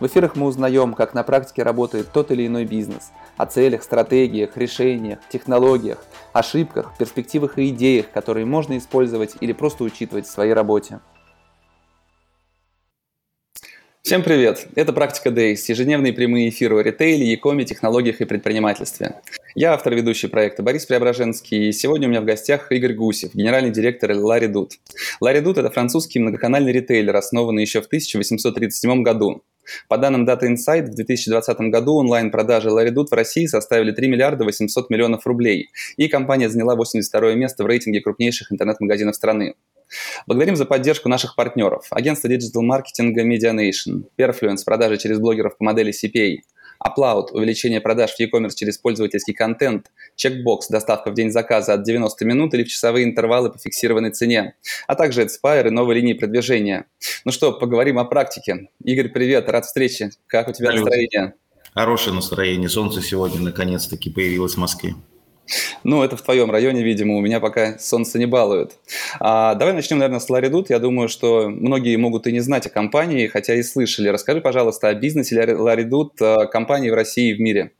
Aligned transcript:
в 0.00 0.06
эфирах 0.06 0.36
мы 0.36 0.46
узнаем, 0.46 0.94
как 0.94 1.14
на 1.14 1.22
практике 1.22 1.62
работает 1.62 2.12
тот 2.12 2.30
или 2.30 2.46
иной 2.46 2.64
бизнес, 2.64 3.12
о 3.36 3.46
целях, 3.46 3.82
стратегиях, 3.82 4.56
решениях, 4.56 5.18
технологиях, 5.28 6.04
ошибках, 6.32 6.96
перспективах 6.98 7.58
и 7.58 7.68
идеях, 7.68 8.10
которые 8.10 8.46
можно 8.46 8.76
использовать 8.78 9.36
или 9.40 9.52
просто 9.52 9.84
учитывать 9.84 10.26
в 10.26 10.30
своей 10.30 10.52
работе. 10.52 11.00
Всем 14.02 14.24
привет! 14.24 14.66
Это 14.74 14.92
«Практика 14.92 15.28
Days»– 15.28 15.58
ежедневные 15.68 16.12
прямые 16.12 16.48
эфиры 16.48 16.76
о 16.76 16.82
ритейле, 16.82 17.32
e 17.32 17.64
технологиях 17.64 18.20
и 18.20 18.24
предпринимательстве. 18.24 19.20
Я 19.54 19.74
автор 19.74 19.94
ведущий 19.94 20.26
проекта 20.26 20.64
Борис 20.64 20.86
Преображенский, 20.86 21.68
и 21.68 21.72
сегодня 21.72 22.08
у 22.08 22.10
меня 22.10 22.20
в 22.20 22.24
гостях 22.24 22.72
Игорь 22.72 22.94
Гусев, 22.94 23.32
генеральный 23.32 23.70
директор 23.70 24.12
Ларри 24.12 24.48
Дуд. 24.48 24.72
Ларри 25.20 25.38
Дуд– 25.38 25.56
это 25.58 25.70
французский 25.70 26.18
многоканальный 26.18 26.72
ритейлер, 26.72 27.14
основанный 27.14 27.62
еще 27.62 27.80
в 27.80 27.86
1837 27.86 29.02
году. 29.04 29.44
По 29.88 29.98
данным 29.98 30.28
Data 30.28 30.42
Insight, 30.42 30.86
в 30.86 30.94
2020 30.94 31.58
году 31.70 31.94
онлайн-продажи 31.96 32.70
Ларидут 32.70 33.10
в 33.10 33.14
России 33.14 33.46
составили 33.46 33.92
3 33.92 34.08
миллиарда 34.08 34.44
800 34.44 34.90
миллионов 34.90 35.26
рублей, 35.26 35.70
и 35.96 36.08
компания 36.08 36.48
заняла 36.48 36.74
82 36.76 37.34
место 37.34 37.64
в 37.64 37.66
рейтинге 37.66 38.00
крупнейших 38.00 38.52
интернет-магазинов 38.52 39.14
страны. 39.14 39.54
Благодарим 40.26 40.56
за 40.56 40.64
поддержку 40.64 41.08
наших 41.08 41.36
партнеров. 41.36 41.86
Агентство 41.90 42.28
диджитал-маркетинга 42.28 43.24
Medianation, 43.24 44.04
Perfluence, 44.18 44.64
продажи 44.64 44.96
через 44.96 45.18
блогеров 45.18 45.56
по 45.58 45.64
модели 45.64 45.92
CPA, 45.92 46.38
Upload– 46.86 47.28
увеличение 47.32 47.80
продаж 47.80 48.12
в 48.12 48.20
e-commerce 48.20 48.54
через 48.54 48.78
пользовательский 48.78 49.34
контент, 49.34 49.90
Checkbox– 50.16 50.60
доставка 50.70 51.10
в 51.10 51.14
день 51.14 51.30
заказа 51.30 51.74
от 51.74 51.84
90 51.84 52.24
минут 52.24 52.54
или 52.54 52.64
в 52.64 52.68
часовые 52.68 53.04
интервалы 53.04 53.50
по 53.50 53.58
фиксированной 53.58 54.10
цене, 54.10 54.56
а 54.86 54.94
также 54.94 55.22
AdSpire 55.22 55.68
и 55.68 55.70
новые 55.70 56.00
линии 56.00 56.14
продвижения. 56.14 56.86
Ну 57.24 57.32
что, 57.32 57.52
поговорим 57.52 57.98
о 57.98 58.04
практике. 58.04 58.68
Игорь, 58.84 59.08
привет, 59.08 59.48
рад 59.48 59.64
встрече. 59.64 60.10
Как 60.26 60.48
у 60.48 60.52
тебя 60.52 60.68
Салют. 60.68 60.84
настроение? 60.84 61.34
Хорошее 61.74 62.14
настроение. 62.14 62.68
Солнце 62.68 63.00
сегодня 63.00 63.40
наконец-таки 63.40 64.10
появилось 64.10 64.54
в 64.54 64.58
Москве. 64.58 64.94
Ну, 65.84 66.02
это 66.02 66.16
в 66.16 66.22
твоем 66.22 66.50
районе, 66.50 66.82
видимо, 66.82 67.16
у 67.16 67.20
меня 67.20 67.40
пока 67.40 67.78
солнце 67.78 68.18
не 68.18 68.26
балует. 68.26 68.72
А, 69.20 69.54
давай 69.54 69.74
начнем, 69.74 69.98
наверное, 69.98 70.20
с 70.20 70.28
Ларидут. 70.30 70.70
Я 70.70 70.78
думаю, 70.78 71.08
что 71.08 71.48
многие 71.48 71.96
могут 71.96 72.26
и 72.26 72.32
не 72.32 72.40
знать 72.40 72.66
о 72.66 72.70
компании, 72.70 73.26
хотя 73.26 73.54
и 73.54 73.62
слышали. 73.62 74.08
Расскажи, 74.08 74.40
пожалуйста, 74.40 74.88
о 74.88 74.94
бизнесе 74.94 75.54
Ларидут, 75.54 76.18
компании 76.50 76.90
в 76.90 76.94
России 76.94 77.30
и 77.30 77.34
в 77.34 77.40
мире. 77.40 77.72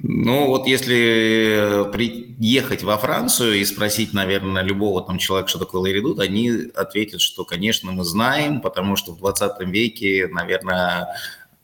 Ну, 0.00 0.46
вот 0.46 0.68
если 0.68 1.90
приехать 1.92 2.84
во 2.84 2.96
Францию 2.98 3.54
и 3.54 3.64
спросить, 3.64 4.12
наверное, 4.12 4.62
любого 4.62 5.02
там 5.02 5.18
человека, 5.18 5.48
что 5.48 5.58
такое 5.58 5.80
Ларидут, 5.80 6.20
они 6.20 6.70
ответят, 6.76 7.20
что, 7.20 7.44
конечно, 7.44 7.90
мы 7.90 8.04
знаем, 8.04 8.60
потому 8.60 8.94
что 8.94 9.12
в 9.12 9.18
20 9.18 9.60
веке, 9.68 10.28
наверное, 10.30 11.08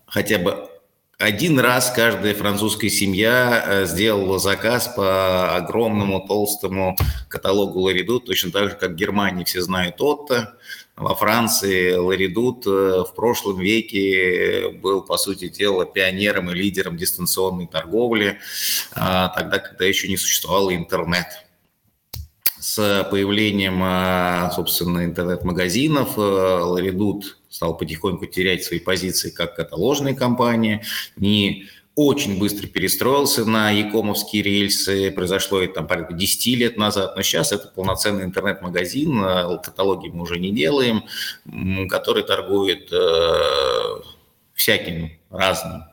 хотя 0.06 0.38
бы 0.38 0.68
один 1.18 1.60
раз 1.60 1.92
каждая 1.94 2.34
французская 2.34 2.90
семья 2.90 3.64
э, 3.66 3.86
сделала 3.86 4.38
заказ 4.38 4.88
по 4.88 5.54
огромному 5.54 6.26
толстому 6.26 6.96
каталогу 7.28 7.80
Ларидут, 7.80 8.26
точно 8.26 8.50
так 8.50 8.70
же, 8.70 8.76
как 8.76 8.90
в 8.90 8.94
Германии 8.94 9.44
все 9.44 9.62
знают 9.62 10.00
Отто. 10.00 10.58
Во 10.96 11.14
Франции 11.14 11.94
Ларидут 11.94 12.66
э, 12.66 13.04
в 13.08 13.14
прошлом 13.14 13.60
веке 13.60 14.70
был, 14.70 15.02
по 15.02 15.16
сути 15.16 15.48
дела, 15.48 15.86
пионером 15.86 16.50
и 16.50 16.54
лидером 16.54 16.96
дистанционной 16.96 17.68
торговли, 17.68 18.40
а, 18.92 19.28
тогда, 19.28 19.58
когда 19.58 19.84
еще 19.84 20.08
не 20.08 20.16
существовал 20.16 20.72
интернет 20.72 21.26
с 22.58 23.06
появлением, 23.08 23.82
э, 23.84 24.50
собственно, 24.52 25.04
интернет-магазинов 25.04 26.16
Ларидут 26.16 27.38
стал 27.54 27.76
потихоньку 27.76 28.26
терять 28.26 28.64
свои 28.64 28.80
позиции 28.80 29.30
как 29.30 29.54
каталожная 29.54 30.14
компания, 30.14 30.82
не 31.16 31.66
очень 31.94 32.40
быстро 32.40 32.66
перестроился 32.66 33.44
на 33.44 33.70
якомовские 33.70 34.42
рельсы. 34.42 35.12
Произошло 35.12 35.60
это 35.62 35.74
там 35.74 35.86
порядка 35.86 36.14
10 36.14 36.58
лет 36.58 36.76
назад, 36.76 37.14
но 37.14 37.22
сейчас 37.22 37.52
это 37.52 37.68
полноценный 37.68 38.24
интернет-магазин, 38.24 39.24
э, 39.24 39.58
каталоги 39.62 40.08
мы 40.08 40.22
уже 40.22 40.40
не 40.40 40.50
делаем, 40.50 41.04
который 41.88 42.24
торгует 42.24 42.92
э, 42.92 44.00
всяким 44.54 45.12
разным. 45.30 45.84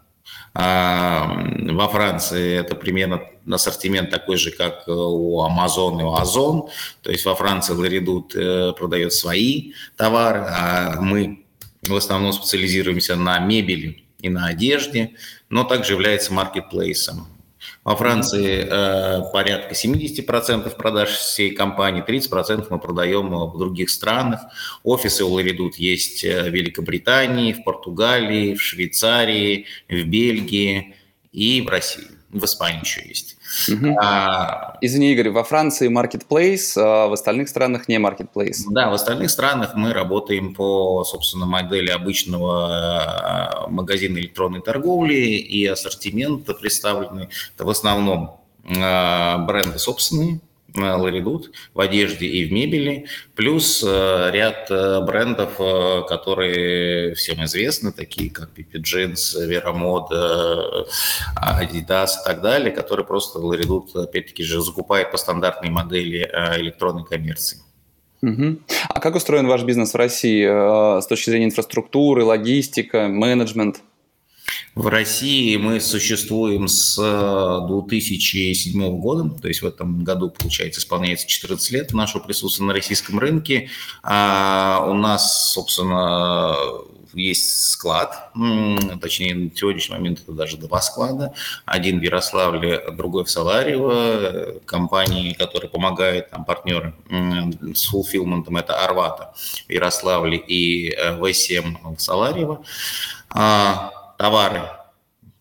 А, 0.53 1.45
во 1.71 1.87
Франции 1.87 2.57
это 2.57 2.75
примерно 2.75 3.21
ассортимент 3.49 4.09
такой 4.09 4.37
же, 4.37 4.51
как 4.51 4.83
у 4.87 5.45
Amazon 5.45 6.01
и 6.01 6.03
у 6.03 6.13
Озон. 6.13 6.67
То 7.03 7.11
есть 7.11 7.25
во 7.25 7.35
Франции 7.35 7.73
Ларидут 7.73 8.35
э, 8.35 8.73
продает 8.73 9.13
свои 9.13 9.73
товары, 9.95 10.43
а 10.49 10.99
мы 10.99 11.45
в 11.83 11.95
основном 11.95 12.33
специализируемся 12.33 13.15
на 13.15 13.39
мебели 13.39 14.03
и 14.19 14.29
на 14.29 14.47
одежде, 14.47 15.11
но 15.49 15.63
также 15.63 15.93
является 15.93 16.33
маркетплейсом. 16.33 17.27
Во 17.83 17.95
Франции 17.95 18.67
э, 18.67 19.31
порядка 19.31 19.73
70% 19.73 20.75
продаж 20.75 21.09
всей 21.09 21.51
компании, 21.51 22.03
30% 22.03 22.67
мы 22.69 22.79
продаем 22.79 23.29
в 23.29 23.57
других 23.57 23.89
странах. 23.89 24.41
Офисы 24.83 25.23
у 25.23 25.29
Ларидут 25.29 25.75
есть 25.75 26.23
в 26.23 26.49
Великобритании, 26.49 27.53
в 27.53 27.63
Португалии, 27.63 28.55
в 28.55 28.61
Швейцарии, 28.61 29.65
в 29.89 30.03
Бельгии 30.05 30.95
и 31.31 31.61
в 31.61 31.69
России. 31.69 32.07
В 32.29 32.45
Испании 32.45 32.81
еще 32.81 33.07
есть. 33.07 33.37
Угу. 33.69 33.97
А, 34.01 34.77
Извини, 34.81 35.13
Игорь, 35.13 35.29
во 35.29 35.43
Франции 35.43 35.89
marketplace, 35.89 36.73
а 36.77 37.07
в 37.07 37.13
остальных 37.13 37.49
странах 37.49 37.87
не 37.87 37.97
marketplace. 37.97 38.63
Да, 38.69 38.89
в 38.89 38.93
остальных 38.93 39.29
странах 39.29 39.75
мы 39.75 39.93
работаем 39.93 40.53
по, 40.53 41.03
собственно, 41.03 41.45
модели 41.45 41.89
обычного 41.89 43.67
э, 43.67 43.69
магазина 43.69 44.17
электронной 44.17 44.61
торговли, 44.61 45.15
и 45.15 45.65
ассортимент 45.65 46.45
представленный 46.59 47.29
это 47.55 47.65
в 47.65 47.69
основном 47.69 48.39
э, 48.63 49.37
бренды 49.45 49.79
собственные, 49.79 50.39
Ларидут 50.75 51.51
в 51.73 51.79
одежде 51.79 52.25
и 52.25 52.45
в 52.45 52.51
мебели, 52.51 53.05
плюс 53.35 53.83
э, 53.85 54.29
ряд 54.31 54.69
э, 54.69 55.01
брендов, 55.01 55.53
э, 55.59 56.03
которые 56.07 57.15
всем 57.15 57.43
известны, 57.43 57.91
такие 57.91 58.29
как 58.29 58.49
Pipi 58.55 58.81
Jeans, 58.81 59.35
Veramod, 59.37 60.07
Adidas 61.35 62.09
и 62.21 62.25
так 62.25 62.41
далее, 62.41 62.71
которые 62.71 63.05
просто 63.05 63.39
Ларидут, 63.39 63.95
опять-таки 63.95 64.43
же, 64.43 64.61
закупает 64.61 65.11
по 65.11 65.17
стандартной 65.17 65.69
модели 65.69 66.29
электронной 66.57 67.03
коммерции. 67.03 67.59
Угу. 68.21 68.59
А 68.89 68.99
как 68.99 69.15
устроен 69.15 69.47
ваш 69.47 69.63
бизнес 69.63 69.93
в 69.93 69.97
России 69.97 70.45
с 71.01 71.07
точки 71.07 71.31
зрения 71.31 71.45
инфраструктуры, 71.45 72.23
логистика, 72.23 73.07
менеджмент? 73.07 73.81
В 74.75 74.87
России 74.87 75.57
мы 75.57 75.79
существуем 75.79 76.67
с 76.67 76.95
2007 76.95 78.83
э, 78.83 78.89
года, 78.89 79.29
то 79.41 79.47
есть 79.47 79.61
в 79.61 79.65
этом 79.65 80.03
году, 80.03 80.29
получается, 80.29 80.79
исполняется 80.79 81.27
14 81.27 81.71
лет 81.71 81.93
нашего 81.93 82.21
присутствия 82.21 82.65
на 82.65 82.73
российском 82.73 83.19
рынке. 83.19 83.69
А 84.01 84.85
у 84.87 84.93
нас, 84.93 85.51
собственно, 85.51 86.55
есть 87.13 87.69
склад, 87.69 88.31
точнее, 89.01 89.35
на 89.35 89.55
сегодняшний 89.55 89.95
момент 89.95 90.21
это 90.21 90.31
даже 90.31 90.57
два 90.57 90.81
склада. 90.81 91.33
Один 91.65 91.99
в 91.99 92.03
Ярославле, 92.03 92.81
другой 92.91 93.25
в 93.25 93.29
Саларево. 93.29 94.59
Компании, 94.65 95.33
которые 95.33 95.69
помогают, 95.69 96.29
там, 96.29 96.45
партнеры 96.45 96.93
с 97.75 97.85
фулфилментом, 97.85 98.57
это 98.57 98.83
Арвата 98.83 99.33
в 99.67 99.71
Ярославле 99.71 100.37
и 100.37 100.95
В7 100.95 101.95
в 101.97 102.01
Саларево. 102.01 102.63
Товары 104.21 104.69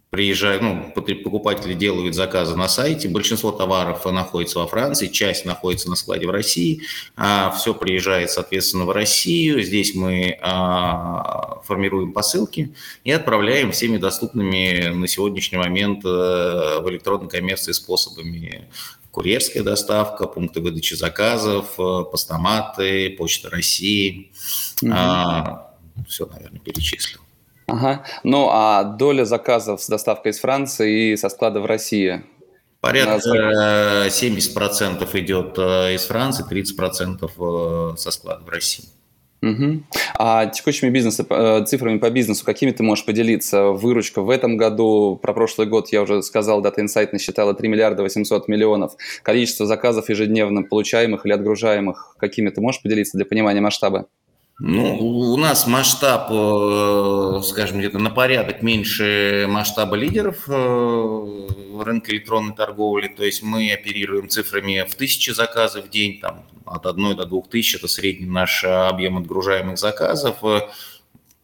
приезжают, 0.08 0.62
ну, 0.62 0.90
покупатели 0.94 1.74
делают 1.74 2.14
заказы 2.14 2.56
на 2.56 2.66
сайте, 2.66 3.10
большинство 3.10 3.52
товаров 3.52 4.06
находится 4.06 4.58
во 4.58 4.66
Франции, 4.66 5.08
часть 5.08 5.44
находится 5.44 5.90
на 5.90 5.96
складе 5.96 6.26
в 6.26 6.30
России, 6.30 6.80
а 7.14 7.50
все 7.50 7.74
приезжает, 7.74 8.30
соответственно, 8.30 8.86
в 8.86 8.90
Россию, 8.90 9.62
здесь 9.62 9.94
мы 9.94 10.38
а, 10.40 11.60
формируем 11.66 12.14
посылки 12.14 12.74
и 13.04 13.12
отправляем 13.12 13.72
всеми 13.72 13.98
доступными 13.98 14.88
на 14.94 15.06
сегодняшний 15.06 15.58
момент 15.58 16.00
а, 16.06 16.80
в 16.80 16.88
электронной 16.88 17.28
коммерции 17.28 17.72
способами 17.72 18.66
курьерская 19.10 19.62
доставка, 19.62 20.26
пункты 20.26 20.62
выдачи 20.62 20.94
заказов, 20.94 21.78
э, 21.78 22.04
постаматы, 22.10 23.10
Почта 23.10 23.50
России. 23.50 24.32
Угу. 24.80 24.90
А, 24.94 25.74
все, 26.08 26.24
наверное, 26.24 26.60
перечислил. 26.60 27.20
Ага. 27.70 28.04
Ну, 28.24 28.48
а 28.50 28.84
доля 28.84 29.24
заказов 29.24 29.82
с 29.82 29.88
доставкой 29.88 30.32
из 30.32 30.40
Франции 30.40 31.12
и 31.12 31.16
со 31.16 31.28
склада 31.28 31.60
в 31.60 31.66
России? 31.66 32.22
Порядка 32.80 34.06
70% 34.08 35.18
идет 35.18 35.58
из 35.58 36.04
Франции, 36.06 36.44
30% 36.48 37.96
со 37.96 38.10
склада 38.10 38.44
в 38.44 38.48
России. 38.48 38.86
Угу. 39.42 39.84
А 40.18 40.46
текущими 40.46 40.90
бизнеса, 40.90 41.24
э, 41.28 41.64
цифрами 41.64 41.98
по 41.98 42.10
бизнесу, 42.10 42.44
какими 42.44 42.72
ты 42.72 42.82
можешь 42.82 43.06
поделиться? 43.06 43.68
Выручка 43.68 44.20
в 44.20 44.28
этом 44.28 44.58
году, 44.58 45.18
про 45.20 45.32
прошлый 45.32 45.66
год 45.66 45.88
я 45.92 46.02
уже 46.02 46.22
сказал, 46.22 46.62
Data 46.62 46.76
Insight 46.78 47.08
насчитала 47.12 47.54
3 47.54 47.68
миллиарда 47.68 48.02
800 48.02 48.48
миллионов. 48.48 48.96
Количество 49.22 49.64
заказов 49.64 50.10
ежедневно 50.10 50.62
получаемых 50.62 51.24
или 51.24 51.32
отгружаемых, 51.32 52.16
какими 52.18 52.50
ты 52.50 52.60
можешь 52.60 52.82
поделиться 52.82 53.16
для 53.16 53.24
понимания 53.24 53.62
масштаба? 53.62 54.06
Ну, 54.62 54.98
у 54.98 55.36
нас 55.38 55.66
масштаб, 55.66 56.28
э, 56.30 57.40
скажем, 57.44 57.78
где-то 57.78 57.98
на 57.98 58.10
порядок 58.10 58.60
меньше 58.60 59.46
масштаба 59.48 59.96
лидеров 59.96 60.44
э, 60.48 61.48
рынка 61.82 62.12
электронной 62.12 62.54
торговли. 62.54 63.08
То 63.08 63.24
есть 63.24 63.42
мы 63.42 63.72
оперируем 63.72 64.28
цифрами 64.28 64.86
в 64.86 64.94
тысячи 64.96 65.30
заказов 65.30 65.86
в 65.86 65.88
день, 65.88 66.20
там, 66.20 66.44
от 66.66 66.84
одной 66.84 67.16
до 67.16 67.24
двух 67.24 67.48
тысяч– 67.48 67.74
это 67.76 67.88
средний 67.88 68.26
наш 68.26 68.62
объем 68.64 69.16
отгружаемых 69.16 69.78
заказов 69.78 70.36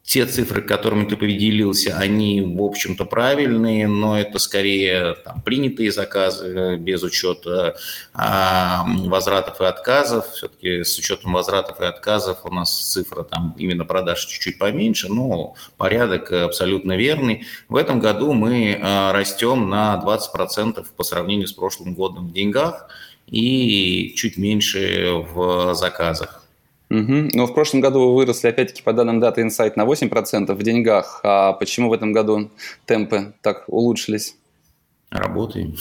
те 0.07 0.25
цифры, 0.25 0.63
которыми 0.63 1.05
ты 1.05 1.17
поделился, 1.17 1.99
они, 1.99 2.41
в 2.41 2.63
общем-то, 2.63 3.05
правильные, 3.05 3.89
но 3.89 4.19
это 4.19 4.39
скорее 4.39 5.17
там, 5.25 5.43
принятые 5.43 5.91
заказы 5.91 6.47
э, 6.47 6.77
без 6.77 7.03
учета 7.03 7.77
а, 8.15 8.87
возвратов 8.87 9.61
и 9.61 9.65
отказов. 9.65 10.31
Все-таки 10.31 10.85
с 10.85 10.97
учетом 10.97 11.33
возвратов 11.33 11.81
и 11.81 11.85
отказов 11.85 12.39
у 12.45 12.55
нас 12.55 12.93
цифра 12.93 13.25
там 13.25 13.57
именно 13.59 13.85
продаж 13.85 14.25
чуть-чуть 14.25 14.59
поменьше, 14.61 15.13
но 15.13 15.57
порядок 15.77 16.31
абсолютно 16.31 16.97
верный. 16.97 17.45
В 17.69 17.75
этом 17.75 17.99
году 17.99 18.33
мы 18.33 18.79
а, 18.81 19.13
растем 19.13 19.69
на 19.69 20.01
20% 20.07 20.87
по 20.97 21.03
сравнению 21.03 21.49
с 21.49 21.53
прошлым 21.53 21.95
годом 21.95 22.29
в 22.29 22.33
деньгах 22.33 22.89
и 23.27 24.13
чуть 24.15 24.37
меньше 24.37 25.25
в 25.35 25.75
заказах. 25.75 26.46
Угу. 26.89 27.31
Но 27.33 27.47
в 27.47 27.55
прошлом 27.55 27.81
году 27.81 28.01
вы 28.01 28.15
выросли, 28.15 28.49
опять-таки, 28.49 28.83
по 28.83 28.93
данным 28.93 29.23
Data 29.23 29.39
Insight, 29.39 29.73
на 29.77 29.85
8% 29.85 30.55
в 30.55 30.63
деньгах. 30.63 31.21
А 31.25 31.53
почему 31.53 31.89
в 31.89 31.93
этом 31.93 32.13
году 32.13 32.51
темпы 32.85 33.35
так 33.43 33.65
улучшились? 33.67 34.37
Работаем. 35.11 35.77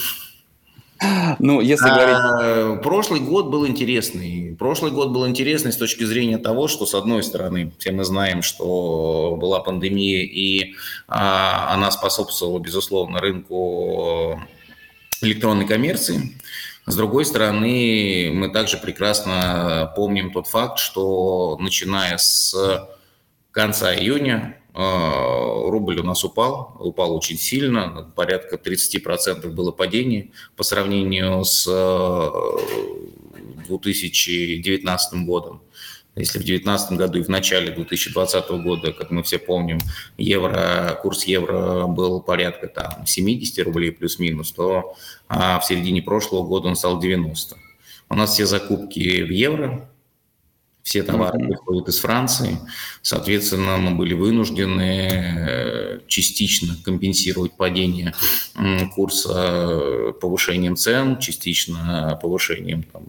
Ну, 1.38 1.60
если 1.60 1.88
говорить... 1.88 2.82
прошлый 2.82 3.20
год 3.20 3.48
был 3.48 3.66
интересный. 3.66 4.56
Прошлый 4.58 4.90
год 4.90 5.10
был 5.10 5.28
интересный 5.28 5.72
с 5.72 5.76
точки 5.76 6.04
зрения 6.04 6.38
того, 6.38 6.68
что, 6.68 6.86
с 6.86 6.94
одной 6.94 7.22
стороны, 7.22 7.72
все 7.78 7.92
мы 7.92 8.04
знаем, 8.04 8.42
что 8.42 9.36
была 9.38 9.60
пандемия, 9.60 10.22
и 10.22 10.74
а, 11.06 11.74
она 11.74 11.90
способствовала, 11.90 12.58
безусловно, 12.58 13.20
рынку 13.20 14.40
электронной 15.20 15.66
коммерции. 15.66 16.34
С 16.86 16.94
другой 16.94 17.24
стороны, 17.24 18.30
мы 18.32 18.48
также 18.48 18.76
прекрасно 18.76 19.92
помним 19.96 20.32
тот 20.32 20.46
факт, 20.46 20.78
что 20.78 21.56
начиная 21.58 22.16
с 22.16 22.54
конца 23.50 23.92
июня 23.92 24.56
э, 24.72 24.78
рубль 24.78 25.98
у 25.98 26.04
нас 26.04 26.22
упал, 26.22 26.76
упал 26.78 27.16
очень 27.16 27.38
сильно, 27.38 28.12
порядка 28.14 28.54
30% 28.54 29.48
было 29.48 29.72
падение 29.72 30.30
по 30.54 30.62
сравнению 30.62 31.44
с 31.44 31.64
2019 33.66 35.12
э, 35.12 35.24
годом. 35.24 35.62
Если 36.16 36.38
в 36.38 36.44
2019 36.44 36.92
году 36.92 37.18
и 37.18 37.22
в 37.22 37.28
начале 37.28 37.70
2020 37.72 38.48
года, 38.62 38.92
как 38.92 39.10
мы 39.10 39.22
все 39.22 39.38
помним, 39.38 39.78
евро, 40.16 40.98
курс 41.02 41.24
евро 41.24 41.86
был 41.86 42.22
порядка 42.22 42.68
там, 42.68 43.06
70 43.06 43.64
рублей 43.64 43.92
плюс-минус, 43.92 44.50
то 44.52 44.96
а 45.28 45.60
в 45.60 45.66
середине 45.66 46.00
прошлого 46.00 46.46
года 46.46 46.68
он 46.68 46.76
стал 46.76 46.98
90. 46.98 47.56
У 48.08 48.14
нас 48.14 48.32
все 48.32 48.46
закупки 48.46 49.22
в 49.22 49.30
евро, 49.30 49.90
все 50.82 51.02
товары 51.02 51.38
приходят 51.40 51.88
из 51.88 51.98
Франции. 51.98 52.60
Соответственно, 53.02 53.76
мы 53.76 53.96
были 53.96 54.14
вынуждены 54.14 55.10
э, 55.10 56.00
частично 56.06 56.76
компенсировать 56.84 57.56
падение 57.56 58.14
курса 58.94 59.32
э, 59.34 60.12
повышением 60.18 60.76
цен, 60.76 61.18
частично 61.18 62.18
повышением 62.22 62.84
там, 62.84 63.02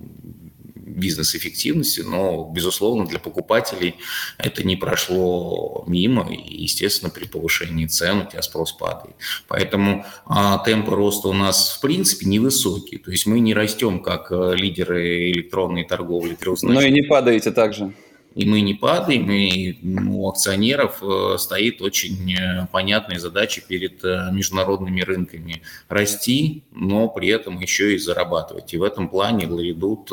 бизнес-эффективности, 0.98 2.02
но, 2.02 2.50
безусловно, 2.54 3.06
для 3.06 3.20
покупателей 3.20 3.96
это 4.38 4.66
не 4.66 4.76
прошло 4.76 5.84
мимо, 5.88 6.28
и, 6.32 6.64
естественно, 6.64 7.10
при 7.10 7.26
повышении 7.26 7.86
цен 7.86 8.20
у 8.20 8.26
тебя 8.26 8.42
спрос 8.42 8.72
падает. 8.72 9.16
Поэтому 9.48 10.06
а, 10.26 10.58
темпы 10.60 10.92
роста 10.92 11.30
у 11.30 11.34
нас, 11.34 11.78
в 11.78 11.82
принципе, 11.82 12.26
невысокие. 12.26 13.00
То 13.00 13.12
есть 13.12 13.26
мы 13.26 13.40
не 13.40 13.54
растем 13.54 14.02
как 14.02 14.32
э, 14.32 14.56
лидеры 14.56 15.32
электронной 15.32 15.86
торговли. 15.86 16.38
Но 16.64 16.82
и 16.82 16.92
не 16.92 17.04
падаете 17.04 17.52
также 17.52 17.94
и 18.38 18.46
мы 18.46 18.62
не 18.62 18.76
падаем, 18.76 19.32
и 19.32 19.80
у 20.08 20.30
акционеров 20.30 21.02
э, 21.02 21.38
стоит 21.40 21.82
очень 21.82 22.36
э, 22.36 22.68
понятная 22.72 23.18
задача 23.18 23.62
перед 23.62 24.06
э, 24.06 24.30
международными 24.32 25.02
рынками 25.02 25.64
расти, 25.90 26.64
но 26.72 27.10
при 27.10 27.30
этом 27.30 27.60
еще 27.60 27.96
и 27.96 27.98
зарабатывать. 27.98 28.76
И 28.76 28.78
в 28.78 28.84
этом 28.84 29.10
плане 29.10 29.48
Ларидут 29.48 30.12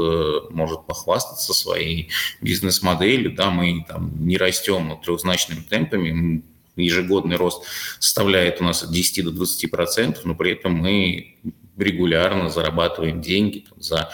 может 0.51 0.87
похвастаться 0.87 1.53
своей 1.53 2.09
бизнес-моделью. 2.41 3.35
Да, 3.35 3.51
мы 3.51 3.85
там 3.87 4.11
не 4.27 4.39
растем 4.39 4.99
трехзначными 5.05 5.61
темпами, 5.61 6.43
ежегодный 6.77 7.37
рост 7.37 7.63
составляет 8.01 8.59
у 8.63 8.65
нас 8.65 8.83
от 8.83 8.91
10 8.91 9.23
до 9.23 9.33
20 9.33 9.71
процентов, 9.71 10.25
но 10.25 10.35
при 10.35 10.53
этом 10.53 10.73
мы 10.73 11.37
регулярно 11.77 12.49
зарабатываем 12.49 13.21
деньги 13.21 13.67
за 13.77 14.11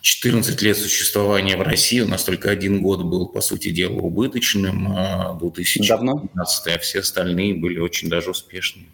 14 0.00 0.62
лет 0.62 0.76
существования 0.76 1.56
в 1.56 1.62
России, 1.62 2.00
у 2.00 2.08
нас 2.08 2.24
только 2.24 2.50
один 2.50 2.82
год 2.82 3.02
был, 3.02 3.28
по 3.28 3.40
сути 3.40 3.70
дела, 3.70 3.98
убыточным, 3.98 5.38
2015, 5.40 5.88
Давно? 5.88 6.28
а 6.34 6.78
все 6.78 7.00
остальные 7.00 7.54
были 7.54 7.78
очень 7.78 8.08
даже 8.08 8.30
успешными. 8.30 8.88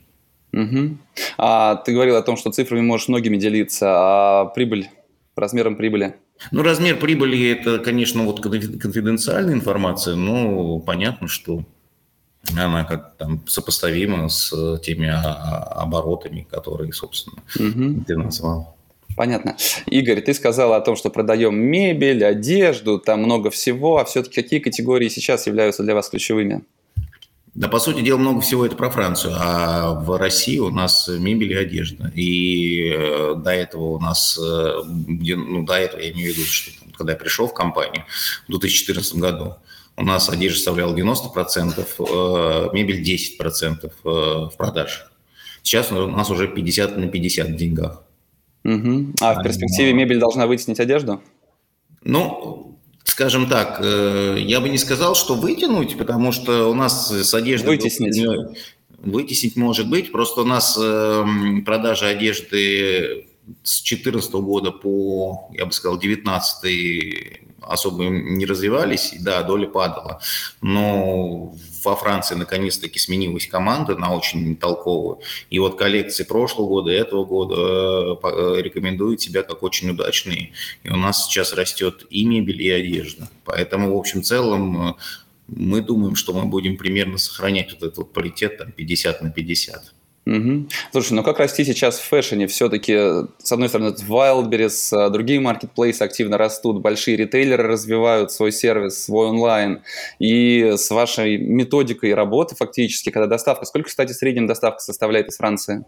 Угу. 0.53 0.97
А 1.39 1.77
ты 1.77 1.93
говорил 1.93 2.17
о 2.17 2.23
том, 2.23 2.37
что 2.37 2.51
цифрами 2.51 2.81
можешь 2.81 3.09
многими 3.09 3.37
делиться, 3.37 3.87
а 3.89 4.45
прибыль, 4.47 4.89
размером 5.37 5.77
прибыли? 5.77 6.15
Ну, 6.51 6.63
размер 6.63 6.99
прибыли– 6.99 7.51
это, 7.53 7.79
конечно, 7.79 8.23
вот 8.25 8.41
конфиденциальная 8.41 9.55
информация, 9.55 10.15
но 10.15 10.79
понятно, 10.81 11.29
что 11.29 11.65
она 12.53 12.85
как 12.85 13.17
там 13.17 13.47
сопоставима 13.47 14.29
с 14.29 14.79
теми 14.81 15.11
оборотами, 15.11 16.47
которые, 16.51 16.93
собственно, 16.93 17.43
угу. 17.59 18.05
ты 18.05 18.17
назвал. 18.17 18.74
Понятно. 19.17 19.57
Игорь, 19.87 20.21
ты 20.21 20.35
сказал 20.35 20.73
о 20.73 20.81
том, 20.81 20.97
что 20.97 21.11
продаем 21.11 21.57
мебель, 21.57 22.25
одежду, 22.25 22.99
там 22.99 23.23
много 23.23 23.51
всего, 23.51 23.99
а 23.99 24.05
все-таки 24.05 24.43
какие 24.43 24.61
категории 24.61 25.09
сейчас 25.09 25.47
являются 25.47 25.83
для 25.83 25.95
вас 25.95 26.09
ключевыми? 26.09 26.63
Да, 27.55 27.69
по 27.69 27.79
сути 27.79 28.01
дела, 28.01 28.19
много 28.19 28.41
всего 28.41 28.67
это 28.67 28.75
про 28.75 28.91
Францию, 28.91 29.35
а 29.39 29.95
в 29.95 30.19
России 30.19 30.59
у 30.59 30.71
нас 30.71 31.07
мебель 31.07 31.53
и 31.53 31.55
одежда. 31.55 32.11
И 32.13 32.93
э, 32.93 33.35
до 33.37 33.53
этого 33.53 33.91
у 33.91 34.01
нас, 34.01 34.37
э, 34.43 34.83
ну, 34.85 35.65
до 35.65 35.75
этого 35.75 36.01
я 36.01 36.11
имею 36.11 36.35
в 36.35 36.37
виду, 36.37 36.47
что 36.49 36.73
когда 36.99 37.13
я 37.13 37.19
пришел 37.19 37.47
в 37.47 37.55
компанию 37.55 38.05
в 38.49 38.51
2014 38.51 39.15
году, 39.17 39.55
у 39.97 40.03
нас 40.03 40.29
одежда 40.29 40.57
составляла 40.57 40.97
90%, 40.97 41.87
э, 42.01 42.71
мебель 42.73 43.01
10% 43.01 43.93
в 44.03 44.53
продаже. 44.59 45.07
Сейчас 45.63 45.93
у 45.93 46.09
нас 46.09 46.31
уже 46.31 46.49
50 46.49 46.97
на 46.97 47.07
50 47.07 47.51
в 47.51 47.57
деньгах. 47.57 48.04
Угу. 48.65 49.15
А 49.21 49.35
в 49.35 49.43
перспективе 49.43 49.93
мебель 49.93 50.19
должна 50.19 50.47
вытеснить 50.47 50.81
одежду? 50.81 51.21
Ну, 52.03 52.79
скажем 53.05 53.49
так, 53.49 53.79
э, 53.83 54.37
я 54.41 54.61
бы 54.61 54.69
не 54.69 54.79
сказал, 54.79 55.15
что 55.15 55.35
вытянуть, 55.35 55.97
потому 55.99 56.33
что 56.33 56.71
у 56.71 56.75
нас 56.75 57.11
с 57.11 57.35
одеждой... 57.35 57.77
Вытеснить. 57.77 58.21
Вытеснить 58.99 59.57
может 59.57 59.91
быть, 59.91 60.11
просто 60.13 60.41
у 60.41 60.45
нас 60.45 60.79
эм, 60.81 61.63
продажа 61.63 62.07
одежды 62.09 63.27
с 63.63 63.83
2014 63.83 64.33
года 64.33 64.71
по, 64.71 65.51
я 65.53 65.67
бы 65.67 65.73
сказал, 65.73 65.99
2019 65.99 67.43
особо 67.61 68.05
не 68.05 68.47
развивались, 68.47 69.13
и 69.13 69.19
да, 69.19 69.43
доля 69.43 69.67
падала. 69.67 70.21
Но 70.63 71.55
во 71.85 71.97
Франции 71.97 72.35
наконец-таки 72.35 72.99
сменилась 72.99 73.47
команда 73.47 73.97
на 73.97 74.15
очень 74.15 74.57
толковую. 74.57 75.21
И 75.51 75.59
вот 75.59 75.79
коллекции 75.79 76.25
прошлого 76.25 76.69
года 76.69 76.93
и 76.93 76.97
этого 76.97 77.25
года 77.25 77.55
э, 77.55 78.17
э, 78.23 78.63
рекомендуют 78.63 79.21
себя 79.21 79.43
как 79.43 79.63
очень 79.63 79.91
удачные. 79.91 80.53
И 80.83 80.91
у 80.91 80.97
нас 80.97 81.27
сейчас 81.27 81.53
растет 81.53 82.07
и 82.11 82.25
мебель, 82.25 82.63
и 82.63 82.71
одежда. 82.71 83.29
Поэтому, 83.45 83.95
в 83.95 83.99
общем 83.99 84.23
целом, 84.23 84.91
э, 84.91 84.95
мы 85.49 85.81
думаем, 85.81 86.17
что 86.17 86.33
мы 86.33 86.47
будем 86.47 86.77
примерно 86.77 87.19
сохранять 87.19 87.73
вот 87.73 87.83
этот 87.83 87.99
вот 87.99 88.13
паритет 88.13 88.59
там 88.59 88.73
50 88.73 89.23
на 89.23 89.31
50. 89.31 89.94
Угу. 90.27 90.69
Слушай, 90.91 91.13
ну 91.13 91.23
как 91.23 91.39
расти 91.39 91.65
сейчас 91.65 91.99
в 91.99 92.05
фэшне? 92.05 92.47
Все-таки, 92.47 92.95
с 93.39 93.53
одной 93.53 93.69
стороны, 93.69 93.95
Wildberries, 94.09 94.97
а 94.97 95.11
другие 95.11 95.39
маркетплейсы 95.41 96.03
активно 96.03 96.39
растут, 96.39 96.81
большие 96.81 97.17
ритейлеры 97.17 97.65
развивают 97.65 98.33
свой 98.33 98.51
сервис, 98.51 99.05
свой 99.05 99.29
онлайн. 99.29 99.83
И 100.19 100.73
с 100.77 100.91
вашей 100.91 101.37
методикой 101.37 102.15
работы 102.15 102.57
фактически, 102.57 103.11
когда 103.11 103.27
доставка, 103.27 103.67
сколько, 103.67 103.89
кстати, 103.89 104.13
в 104.13 104.17
среднем 104.17 104.47
доставка 104.47 104.81
составляет 104.81 105.29
из 105.29 105.37
Франции? 105.37 105.85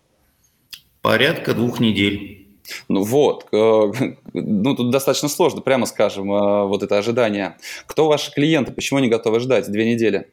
Порядка 1.00 1.54
двух 1.54 1.80
недель. 1.80 2.46
Ну 2.88 3.04
вот, 3.04 3.46
ну 3.52 4.76
тут 4.76 4.90
достаточно 4.90 5.28
сложно, 5.28 5.62
прямо 5.62 5.86
скажем, 5.86 6.26
вот 6.26 6.82
это 6.82 6.98
ожидание. 6.98 7.56
Кто 7.86 8.08
ваши 8.08 8.32
клиенты, 8.32 8.72
почему 8.72 8.98
они 8.98 9.08
готовы 9.08 9.40
ждать 9.40 9.70
две 9.70 9.90
недели? 9.90 10.28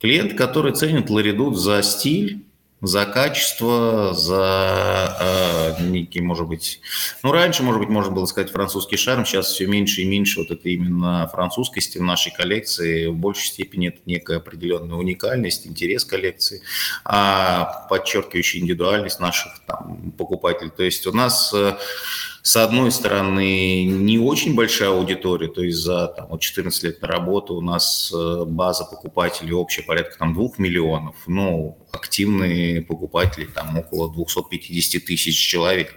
Клиент, 0.00 0.34
который 0.34 0.72
ценит 0.72 1.10
Ларидут 1.10 1.56
за 1.56 1.82
стиль, 1.82 2.44
за 2.82 3.04
качество, 3.04 4.14
за 4.14 5.76
э, 5.78 5.82
некий, 5.82 6.20
может 6.20 6.46
быть, 6.46 6.80
ну, 7.22 7.30
раньше, 7.30 7.62
может 7.62 7.80
быть, 7.80 7.90
можно 7.90 8.10
было 8.10 8.24
сказать 8.26 8.50
французский 8.50 8.96
шарм, 8.96 9.26
сейчас 9.26 9.52
все 9.52 9.66
меньше 9.66 10.00
и 10.00 10.04
меньше 10.04 10.40
вот 10.40 10.50
это 10.50 10.68
именно 10.68 11.28
французскости 11.28 11.98
в 11.98 12.02
нашей 12.02 12.32
коллекции, 12.32 13.06
в 13.06 13.16
большей 13.16 13.48
степени 13.48 13.88
это 13.88 13.98
некая 14.06 14.38
определенная 14.38 14.96
уникальность, 14.96 15.66
интерес 15.66 16.04
коллекции, 16.04 16.62
а 17.04 17.86
подчеркивающая 17.90 18.60
индивидуальность 18.60 19.20
наших 19.20 19.60
там, 19.66 20.12
покупателей. 20.16 20.70
То 20.70 20.82
есть 20.82 21.06
у 21.06 21.12
нас 21.12 21.52
э, 21.52 21.76
с 22.42 22.56
одной 22.56 22.90
стороны, 22.90 23.84
не 23.84 24.18
очень 24.18 24.54
большая 24.54 24.90
аудитория, 24.90 25.48
то 25.48 25.62
есть 25.62 25.78
за 25.78 26.08
там, 26.08 26.28
вот 26.28 26.40
14 26.40 26.82
лет 26.84 27.02
на 27.02 27.08
работу 27.08 27.54
у 27.54 27.60
нас 27.60 28.12
э, 28.14 28.44
база 28.46 28.84
покупателей 28.84 29.52
общая 29.52 29.82
порядка 29.82 30.18
там, 30.18 30.34
2 30.34 30.48
миллионов, 30.58 31.16
но 31.26 31.76
активные 31.92 32.82
покупатели 32.82 33.46
там 33.46 33.76
около 33.76 34.12
250 34.12 35.04
тысяч 35.04 35.36
человек. 35.36 35.94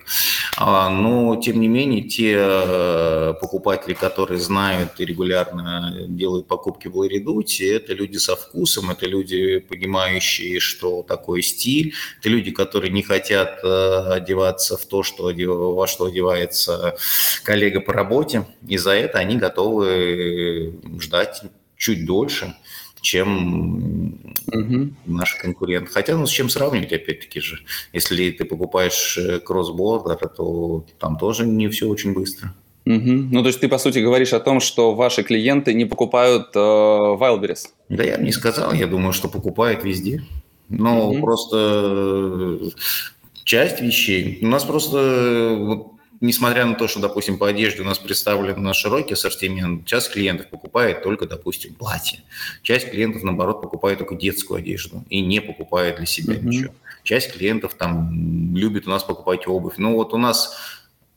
А, 0.57 0.89
но, 0.89 1.35
тем 1.35 1.59
не 1.59 1.67
менее, 1.67 2.03
те 2.03 2.35
э, 2.38 3.33
покупатели, 3.39 3.93
которые 3.93 4.39
знают 4.39 5.00
и 5.00 5.05
регулярно 5.05 6.05
делают 6.07 6.47
покупки 6.47 6.88
в 6.88 6.97
Ларидуте, 6.97 7.73
это 7.73 7.93
люди 7.93 8.17
со 8.17 8.35
вкусом, 8.35 8.91
это 8.91 9.05
люди, 9.05 9.59
понимающие, 9.59 10.59
что 10.59 11.03
такое 11.03 11.41
стиль, 11.41 11.93
это 12.19 12.29
люди, 12.29 12.51
которые 12.51 12.91
не 12.91 13.03
хотят 13.03 13.59
э, 13.63 14.13
одеваться 14.13 14.77
в 14.77 14.85
то, 14.85 15.03
что, 15.03 15.31
во 15.33 15.88
что 15.88 16.09
одевается 16.33 16.95
коллега 17.43 17.79
по 17.81 17.93
работе, 17.93 18.45
и 18.67 18.77
за 18.77 18.91
это 18.91 19.19
они 19.19 19.37
готовы 19.37 20.79
ждать 20.99 21.41
чуть 21.77 22.05
дольше– 22.05 22.55
чем 23.03 24.17
угу. 24.47 24.89
наши 25.05 25.37
конкуренты. 25.37 25.91
Хотя, 25.91 26.17
ну, 26.17 26.25
с 26.25 26.31
чем 26.31 26.49
сравнивать, 26.49 26.93
опять-таки 26.93 27.41
же. 27.41 27.59
Если 27.91 28.31
ты 28.31 28.45
покупаешь 28.45 29.17
э, 29.17 29.39
кроссбордер, 29.39 30.29
то 30.29 30.85
там 30.99 31.17
тоже 31.17 31.45
не 31.45 31.67
все 31.67 31.87
очень 31.87 32.13
быстро. 32.13 32.53
Угу. 32.85 33.11
Ну, 33.31 33.41
то 33.41 33.47
есть 33.47 33.59
ты, 33.59 33.67
по 33.67 33.77
сути, 33.77 33.99
говоришь 33.99 34.33
о 34.33 34.39
том, 34.39 34.61
что 34.61 34.95
ваши 34.95 35.23
клиенты 35.23 35.73
не 35.73 35.85
покупают 35.85 36.55
э, 36.55 36.59
Wildberries? 36.59 37.67
Да 37.89 38.03
я 38.03 38.17
бы 38.17 38.23
не 38.23 38.31
сказал, 38.31 38.73
я 38.73 38.87
думаю, 38.87 39.13
что 39.13 39.27
покупают 39.27 39.83
везде. 39.83 40.23
Но 40.69 41.09
угу. 41.09 41.21
просто 41.21 41.57
э, 42.61 42.69
часть 43.43 43.81
вещей. 43.81 44.39
У 44.41 44.47
нас 44.47 44.63
просто 44.63 44.97
э, 44.97 45.55
вот, 45.57 45.92
несмотря 46.24 46.65
на 46.65 46.75
то, 46.75 46.88
что, 46.88 47.01
допустим, 47.01 47.38
по 47.38 47.50
одежде 47.50 47.82
у 47.82 47.86
нас 47.86 48.00
представлен 48.00 48.74
широкий 48.74 49.13
ассортимент, 49.13 49.86
часть 49.86 50.12
клиентов 50.12 50.48
покупает 50.50 51.03
только, 51.03 51.27
допустим, 51.27 51.74
платье. 51.74 52.22
Часть 52.62 52.89
клиентов, 52.89 53.24
наоборот, 53.24 53.62
покупает 53.62 54.00
только 54.00 54.15
детскую 54.15 54.60
одежду 54.60 55.03
и 55.10 55.20
не 55.20 55.42
покупает 55.42 55.98
для 55.98 56.06
себя 56.06 56.36
mm-hmm. 56.36 56.46
ничего. 56.46 56.74
Часть 57.03 57.34
клиентов 57.34 57.74
там 57.74 58.56
любит 58.56 58.88
у 58.88 58.89
нас 58.89 59.03
покупать 59.03 59.48
обувь. 59.48 59.75
Ну 59.77 59.96
вот 59.96 60.13
у 60.13 60.18
нас 60.18 60.56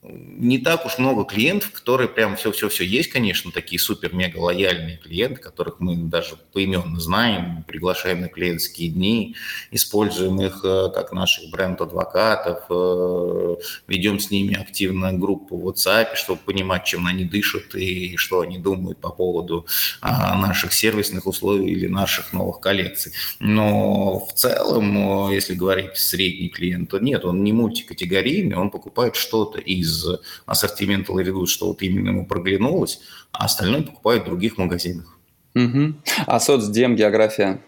не 0.03 0.59
так 0.59 0.87
уж 0.87 0.99
много 0.99 1.25
клиентов, 1.25 1.73
которые 1.73 2.09
прям 2.09 2.37
все-все-все 2.37 2.85
есть, 2.85 3.11
конечно, 3.11 3.51
такие 3.51 3.79
супер-мега 3.81 4.39
лояльные 4.39 4.99
клиенты, 4.99 5.41
которых 5.41 5.81
мы 5.81 5.97
даже 5.97 6.37
поименно 6.53 7.01
знаем, 7.01 7.65
приглашаем 7.67 8.21
на 8.21 8.29
клиентские 8.29 8.91
дни, 8.91 9.35
используем 9.71 10.41
их 10.41 10.61
э, 10.65 10.91
как 10.95 11.13
наших 11.13 11.51
бренд-адвокатов, 11.51 12.65
э, 12.71 13.57
ведем 13.89 14.21
с 14.21 14.31
ними 14.31 14.57
активно 14.57 15.13
группу 15.13 15.57
в 15.57 15.69
WhatsApp, 15.69 16.15
чтобы 16.15 16.41
понимать, 16.45 16.85
чем 16.85 17.07
они 17.07 17.25
дышат 17.25 17.75
и 17.75 18.17
что 18.17 18.41
они 18.41 18.59
думают 18.59 18.99
по 18.99 19.11
поводу 19.11 19.67
а, 20.01 20.39
наших 20.39 20.73
сервисных 20.73 21.27
условий 21.27 21.73
или 21.73 21.89
наших 21.89 22.33
новых 22.33 22.61
коллекций. 22.61 23.13
Но 23.41 24.21
в 24.21 24.33
целом, 24.35 25.31
э, 25.31 25.35
если 25.35 25.55
говорить 25.55 25.97
средний 25.97 26.49
клиент, 26.49 26.91
то 26.91 26.99
нет, 26.99 27.25
он 27.25 27.43
не 27.43 27.53
мультикатегорийный, 27.53 28.57
он 28.57 28.71
покупает 28.71 29.17
что-то 29.17 29.59
из 29.59 29.96
из 29.97 30.21
ассортимента 30.45 31.13
Ларидут, 31.13 31.49
что 31.49 31.69
вот 31.69 31.83
именно 31.83 32.11
ему 32.11 32.27
проглянулось, 32.27 33.01
а 33.33 33.47
остальное 33.47 33.83
покупают 33.83 34.25
в 34.25 34.27
других 34.27 34.59
магазинах. 34.59 35.19
Угу. 35.55 35.95
А 36.27 36.41
соцдем, 36.41 36.97
география? 36.97 37.63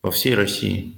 По 0.00 0.10
всей 0.10 0.34
России. 0.34 0.96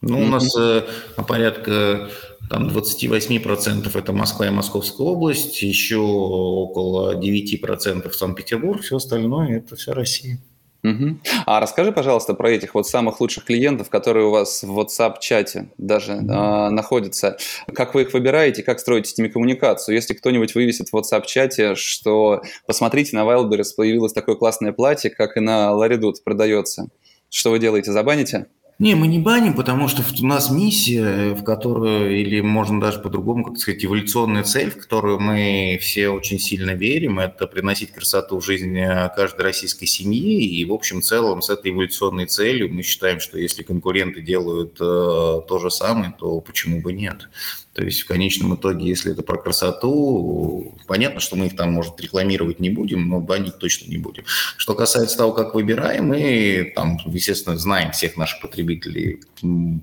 Ну, 0.00 0.18
угу. 0.18 0.26
у 0.26 0.28
нас 0.28 0.56
э, 0.56 0.82
порядка 1.26 2.08
там 2.50 2.68
28% 2.68 3.98
это 3.98 4.12
Москва 4.12 4.46
и 4.46 4.50
Московская 4.50 5.06
область, 5.06 5.62
еще 5.62 5.96
около 5.96 7.18
9% 7.18 8.12
Санкт-Петербург, 8.12 8.82
все 8.82 8.96
остальное 8.96 9.58
это 9.58 9.76
вся 9.76 9.94
Россия. 9.94 10.38
Угу. 10.84 11.18
А 11.46 11.60
расскажи, 11.60 11.92
пожалуйста, 11.92 12.34
про 12.34 12.50
этих 12.50 12.74
вот 12.74 12.86
самых 12.86 13.18
лучших 13.20 13.44
клиентов, 13.44 13.88
которые 13.88 14.26
у 14.26 14.30
вас 14.30 14.62
в 14.62 14.78
WhatsApp-чате 14.78 15.70
даже 15.78 16.12
э, 16.12 16.68
находятся. 16.68 17.38
Как 17.74 17.94
вы 17.94 18.02
их 18.02 18.12
выбираете, 18.12 18.62
как 18.62 18.78
строите 18.78 19.10
с 19.10 19.16
ними 19.16 19.28
коммуникацию? 19.28 19.94
Если 19.94 20.12
кто-нибудь 20.12 20.54
вывесит 20.54 20.90
в 20.90 20.94
WhatsApp-чате, 20.94 21.74
что 21.74 22.42
посмотрите, 22.66 23.16
на 23.16 23.22
Wildberries 23.22 23.70
появилось 23.74 24.12
такое 24.12 24.34
классное 24.34 24.72
платье, 24.72 25.10
как 25.10 25.38
и 25.38 25.40
на 25.40 25.72
Ларидут 25.72 26.22
продается, 26.22 26.88
что 27.30 27.50
вы 27.50 27.58
делаете, 27.58 27.90
забаните? 27.90 28.46
Не, 28.80 28.96
мы 28.96 29.06
не 29.06 29.20
баним, 29.20 29.54
потому 29.54 29.86
что 29.86 30.02
у 30.20 30.26
нас 30.26 30.50
миссия, 30.50 31.34
в 31.34 31.44
которую, 31.44 32.18
или 32.20 32.40
можно 32.40 32.80
даже 32.80 32.98
по-другому, 32.98 33.44
как 33.44 33.56
сказать, 33.56 33.84
эволюционная 33.84 34.42
цель, 34.42 34.70
в 34.70 34.78
которую 34.78 35.20
мы 35.20 35.78
все 35.80 36.08
очень 36.08 36.40
сильно 36.40 36.72
верим, 36.72 37.20
это 37.20 37.46
приносить 37.46 37.92
красоту 37.92 38.40
в 38.40 38.44
жизнь 38.44 38.76
каждой 39.14 39.42
российской 39.42 39.86
семьи. 39.86 40.44
И, 40.44 40.64
в 40.64 40.72
общем, 40.72 41.02
целом, 41.02 41.40
с 41.40 41.50
этой 41.50 41.70
эволюционной 41.70 42.26
целью 42.26 42.72
мы 42.74 42.82
считаем, 42.82 43.20
что 43.20 43.38
если 43.38 43.62
конкуренты 43.62 44.20
делают 44.22 44.76
э, 44.80 45.40
то 45.46 45.58
же 45.60 45.70
самое, 45.70 46.12
то 46.18 46.40
почему 46.40 46.80
бы 46.80 46.92
нет? 46.92 47.28
То 47.74 47.84
есть 47.84 48.02
в 48.02 48.06
конечном 48.06 48.54
итоге, 48.54 48.86
если 48.86 49.12
это 49.12 49.22
про 49.22 49.36
красоту, 49.36 50.74
понятно, 50.86 51.18
что 51.18 51.34
мы 51.34 51.46
их 51.46 51.56
там, 51.56 51.72
может, 51.72 52.00
рекламировать 52.00 52.60
не 52.60 52.70
будем, 52.70 53.08
но 53.08 53.20
банить 53.20 53.58
точно 53.58 53.90
не 53.90 53.98
будем. 53.98 54.22
Что 54.56 54.74
касается 54.74 55.18
того, 55.18 55.32
как 55.32 55.54
выбираем, 55.54 56.06
мы 56.06 56.72
там, 56.76 56.98
естественно, 57.04 57.58
знаем 57.58 57.90
всех 57.90 58.16
наших 58.16 58.40
потребителей, 58.40 59.20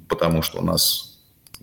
потому 0.07 0.41
что 0.41 0.59
у 0.59 0.63
нас 0.63 1.10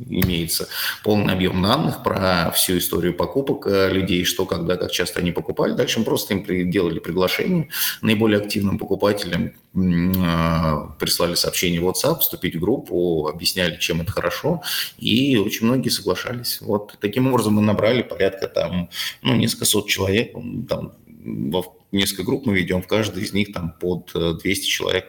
имеется 0.07 0.69
полный 1.02 1.33
объем 1.33 1.62
данных 1.62 2.02
про 2.02 2.50
всю 2.52 2.78
историю 2.78 3.14
покупок 3.14 3.67
э, 3.67 3.90
людей, 3.93 4.25
что, 4.25 4.47
когда, 4.47 4.76
как 4.76 4.90
часто 4.90 5.21
они 5.21 5.33
покупали. 5.33 5.73
Дальше 5.73 5.99
мы 5.99 6.05
просто 6.05 6.35
им 6.35 6.71
делали 6.71 6.99
приглашение 6.99 7.69
наиболее 8.02 8.40
активным 8.40 8.78
покупателям, 8.78 9.52
э, 9.75 10.99
прислали 10.99 11.35
сообщение 11.35 11.81
в 11.81 11.88
WhatsApp, 11.88 12.21
вступить 12.21 12.57
в 12.57 12.61
группу, 12.61 13.28
объясняли, 13.28 13.76
чем 13.78 14.00
это 14.00 14.12
хорошо, 14.12 14.62
и 14.99 15.37
очень 15.37 15.67
многие 15.67 15.90
соглашались. 15.90 16.61
Вот 16.61 16.97
таким 17.00 17.28
образом 17.28 17.55
мы 17.55 17.62
набрали 17.62 18.02
порядка 18.02 18.49
там, 18.49 18.90
ну, 19.23 19.35
несколько 19.35 19.64
сот 19.64 19.88
человек, 19.88 20.33
там, 20.69 20.93
в 21.25 21.78
несколько 21.93 22.25
групп 22.25 22.47
мы 22.47 22.55
ведем, 22.55 22.83
в 22.83 22.87
каждой 22.87 23.23
из 23.23 23.33
них 23.33 23.52
там 23.52 23.73
под 23.73 24.12
200 24.12 24.47
э, 24.47 24.67
человек 24.67 25.07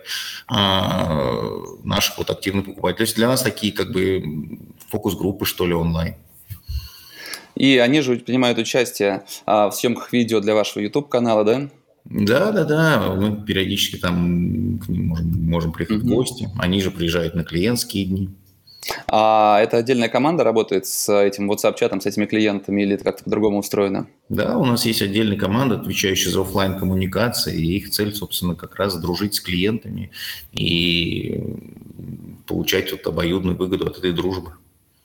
а, 0.47 1.43
наших 1.83 2.17
вот 2.17 2.29
активных 2.29 2.65
покупателей. 2.65 2.97
То 2.97 3.03
есть 3.03 3.15
для 3.15 3.27
нас 3.27 3.41
такие 3.41 3.73
как 3.73 3.91
бы 3.91 4.23
фокус-группы, 4.89 5.45
что 5.45 5.65
ли, 5.65 5.73
онлайн. 5.73 6.15
И 7.55 7.77
они 7.77 8.01
же 8.01 8.15
принимают 8.15 8.57
участие 8.57 9.23
а, 9.45 9.69
в 9.69 9.75
съемках 9.75 10.13
видео 10.13 10.39
для 10.39 10.55
вашего 10.55 10.81
YouTube-канала, 10.81 11.43
да? 11.43 11.69
Да, 12.05 12.51
да, 12.51 12.63
да. 12.63 13.15
Мы 13.15 13.43
периодически 13.43 13.97
там 13.97 14.79
к 14.79 14.87
ним 14.87 15.07
можем, 15.07 15.27
можем 15.45 15.71
приехать 15.73 15.97
mm-hmm. 15.97 16.11
в 16.11 16.15
гости. 16.15 16.49
Они 16.57 16.81
же 16.81 16.89
приезжают 16.89 17.35
на 17.35 17.43
клиентские 17.43 18.05
дни. 18.05 18.29
А 19.07 19.59
это 19.61 19.77
отдельная 19.77 20.09
команда 20.09 20.43
работает 20.43 20.85
с 20.85 21.13
этим 21.13 21.51
WhatsApp-чатом, 21.51 22.01
с 22.01 22.05
этими 22.05 22.25
клиентами, 22.25 22.81
или 22.81 22.95
это 22.95 23.03
как-то 23.03 23.23
по-другому 23.25 23.59
устроено? 23.59 24.07
Да, 24.29 24.57
у 24.57 24.65
нас 24.65 24.85
есть 24.85 25.01
отдельная 25.01 25.37
команда, 25.37 25.75
отвечающая 25.75 26.31
за 26.31 26.41
офлайн 26.41 26.79
коммуникации, 26.79 27.59
и 27.59 27.77
их 27.77 27.89
цель, 27.91 28.13
собственно, 28.15 28.55
как 28.55 28.75
раз 28.75 28.97
дружить 28.97 29.35
с 29.35 29.41
клиентами 29.41 30.11
и 30.53 31.43
получать 32.47 32.91
вот 32.91 33.05
обоюдную 33.05 33.57
выгоду 33.57 33.85
от 33.85 33.97
этой 33.97 34.13
дружбы. 34.13 34.53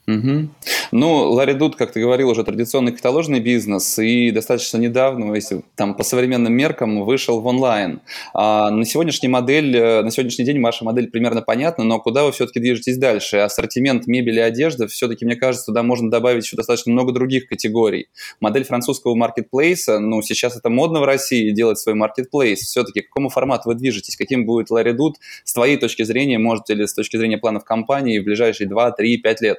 Угу. 0.07 0.49
Ну, 0.93 1.33
Ларидут, 1.33 1.77
как 1.77 1.93
ты 1.93 2.01
говорил, 2.01 2.29
уже 2.29 2.45
традиционный 2.45 2.93
каталожный 2.93 3.41
бизнес, 3.41 3.99
и 3.99 4.31
достаточно 4.31 4.77
недавно, 4.77 5.35
если 5.35 5.63
там 5.77 5.95
по 5.95 6.05
современным 6.05 6.53
меркам, 6.53 7.05
вышел 7.05 7.41
в 7.41 7.47
онлайн. 7.47 8.01
А 8.35 8.71
на 8.71 8.85
сегодняшний 8.85 9.29
модель, 9.29 9.75
э, 9.75 10.03
на 10.03 10.11
сегодняшний 10.11 10.45
день 10.45 10.61
ваша 10.61 10.85
модель 10.85 11.11
примерно 11.11 11.41
понятна, 11.41 11.85
но 11.85 12.01
куда 12.01 12.25
вы 12.25 12.33
все-таки 12.33 12.61
движетесь 12.61 12.99
дальше? 12.99 13.39
Ассортимент 13.39 14.07
мебели 14.07 14.37
и 14.37 14.43
одежды, 14.43 14.87
все-таки, 14.89 15.25
мне 15.25 15.37
кажется, 15.37 15.67
туда 15.67 15.83
можно 15.83 16.11
добавить 16.11 16.45
еще 16.45 16.57
достаточно 16.57 16.93
много 16.93 17.13
других 17.13 17.47
категорий. 17.47 18.09
Модель 18.41 18.65
французского 18.65 19.15
маркетплейса, 19.15 20.01
ну, 20.01 20.21
сейчас 20.21 20.55
это 20.57 20.69
модно 20.69 21.01
в 21.01 21.05
России 21.05 21.51
делать 21.51 21.79
свой 21.79 21.95
маркетплейс. 21.95 22.61
Все-таки 22.61 23.01
к 23.01 23.09
какому 23.09 23.31
формату 23.31 23.71
вы 23.71 23.75
движетесь? 23.75 24.17
Каким 24.17 24.45
будет 24.45 24.71
Ларидут 24.71 25.17
с 25.45 25.55
твоей 25.55 25.79
точки 25.79 26.03
зрения, 26.03 26.39
можете 26.39 26.75
ли 26.75 26.87
с 26.87 26.93
точки 26.93 27.17
зрения 27.17 27.39
планов 27.39 27.65
компании 27.65 28.19
в 28.19 28.25
ближайшие 28.25 28.69
2, 28.69 28.91
3, 28.93 29.17
5 29.19 29.41
лет? 29.41 29.59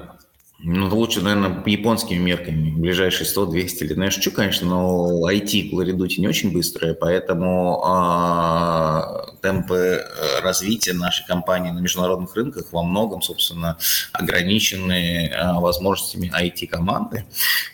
Ну, 0.63 0.95
лучше, 0.95 1.21
наверное, 1.21 1.63
японскими 1.65 2.19
мерками, 2.19 2.69
ближайшие 2.69 3.27
100-200 3.27 3.83
лет. 3.83 3.97
Ну, 3.97 4.03
я 4.03 4.11
шучу, 4.11 4.31
конечно, 4.31 4.67
но 4.67 5.31
IT 5.31 5.71
в 5.71 5.73
Ларидуте 5.73 6.21
не 6.21 6.27
очень 6.27 6.53
быстрое, 6.53 6.93
поэтому 6.93 7.83
э, 7.83 9.37
темпы 9.41 10.05
развития 10.43 10.93
нашей 10.93 11.25
компании 11.25 11.71
на 11.71 11.79
международных 11.79 12.35
рынках 12.35 12.71
во 12.71 12.83
многом, 12.83 13.23
собственно, 13.23 13.77
ограничены 14.13 15.31
э, 15.33 15.53
возможностями 15.59 16.31
IT-команды. 16.39 17.25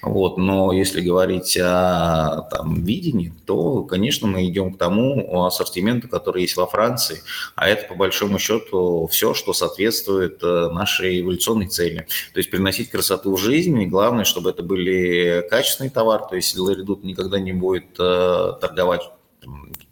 Вот. 0.02 0.38
Но 0.38 0.72
если 0.72 1.02
говорить 1.02 1.58
о 1.58 2.48
там, 2.52 2.84
видении, 2.84 3.34
то, 3.46 3.84
конечно, 3.84 4.28
мы 4.28 4.48
идем 4.48 4.74
к 4.74 4.78
тому 4.78 5.44
ассортименту, 5.46 6.08
который 6.08 6.44
есть 6.44 6.56
во 6.56 6.68
Франции, 6.68 7.22
а 7.56 7.68
это, 7.68 7.88
по 7.88 7.96
большому 7.96 8.40
счету, 8.40 9.08
все, 9.12 9.34
что 9.34 9.52
соответствует 9.52 10.40
э, 10.42 10.70
нашей 10.72 11.20
эволюционной 11.22 11.68
цели. 11.68 12.08
То 12.34 12.40
есть 12.40 12.50
приносить 12.50 12.77
приносить 12.78 12.92
красоту 12.92 13.36
в 13.36 13.40
жизнь, 13.40 13.80
и 13.82 13.88
главное, 13.88 14.24
чтобы 14.24 14.52
это 14.52 14.64
были 14.64 15.46
качественные 15.50 15.92
товары, 15.92 16.24
то 16.30 16.36
есть 16.36 16.58
Ларидут 16.58 17.04
никогда 17.04 17.40
не 17.40 17.54
будет 17.54 18.00
э, 18.00 18.54
торговать 18.62 19.02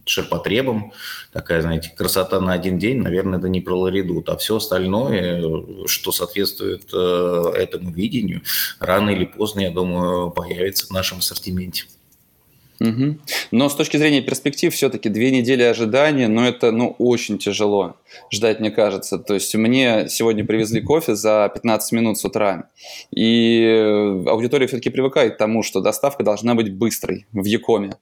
ширпотребом, 0.05 0.91
такая, 1.31 1.61
знаете, 1.61 1.91
красота 1.97 2.39
на 2.39 2.53
один 2.53 2.77
день, 2.77 3.01
наверное, 3.01 3.39
это 3.39 3.49
не 3.49 3.61
про 3.61 3.75
Ларидут, 3.75 4.29
а 4.29 4.37
все 4.37 4.57
остальное, 4.57 5.87
что 5.87 6.11
соответствует 6.11 6.89
э, 6.93 7.51
этому 7.55 7.91
видению, 7.91 8.41
рано 8.79 9.09
или 9.09 9.25
поздно, 9.25 9.61
я 9.61 9.71
думаю, 9.71 10.31
появится 10.31 10.87
в 10.87 10.91
нашем 10.91 11.19
ассортименте. 11.19 11.85
Угу. 12.79 13.17
Но 13.51 13.69
с 13.69 13.75
точки 13.75 13.97
зрения 13.97 14.21
перспектив, 14.21 14.73
все-таки 14.73 15.09
две 15.09 15.31
недели 15.31 15.63
ожидания, 15.63 16.27
но 16.27 16.47
это 16.47 16.71
ну, 16.71 16.95
очень 16.99 17.37
тяжело 17.37 17.95
ждать, 18.31 18.59
мне 18.59 18.71
кажется. 18.71 19.17
То 19.17 19.33
есть 19.33 19.55
мне 19.55 20.07
сегодня 20.09 20.45
привезли 20.45 20.81
кофе 20.81 21.15
за 21.15 21.49
15 21.53 21.91
минут 21.93 22.17
с 22.17 22.25
утра, 22.25 22.69
и 23.11 24.23
аудитория 24.27 24.67
все-таки 24.67 24.89
привыкает 24.89 25.35
к 25.35 25.37
тому, 25.37 25.63
что 25.63 25.81
доставка 25.81 26.23
должна 26.23 26.55
быть 26.55 26.73
быстрой 26.73 27.25
в 27.31 27.45
Якоме. 27.45 27.97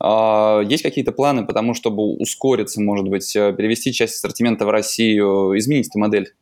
А, 0.00 0.60
есть 0.60 0.82
какие-то 0.82 1.12
планы 1.12 1.46
по 1.46 1.52
тому, 1.52 1.74
чтобы 1.74 2.02
ускориться, 2.16 2.80
может 2.80 3.08
быть, 3.08 3.32
перевести 3.32 3.92
часть 3.92 4.16
ассортимента 4.16 4.66
в 4.66 4.70
Россию, 4.70 5.56
изменить 5.56 5.88
эту 5.88 5.98
модель? 5.98 6.32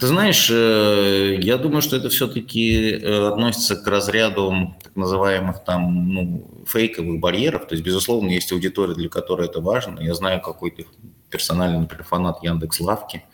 Ты 0.00 0.06
знаешь, 0.08 0.50
э, 0.50 1.38
я 1.40 1.58
думаю, 1.58 1.80
что 1.80 1.96
это 1.96 2.08
все-таки 2.08 2.90
э, 2.90 3.28
относится 3.28 3.76
к 3.76 3.86
разряду 3.86 4.74
так 4.82 4.96
называемых 4.96 5.64
там 5.64 6.12
ну, 6.12 6.64
фейковых 6.66 7.20
барьеров. 7.20 7.68
То 7.68 7.74
есть, 7.74 7.84
безусловно, 7.84 8.30
есть 8.30 8.50
аудитория, 8.50 8.94
для 8.94 9.08
которой 9.08 9.46
это 9.46 9.60
важно. 9.60 10.00
Я 10.00 10.14
знаю 10.14 10.40
какой-то 10.40 10.82
персональный, 11.30 11.80
например, 11.80 12.04
фанат 12.04 12.42
Яндекс 12.42 12.80
Лавки, 12.80 13.24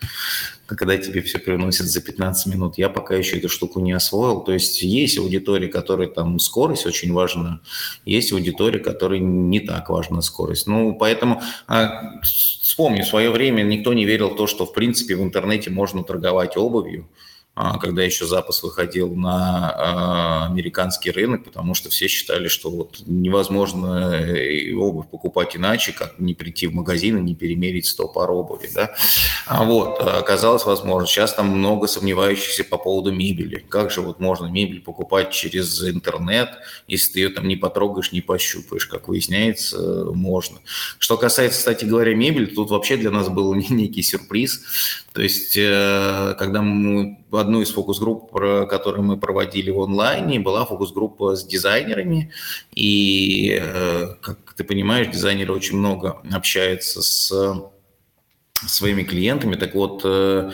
когда 0.66 0.96
тебе 0.96 1.22
все 1.22 1.38
приносят 1.38 1.86
за 1.86 2.00
15 2.00 2.46
минут. 2.46 2.78
Я 2.78 2.88
пока 2.88 3.14
еще 3.14 3.38
эту 3.38 3.48
штуку 3.48 3.80
не 3.80 3.92
освоил. 3.92 4.40
То 4.40 4.52
есть 4.52 4.82
есть 4.82 5.18
аудитория, 5.18 5.68
которой 5.68 6.08
там 6.08 6.38
скорость 6.38 6.86
очень 6.86 7.12
важна, 7.12 7.60
есть 8.04 8.32
аудитория, 8.32 8.78
которой 8.78 9.20
не 9.20 9.60
так 9.60 9.90
важна 9.90 10.22
скорость. 10.22 10.66
Ну, 10.66 10.94
поэтому 10.94 11.42
а, 11.66 12.20
вспомни, 12.22 13.02
в 13.02 13.06
свое 13.06 13.30
время 13.30 13.62
никто 13.62 13.92
не 13.92 14.04
верил 14.04 14.30
в 14.30 14.36
то, 14.36 14.46
что 14.46 14.64
в 14.64 14.72
принципе 14.72 15.16
в 15.16 15.22
интернете 15.22 15.70
можно 15.70 16.02
торговать 16.04 16.56
обувью. 16.56 17.08
А, 17.54 17.78
когда 17.78 18.02
еще 18.02 18.24
запас 18.24 18.62
выходил 18.62 19.14
на 19.14 19.70
а, 19.70 20.46
американский 20.46 21.10
рынок, 21.10 21.44
потому 21.44 21.74
что 21.74 21.90
все 21.90 22.08
считали, 22.08 22.48
что 22.48 22.70
вот 22.70 23.02
невозможно 23.04 24.14
э, 24.14 24.74
обувь 24.74 25.08
покупать 25.10 25.54
иначе, 25.54 25.92
как 25.92 26.18
не 26.18 26.32
прийти 26.32 26.66
в 26.66 26.74
магазин 26.74 27.18
и 27.18 27.20
не 27.20 27.34
перемерить 27.34 27.84
100 27.84 28.08
пар 28.08 28.30
обуви. 28.30 28.70
Да? 28.74 28.94
А 29.44 29.64
вот, 29.64 30.00
оказалось 30.00 30.64
возможно. 30.64 31.06
Сейчас 31.06 31.34
там 31.34 31.48
много 31.48 31.88
сомневающихся 31.88 32.64
по 32.64 32.78
поводу 32.78 33.12
мебели. 33.12 33.62
Как 33.68 33.90
же 33.90 34.00
вот 34.00 34.18
можно 34.18 34.46
мебель 34.46 34.80
покупать 34.80 35.30
через 35.30 35.86
интернет, 35.86 36.48
если 36.88 37.12
ты 37.12 37.20
ее 37.20 37.28
там 37.28 37.46
не 37.46 37.56
потрогаешь, 37.56 38.12
не 38.12 38.22
пощупаешь? 38.22 38.86
Как 38.86 39.08
выясняется, 39.08 40.06
можно. 40.14 40.58
Что 40.98 41.18
касается, 41.18 41.58
кстати 41.58 41.84
говоря, 41.84 42.14
мебели, 42.14 42.46
тут 42.46 42.70
вообще 42.70 42.96
для 42.96 43.10
нас 43.10 43.28
был 43.28 43.52
некий 43.68 44.02
сюрприз. 44.02 44.62
То 45.12 45.20
есть, 45.20 45.54
э, 45.58 46.34
когда 46.38 46.62
мы 46.62 47.21
одну 47.36 47.60
из 47.62 47.70
фокус-групп, 47.70 48.30
которую 48.32 49.02
мы 49.02 49.16
проводили 49.16 49.70
в 49.70 49.80
онлайне, 49.80 50.40
была 50.40 50.64
фокус-группа 50.66 51.36
с 51.36 51.44
дизайнерами. 51.44 52.30
И, 52.74 53.58
э, 53.60 54.14
как 54.20 54.54
ты 54.56 54.64
понимаешь, 54.64 55.08
дизайнеры 55.08 55.52
очень 55.52 55.78
много 55.78 56.20
общаются 56.32 57.02
с 57.02 57.32
своими 58.66 59.02
клиентами. 59.02 59.56
Так 59.56 59.74
вот, 59.74 60.02
э, 60.04 60.52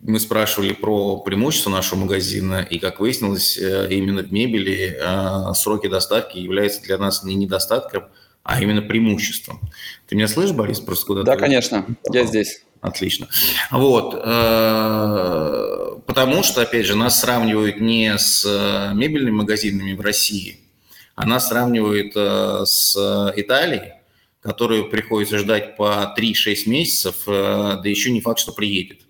мы 0.00 0.18
спрашивали 0.18 0.72
про 0.72 1.18
преимущества 1.18 1.70
нашего 1.70 2.00
магазина, 2.00 2.66
и, 2.68 2.78
как 2.78 2.98
выяснилось, 2.98 3.56
именно 3.56 4.22
в 4.22 4.32
мебели 4.32 4.98
сроки 5.54 5.86
доставки 5.88 6.38
являются 6.38 6.82
для 6.82 6.98
нас 6.98 7.22
не 7.22 7.36
недостатком, 7.36 8.04
а 8.42 8.60
именно 8.60 8.82
преимуществом. 8.82 9.60
Ты 10.08 10.16
меня 10.16 10.28
слышишь, 10.28 10.54
Борис? 10.54 10.80
Просто 10.80 11.06
куда 11.06 11.22
Да, 11.22 11.36
конечно, 11.36 11.86
я 12.10 12.24
здесь. 12.24 12.62
Отлично. 12.82 13.28
Вот. 13.70 14.20
Э, 14.24 15.98
потому 16.04 16.42
что, 16.42 16.62
опять 16.62 16.84
же, 16.84 16.96
нас 16.96 17.20
сравнивают 17.20 17.80
не 17.80 18.18
с 18.18 18.44
э, 18.44 18.92
мебельными 18.94 19.36
магазинами 19.36 19.92
в 19.92 20.00
России, 20.00 20.58
а 21.14 21.24
нас 21.24 21.48
сравнивают 21.48 22.12
э, 22.16 22.64
с 22.66 23.32
Италией, 23.36 23.92
которую 24.40 24.90
приходится 24.90 25.38
ждать 25.38 25.76
по 25.76 26.12
3-6 26.18 26.68
месяцев, 26.68 27.14
да 27.26 27.82
еще 27.84 28.10
не 28.10 28.20
факт, 28.20 28.40
что 28.40 28.50
приедет. 28.50 29.02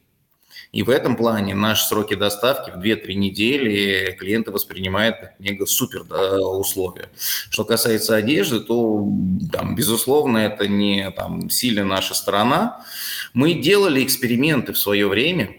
И 0.72 0.82
в 0.82 0.88
этом 0.88 1.16
плане 1.16 1.54
наши 1.54 1.86
сроки 1.86 2.14
доставки 2.14 2.70
в 2.70 2.80
2-3 2.80 3.12
недели 3.12 4.16
клиенты 4.18 4.50
воспринимают 4.50 5.18
как 5.18 5.38
мега 5.38 5.66
супер 5.66 6.04
да, 6.04 6.40
условия. 6.40 7.10
Что 7.50 7.66
касается 7.66 8.16
одежды, 8.16 8.60
то, 8.60 9.06
там, 9.52 9.74
безусловно, 9.74 10.38
это 10.38 10.66
не 10.68 11.10
там, 11.10 11.50
сильно 11.50 11.84
наша 11.84 12.14
сторона. 12.14 12.82
Мы 13.34 13.52
делали 13.52 14.02
эксперименты 14.02 14.72
в 14.72 14.78
свое 14.78 15.08
время, 15.08 15.56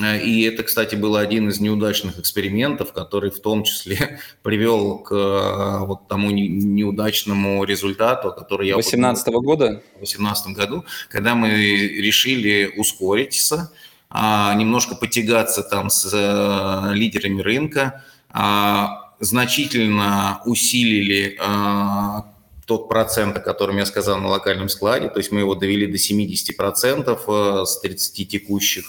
э, 0.00 0.22
и 0.22 0.42
это, 0.44 0.62
кстати, 0.62 0.94
был 0.94 1.16
один 1.16 1.48
из 1.48 1.58
неудачных 1.58 2.20
экспериментов, 2.20 2.92
который 2.92 3.32
в 3.32 3.40
том 3.40 3.64
числе 3.64 4.20
привел 4.44 5.00
к 5.00 5.12
э, 5.12 5.86
вот 5.86 6.06
тому 6.06 6.30
неудачному 6.30 7.64
результату, 7.64 8.32
который 8.32 8.68
я... 8.68 8.74
2018 8.74 9.26
года? 9.26 9.82
В 9.96 10.06
2018 10.06 10.54
году, 10.54 10.84
когда 11.08 11.34
мы 11.34 11.50
решили 11.50 12.72
ускориться, 12.76 13.72
а, 14.18 14.54
немножко 14.54 14.94
потягаться 14.94 15.62
там 15.62 15.90
с 15.90 16.10
э, 16.10 16.94
лидерами 16.94 17.42
рынка, 17.42 18.02
а, 18.30 19.12
значительно 19.20 20.40
усилили 20.46 21.36
а, 21.38 22.24
тот 22.64 22.88
процент, 22.88 23.36
о 23.36 23.40
котором 23.40 23.76
я 23.76 23.84
сказал 23.84 24.18
на 24.18 24.28
локальном 24.28 24.70
складе, 24.70 25.10
то 25.10 25.18
есть 25.18 25.32
мы 25.32 25.40
его 25.40 25.54
довели 25.54 25.86
до 25.86 25.98
70% 25.98 27.20
э, 27.28 27.66
с 27.66 27.80
30 27.80 28.28
текущих. 28.28 28.86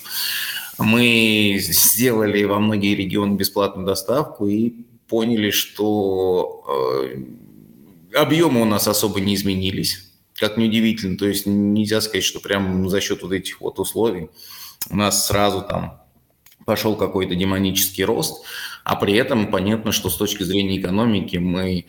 Мы 0.78 1.58
сделали 1.60 2.46
во 2.46 2.60
многие 2.60 2.96
регионы 2.96 3.36
бесплатную 3.36 3.86
доставку 3.86 4.48
и 4.48 4.86
поняли, 5.10 5.52
что 5.52 7.04
э, 7.12 8.18
объемы 8.18 8.62
у 8.62 8.66
нас 8.66 8.88
особо 8.88 9.20
не 9.20 9.36
изменились. 9.36 10.10
Как 10.36 10.56
неудивительно, 10.56 11.18
то 11.18 11.28
есть 11.28 11.46
нельзя 11.46 12.00
сказать, 12.00 12.24
что 12.24 12.40
прямо 12.40 12.88
за 12.88 13.02
счет 13.02 13.24
вот 13.24 13.34
этих 13.34 13.60
вот 13.60 13.78
условий 13.78 14.30
у 14.90 14.96
нас 14.96 15.28
сразу 15.28 15.62
там 15.62 16.02
пошел 16.66 16.96
какой-то 16.96 17.36
демонический 17.36 18.04
рост, 18.04 18.44
а 18.84 18.96
при 18.96 19.16
этом 19.16 19.52
понятно, 19.52 19.92
что 19.92 20.10
с 20.10 20.18
точки 20.18 20.44
зрения 20.44 20.80
экономики 20.80 21.38
мы 21.38 21.86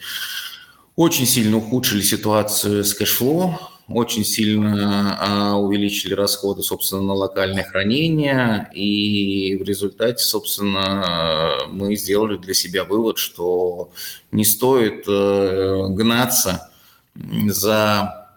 очень 0.95 1.27
сильно 1.27 1.57
ухудшили 1.57 2.01
ситуацию 2.01 2.85
с 2.85 2.95
cash 2.95 3.23
flow, 3.23 3.59
очень 3.89 4.25
сильно 4.25 5.17
а, 5.19 5.57
увеличили 5.57 6.13
расходы, 6.13 6.63
собственно, 6.63 7.03
на 7.03 7.15
локальное 7.15 7.65
хранение, 7.65 8.71
и 8.75 9.57
в 9.57 9.65
результате, 9.65 10.23
собственно, 10.23 11.57
мы 11.69 11.97
сделали 11.97 12.37
для 12.37 12.53
себя 12.53 12.85
вывод, 12.85 13.19
что 13.19 13.91
не 14.31 14.45
стоит 14.45 15.05
э, 15.09 15.87
гнаться 15.89 16.71
за 17.15 18.29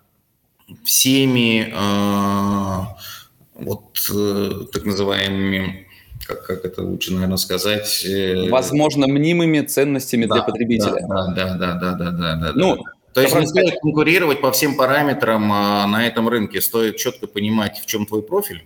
всеми 0.86 1.74
э, 1.74 2.86
вот 3.66 4.10
э, 4.14 4.66
так 4.72 4.86
называемыми 4.86 5.88
как, 6.26 6.46
как 6.46 6.66
это 6.66 6.84
лучше, 6.84 7.14
наверное, 7.14 7.38
сказать? 7.38 8.06
Э, 8.06 8.50
Возможно, 8.50 9.08
мнимыми 9.08 9.62
ценностями 9.62 10.26
да, 10.26 10.36
для 10.36 10.44
потребителя. 10.44 11.06
Да, 11.08 11.28
да, 11.28 11.56
да, 11.56 11.74
да, 11.76 11.94
да, 11.94 12.12
да, 12.12 12.36
да. 12.36 12.52
Ну, 12.56 12.76
да. 12.76 12.82
То 13.14 13.22
есть 13.22 13.36
не 13.36 13.46
стоит 13.46 13.80
конкурировать 13.82 14.40
по 14.42 14.52
всем 14.52 14.78
параметрам 14.78 15.52
а, 15.52 15.88
на 15.88 16.08
этом 16.08 16.30
рынке, 16.30 16.62
стоит 16.62 16.96
четко 16.96 17.28
понимать, 17.28 17.80
в 17.80 17.86
чем 17.86 18.06
твой 18.06 18.24
профиль. 18.24 18.66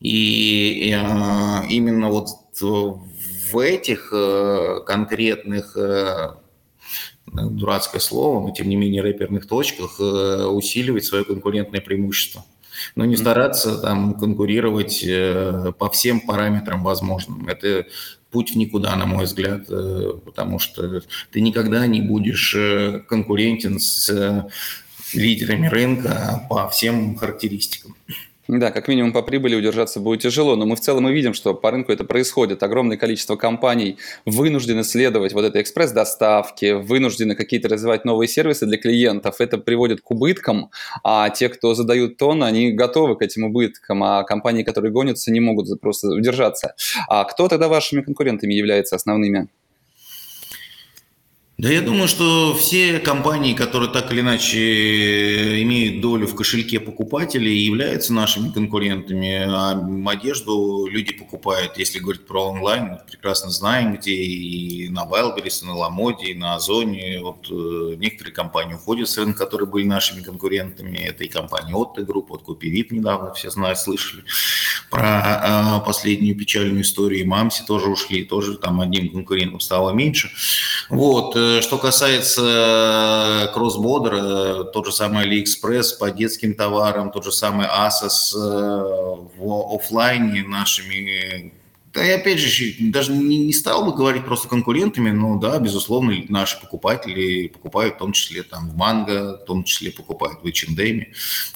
И, 0.00 0.88
и 0.88 0.92
а, 0.92 1.64
именно 1.68 2.10
вот 2.10 2.28
в 2.52 3.58
этих 3.58 4.10
а, 4.12 4.80
конкретных 4.80 5.76
а, 5.76 6.38
дурацкое 7.26 8.00
слово, 8.00 8.46
но 8.46 8.54
тем 8.54 8.68
не 8.68 8.76
менее 8.76 9.02
рэперных 9.02 9.48
точках 9.48 9.98
усиливать 9.98 11.04
свое 11.04 11.24
конкурентное 11.24 11.80
преимущество. 11.80 12.44
Но 12.94 13.04
не 13.04 13.16
стараться 13.16 13.78
там 13.78 14.14
конкурировать 14.14 15.02
э, 15.06 15.72
по 15.78 15.90
всем 15.90 16.20
параметрам 16.20 16.82
возможным. 16.82 17.48
Это 17.48 17.86
путь 18.30 18.52
в 18.52 18.56
никуда, 18.56 18.96
на 18.96 19.06
мой 19.06 19.24
взгляд, 19.24 19.66
э, 19.68 20.12
потому 20.24 20.58
что 20.58 21.02
ты 21.30 21.40
никогда 21.40 21.86
не 21.86 22.00
будешь 22.00 22.54
э, 22.56 23.00
конкурентен 23.08 23.78
с 23.78 24.48
лидерами 25.12 25.68
рынка 25.68 26.46
по 26.48 26.68
всем 26.68 27.16
характеристикам. 27.16 27.96
Да, 28.46 28.70
как 28.70 28.88
минимум 28.88 29.14
по 29.14 29.22
прибыли 29.22 29.56
удержаться 29.56 30.00
будет 30.00 30.20
тяжело, 30.20 30.54
но 30.54 30.66
мы 30.66 30.76
в 30.76 30.80
целом 30.80 31.08
и 31.08 31.12
видим, 31.12 31.32
что 31.32 31.54
по 31.54 31.70
рынку 31.70 31.92
это 31.92 32.04
происходит. 32.04 32.62
Огромное 32.62 32.98
количество 32.98 33.36
компаний 33.36 33.96
вынуждены 34.26 34.84
следовать 34.84 35.32
вот 35.32 35.46
этой 35.46 35.62
экспресс-доставке, 35.62 36.74
вынуждены 36.76 37.36
какие-то 37.36 37.70
развивать 37.70 38.04
новые 38.04 38.28
сервисы 38.28 38.66
для 38.66 38.76
клиентов. 38.76 39.40
Это 39.40 39.56
приводит 39.56 40.02
к 40.02 40.10
убыткам, 40.10 40.70
а 41.02 41.30
те, 41.30 41.48
кто 41.48 41.74
задают 41.74 42.18
тон, 42.18 42.44
они 42.44 42.72
готовы 42.72 43.16
к 43.16 43.22
этим 43.22 43.44
убыткам, 43.44 44.04
а 44.04 44.24
компании, 44.24 44.62
которые 44.62 44.92
гонятся, 44.92 45.32
не 45.32 45.40
могут 45.40 45.80
просто 45.80 46.08
удержаться. 46.08 46.74
А 47.08 47.24
кто 47.24 47.48
тогда 47.48 47.68
вашими 47.68 48.02
конкурентами 48.02 48.52
является 48.52 48.96
основными? 48.96 49.48
Да 51.56 51.70
я 51.70 51.82
думаю, 51.82 52.08
что 52.08 52.52
все 52.54 52.98
компании, 52.98 53.54
которые 53.54 53.88
так 53.88 54.10
или 54.10 54.22
иначе 54.22 55.62
имеют 55.62 56.00
долю 56.00 56.26
в 56.26 56.34
кошельке 56.34 56.80
покупателей, 56.80 57.56
являются 57.56 58.12
нашими 58.12 58.50
конкурентами. 58.50 59.44
А 59.46 60.10
одежду 60.10 60.88
люди 60.90 61.14
покупают, 61.14 61.78
если 61.78 62.00
говорить 62.00 62.26
про 62.26 62.50
онлайн, 62.50 62.84
мы 62.84 63.00
прекрасно 63.08 63.50
знаем, 63.50 63.94
где 63.94 64.14
и 64.14 64.88
на 64.88 65.04
Wildberries, 65.04 65.62
и 65.62 65.66
на 65.66 65.76
Ламоде, 65.76 66.26
и 66.32 66.34
на 66.34 66.56
Озоне. 66.56 67.20
Вот 67.22 67.46
э, 67.48 67.94
некоторые 67.98 68.34
компании 68.34 68.74
уходят 68.74 69.08
с 69.08 69.16
рынка, 69.16 69.44
которые 69.44 69.68
были 69.68 69.84
нашими 69.84 70.22
конкурентами. 70.22 70.98
Это 70.98 71.22
и 71.22 71.28
компания 71.28 71.72
Otto 71.72 72.04
Group, 72.04 72.26
вот 72.30 72.42
Купивип 72.42 72.90
недавно 72.90 73.32
все 73.32 73.50
знают, 73.50 73.78
слышали 73.78 74.24
про 74.94 75.80
э, 75.80 75.84
последнюю 75.84 76.36
печальную 76.36 76.82
историю. 76.82 77.22
И 77.22 77.24
Мамси 77.24 77.64
тоже 77.66 77.88
ушли, 77.88 78.24
тоже 78.24 78.56
там 78.56 78.80
одним 78.80 79.10
конкурентом 79.10 79.58
стало 79.58 79.90
меньше. 79.90 80.30
Вот. 80.88 81.34
Э, 81.34 81.60
что 81.62 81.78
касается 81.78 83.50
кроссбордера, 83.52 84.18
э, 84.20 84.64
тот 84.72 84.86
же 84.86 84.92
самый 84.92 85.26
AliExpress 85.26 85.98
по 85.98 86.12
детским 86.12 86.54
товарам, 86.54 87.10
тот 87.10 87.24
же 87.24 87.32
самый 87.32 87.66
Asos 87.66 88.34
э, 88.36 89.16
в 89.36 89.74
офлайне 89.74 90.44
нашими 90.44 91.52
да, 91.94 92.04
и 92.04 92.10
опять 92.10 92.38
же, 92.38 92.74
даже 92.80 93.12
не, 93.12 93.38
не 93.38 93.52
стал 93.52 93.84
бы 93.84 93.96
говорить 93.96 94.24
просто 94.24 94.48
конкурентами, 94.48 95.10
но 95.10 95.38
да, 95.38 95.58
безусловно, 95.58 96.14
наши 96.28 96.60
покупатели 96.60 97.48
покупают 97.48 97.94
в 97.94 97.98
том 97.98 98.12
числе 98.12 98.42
там 98.42 98.70
в 98.70 98.76
Манго, 98.76 99.38
в 99.42 99.44
том 99.46 99.64
числе 99.64 99.90
покупают 99.90 100.40
в 100.42 100.46
H&M. 100.46 101.06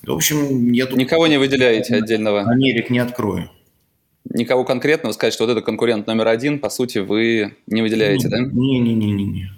В 0.03 0.12
общем, 0.12 0.72
я 0.72 0.87
тут... 0.87 0.96
Никого 0.96 1.27
не 1.27 1.38
выделяете 1.38 1.96
отдельного? 1.96 2.42
Америк 2.42 2.90
не 2.90 2.98
открою 2.98 3.51
никого 4.31 4.64
конкретного 4.64 5.12
сказать, 5.12 5.35
что 5.35 5.46
вот 5.46 5.53
это 5.53 5.62
конкурент 5.62 6.07
номер 6.07 6.29
один, 6.29 6.59
по 6.59 6.70
сути, 6.70 6.98
вы 6.98 7.57
не 7.66 7.83
выделяете, 7.83 8.29
не, 8.29 8.31
да? 8.31 8.38
Не-не-не-не. 8.40 9.51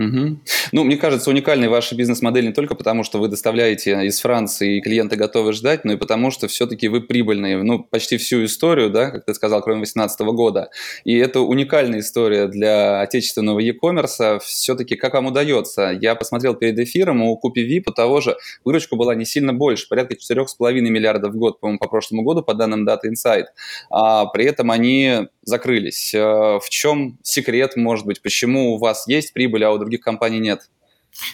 Угу. 0.00 0.40
Ну, 0.72 0.84
мне 0.84 0.96
кажется, 0.96 1.28
уникальной 1.28 1.68
ваша 1.68 1.94
бизнес-модель 1.94 2.46
не 2.46 2.54
только 2.54 2.74
потому, 2.74 3.04
что 3.04 3.18
вы 3.18 3.28
доставляете 3.28 4.06
из 4.06 4.18
Франции, 4.20 4.78
и 4.78 4.80
клиенты 4.80 5.16
готовы 5.16 5.52
ждать, 5.52 5.84
но 5.84 5.92
и 5.92 5.96
потому, 5.96 6.30
что 6.30 6.48
все-таки 6.48 6.88
вы 6.88 7.02
прибыльные, 7.02 7.62
ну, 7.62 7.80
почти 7.80 8.16
всю 8.16 8.46
историю, 8.46 8.88
да, 8.88 9.10
как 9.10 9.26
ты 9.26 9.34
сказал, 9.34 9.60
кроме 9.60 9.80
2018 9.80 10.20
года. 10.20 10.70
И 11.04 11.14
это 11.18 11.40
уникальная 11.40 12.00
история 12.00 12.46
для 12.46 13.02
отечественного 13.02 13.58
e-commerce. 13.58 14.40
Все-таки 14.42 14.96
как 14.96 15.12
вам 15.12 15.26
удается? 15.26 15.90
Я 16.00 16.14
посмотрел 16.14 16.54
перед 16.54 16.78
эфиром, 16.78 17.20
у 17.20 17.36
Купи 17.36 17.62
VIP 17.62 17.92
того 17.94 18.22
же 18.22 18.38
выручка 18.64 18.96
была 18.96 19.14
не 19.14 19.26
сильно 19.26 19.52
больше, 19.52 19.86
порядка 19.86 20.14
4,5 20.14 20.72
миллиардов 20.80 21.34
в 21.34 21.36
год, 21.36 21.60
по-моему, 21.60 21.78
по 21.78 21.88
прошлому 21.88 22.22
году, 22.22 22.42
по 22.42 22.54
данным 22.54 22.88
Data 22.88 23.04
Insight. 23.04 23.46
А 23.90 24.24
при 24.26 24.46
этом 24.46 24.70
они 24.70 25.28
закрылись. 25.42 26.14
Э, 26.14 26.58
в 26.58 26.66
чем 26.70 27.18
секрет, 27.22 27.76
может 27.76 28.06
быть, 28.06 28.22
почему 28.22 28.74
у 28.74 28.78
вас 28.78 29.06
есть 29.06 29.34
прибыль, 29.34 29.64
а 29.64 29.72
у 29.72 29.78
других 29.78 29.89
компаний 29.98 30.40
нет? 30.40 30.68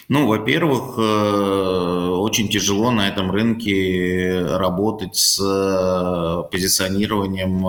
Ну, 0.09 0.27
во-первых, 0.27 0.97
э, 0.97 2.09
очень 2.09 2.49
тяжело 2.49 2.91
на 2.91 3.07
этом 3.07 3.31
рынке 3.31 4.43
работать 4.57 5.15
с 5.15 5.39
э, 5.39 6.43
позиционированием 6.51 7.63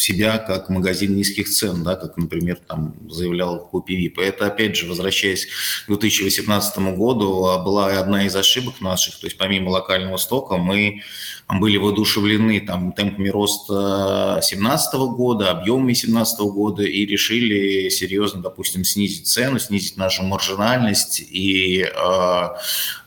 себя 0.00 0.38
как 0.38 0.68
магазин 0.68 1.14
низких 1.14 1.48
цен, 1.48 1.82
да, 1.82 1.96
как, 1.96 2.16
например, 2.16 2.58
там 2.66 2.94
заявлял 3.08 3.68
Купи 3.68 4.12
Это, 4.18 4.46
опять 4.46 4.76
же, 4.76 4.86
возвращаясь 4.86 5.46
к 5.46 5.88
2018 5.88 6.78
году, 6.96 7.46
а, 7.46 7.58
была 7.58 7.86
одна 7.98 8.26
из 8.26 8.34
ошибок 8.34 8.80
наших, 8.80 9.16
то 9.18 9.26
есть 9.26 9.36
помимо 9.36 9.70
локального 9.70 10.16
стока 10.16 10.56
мы 10.56 11.02
были 11.58 11.76
воодушевлены 11.78 12.60
там, 12.60 12.92
темпами 12.92 13.28
роста 13.28 14.34
2017 14.34 14.94
года, 15.16 15.50
объемами 15.50 15.92
2017 15.92 16.40
года 16.40 16.82
и 16.84 17.04
решили 17.06 17.88
серьезно, 17.88 18.40
допустим, 18.40 18.84
снизить 18.84 19.26
цену, 19.26 19.58
снизить 19.58 19.96
нашу 19.96 20.22
маржинальность 20.22 21.20
и 21.20 21.82
э, 21.82 21.88
э, 21.90 22.52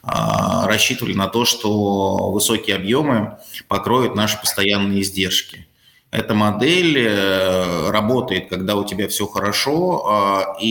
рассчитывали 0.03 1.13
на 1.13 1.27
то, 1.27 1.45
что 1.45 2.31
высокие 2.31 2.75
объемы 2.75 3.37
покроют 3.67 4.15
наши 4.15 4.37
постоянные 4.39 5.01
издержки. 5.01 5.62
Эта 6.13 6.35
модель 6.35 6.99
э, 6.99 7.89
работает, 7.89 8.47
когда 8.47 8.75
у 8.75 8.85
тебя 8.85 9.07
все 9.07 9.25
хорошо 9.25 10.05
а, 10.05 10.55
и 10.59 10.67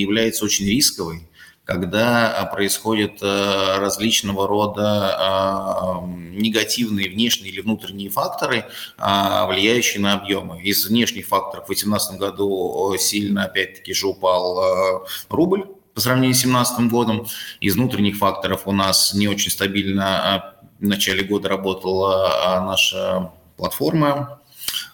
является 0.00 0.42
очень 0.46 0.64
рисковой, 0.64 1.28
когда 1.66 2.48
происходят 2.50 3.18
э, 3.20 3.76
различного 3.76 4.48
рода 4.48 5.14
а, 5.18 6.02
негативные 6.02 7.10
внешние 7.10 7.52
или 7.52 7.60
внутренние 7.60 8.08
факторы, 8.08 8.64
а, 8.96 9.46
влияющие 9.46 10.00
на 10.00 10.14
объемы. 10.14 10.62
Из 10.62 10.86
внешних 10.86 11.26
факторов 11.26 11.64
в 11.64 11.66
2018 11.66 12.18
году 12.18 12.94
сильно, 12.98 13.44
опять-таки, 13.44 13.92
же 13.92 14.06
упал 14.06 15.06
рубль 15.28 15.66
по 15.92 16.00
сравнению 16.00 16.34
с 16.34 16.40
2017 16.40 16.90
годом. 16.90 17.26
Из 17.60 17.74
внутренних 17.74 18.16
факторов 18.16 18.62
у 18.64 18.72
нас 18.72 19.12
не 19.12 19.28
очень 19.28 19.50
стабильно 19.50 20.54
в 20.80 20.86
начале 20.86 21.22
года 21.22 21.50
работала 21.50 22.62
наша 22.64 23.30
платформа 23.58 24.08
а, 24.08 24.45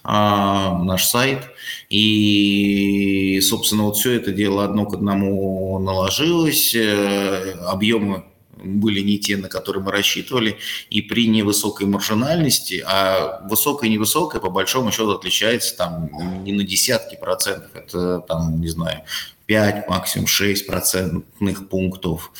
наш 0.03 1.05
сайт. 1.05 1.39
И, 1.89 3.39
собственно, 3.41 3.83
вот 3.83 3.97
все 3.97 4.13
это 4.13 4.31
дело 4.31 4.63
одно 4.63 4.85
к 4.85 4.93
одному 4.93 5.79
наложилось. 5.79 6.75
Э, 6.75 7.53
объемы 7.67 8.25
были 8.63 9.01
не 9.01 9.19
те, 9.19 9.37
на 9.37 9.49
которые 9.49 9.83
мы 9.83 9.91
рассчитывали, 9.91 10.57
и 10.89 11.01
при 11.01 11.27
невысокой 11.27 11.87
маржинальности, 11.87 12.83
а 12.85 13.45
высокая 13.47 13.89
и 13.89 13.93
невысокая, 13.93 14.41
по 14.41 14.49
большому 14.49 14.91
счету, 14.91 15.11
отличается 15.11 15.75
там 15.75 16.09
не 16.43 16.53
на 16.53 16.63
десятки 16.63 17.15
процентов, 17.15 17.71
это 17.75 18.19
там, 18.19 18.61
не 18.61 18.69
знаю, 18.69 19.01
5, 19.45 19.89
максимум 19.89 20.27
6 20.27 20.67
процентных 20.67 21.67
пунктов. 21.69 22.31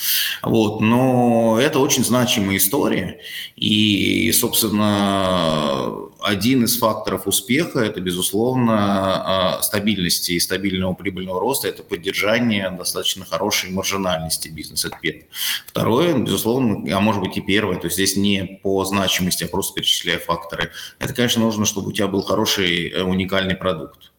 Вот. 0.41 0.79
Но 0.81 1.59
это 1.59 1.79
очень 1.79 2.03
значимая 2.03 2.57
история. 2.57 3.19
И, 3.55 4.31
собственно, 4.31 5.91
один 6.21 6.63
из 6.63 6.77
факторов 6.77 7.27
успеха– 7.27 7.79
это, 7.81 7.99
безусловно, 7.99 9.57
а, 9.57 9.61
стабильности 9.61 10.31
и 10.31 10.39
стабильного 10.39 10.93
прибыльного 10.93 11.39
роста, 11.41 11.67
это 11.67 11.83
поддержание 11.83 12.71
достаточно 12.71 13.25
хорошей 13.25 13.71
маржинальности 13.71 14.47
бизнеса. 14.47 14.89
Это. 15.01 15.25
Второе, 15.67 16.17
безусловно, 16.17 16.95
а 16.95 16.99
может 17.01 17.21
быть 17.21 17.35
и 17.35 17.41
первое, 17.41 17.75
то 17.75 17.85
есть 17.85 17.95
здесь 17.95 18.15
не 18.15 18.59
по 18.63 18.85
значимости, 18.85 19.43
а 19.43 19.47
просто 19.47 19.73
перечисляя 19.75 20.19
факторы. 20.19 20.71
Это, 20.99 21.13
конечно, 21.13 21.41
нужно, 21.41 21.65
чтобы 21.65 21.89
у 21.89 21.91
тебя 21.91 22.07
был 22.07 22.21
хороший 22.21 22.89
э, 22.89 23.03
уникальный 23.03 23.55
продукт 23.55 24.12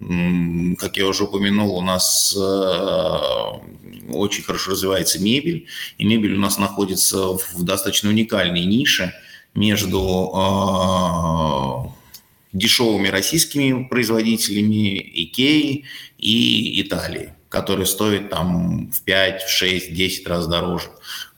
как 0.00 0.96
я 0.96 1.06
уже 1.06 1.24
упомянул, 1.24 1.76
у 1.76 1.82
нас 1.82 2.32
э, 2.36 2.40
очень 4.10 4.44
хорошо 4.44 4.70
развивается 4.72 5.20
мебель, 5.20 5.66
и 5.98 6.04
мебель 6.04 6.34
у 6.34 6.38
нас 6.38 6.56
находится 6.58 7.36
в 7.36 7.62
достаточно 7.64 8.08
уникальной 8.08 8.64
нише 8.64 9.12
между 9.54 10.30
э, 10.34 11.88
дешевыми 12.52 13.08
российскими 13.08 13.84
производителями 13.88 14.98
Икеи 14.98 15.84
и 16.16 16.80
Италии, 16.80 17.34
которые 17.48 17.86
стоят 17.86 18.30
там 18.30 18.92
в 18.92 19.02
5, 19.02 19.42
в 19.42 19.50
6, 19.50 19.94
10 19.94 20.26
раз 20.28 20.46
дороже. 20.46 20.90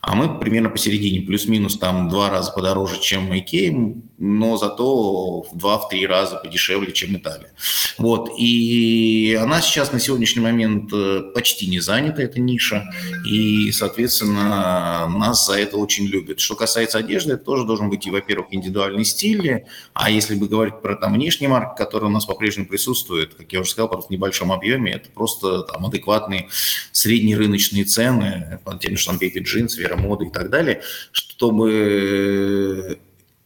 А 0.02 0.14
мы 0.14 0.38
примерно 0.38 0.68
посередине, 0.68 1.22
плюс-минус 1.22 1.78
там 1.78 2.10
два 2.10 2.28
раза 2.28 2.52
подороже, 2.52 3.00
чем 3.00 3.36
Икея, 3.38 3.94
но 4.20 4.58
зато 4.58 5.40
в 5.50 5.56
2-3 5.56 6.06
раза 6.06 6.36
подешевле, 6.36 6.92
чем 6.92 7.16
Италия. 7.16 7.50
Вот. 7.96 8.30
И 8.38 9.36
она 9.40 9.62
сейчас 9.62 9.92
на 9.92 9.98
сегодняшний 9.98 10.42
момент 10.42 10.92
э, 10.92 11.22
почти 11.34 11.66
не 11.66 11.80
занята, 11.80 12.22
эта 12.22 12.38
ниша, 12.38 12.84
и, 13.26 13.72
соответственно, 13.72 15.08
нас 15.08 15.46
за 15.46 15.58
это 15.58 15.78
очень 15.78 16.04
любят. 16.04 16.38
Что 16.38 16.54
касается 16.54 16.98
одежды, 16.98 17.32
это 17.32 17.44
тоже 17.44 17.64
должен 17.64 17.88
быть, 17.88 18.06
и, 18.06 18.10
во-первых, 18.10 18.48
индивидуальный 18.50 19.06
стиль, 19.06 19.64
а 19.94 20.10
если 20.10 20.34
бы 20.34 20.48
говорить 20.48 20.82
про 20.82 20.96
там 20.96 21.14
внешний 21.14 21.48
марк, 21.48 21.74
который 21.78 22.04
у 22.04 22.10
нас 22.10 22.26
по-прежнему 22.26 22.68
присутствует, 22.68 23.34
как 23.34 23.50
я 23.50 23.60
уже 23.60 23.70
сказал, 23.70 23.88
просто 23.88 24.08
в 24.08 24.10
небольшом 24.10 24.52
объеме, 24.52 24.92
это 24.92 25.08
просто 25.08 25.62
там 25.62 25.86
адекватные 25.86 26.50
средние 26.92 27.38
рыночные 27.38 27.84
цены 27.84 28.60
по 28.64 28.76
тем 28.76 28.98
же 28.98 29.06
там 29.06 29.18
Вера 29.18 29.96
Мода 29.96 30.26
и 30.26 30.30
так 30.30 30.50
далее, 30.50 30.82
чтобы 31.10 32.98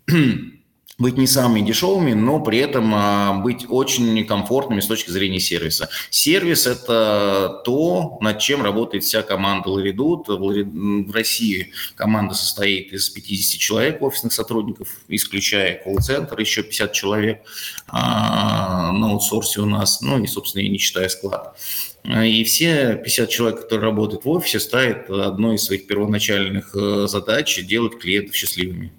быть 0.99 1.17
не 1.17 1.27
самыми 1.27 1.67
дешевыми, 1.67 2.13
но 2.13 2.41
при 2.41 2.59
этом 2.59 2.93
а, 2.95 3.35
быть 3.35 3.67
очень 3.69 4.25
комфортными 4.27 4.81
с 4.81 4.87
точки 4.87 5.11
зрения 5.11 5.41
сервиса. 5.41 5.89
Сервис– 6.11 6.67
это 6.69 7.63
то, 7.65 8.19
над 8.21 8.39
чем 8.39 8.63
работает 8.63 9.05
вся 9.05 9.23
команда 9.23 9.71
Ларидут. 9.71 10.29
В 10.29 11.13
России 11.13 11.73
команда 11.97 12.35
состоит 12.35 12.93
из 12.93 13.09
50 13.11 13.59
человек 13.59 14.03
офисных 14.03 14.33
сотрудников, 14.33 14.89
исключая 15.09 15.83
колл-центр, 15.83 16.39
еще 16.39 16.63
50 16.63 16.93
человек 16.93 17.43
а, 17.89 18.93
на 18.93 19.11
аутсорсе 19.11 19.61
у 19.61 19.67
нас, 19.67 20.01
ну 20.01 20.23
и, 20.23 20.27
собственно, 20.27 20.63
я 20.63 20.69
не 20.69 20.79
считаю 20.79 21.11
склад. 21.11 21.57
И 22.05 22.45
все 22.45 23.01
50 23.03 23.31
человек, 23.31 23.63
которые 23.63 23.87
работают 23.87 24.25
в 24.25 24.29
офисе, 24.29 24.61
ставят 24.61 25.09
одной 25.09 25.57
из 25.57 25.65
своих 25.65 25.87
первоначальных 25.87 26.77
э, 26.77 27.07
задач– 27.09 27.59
делать 27.65 27.99
клиентов 27.99 28.37
счастливыми. 28.37 28.93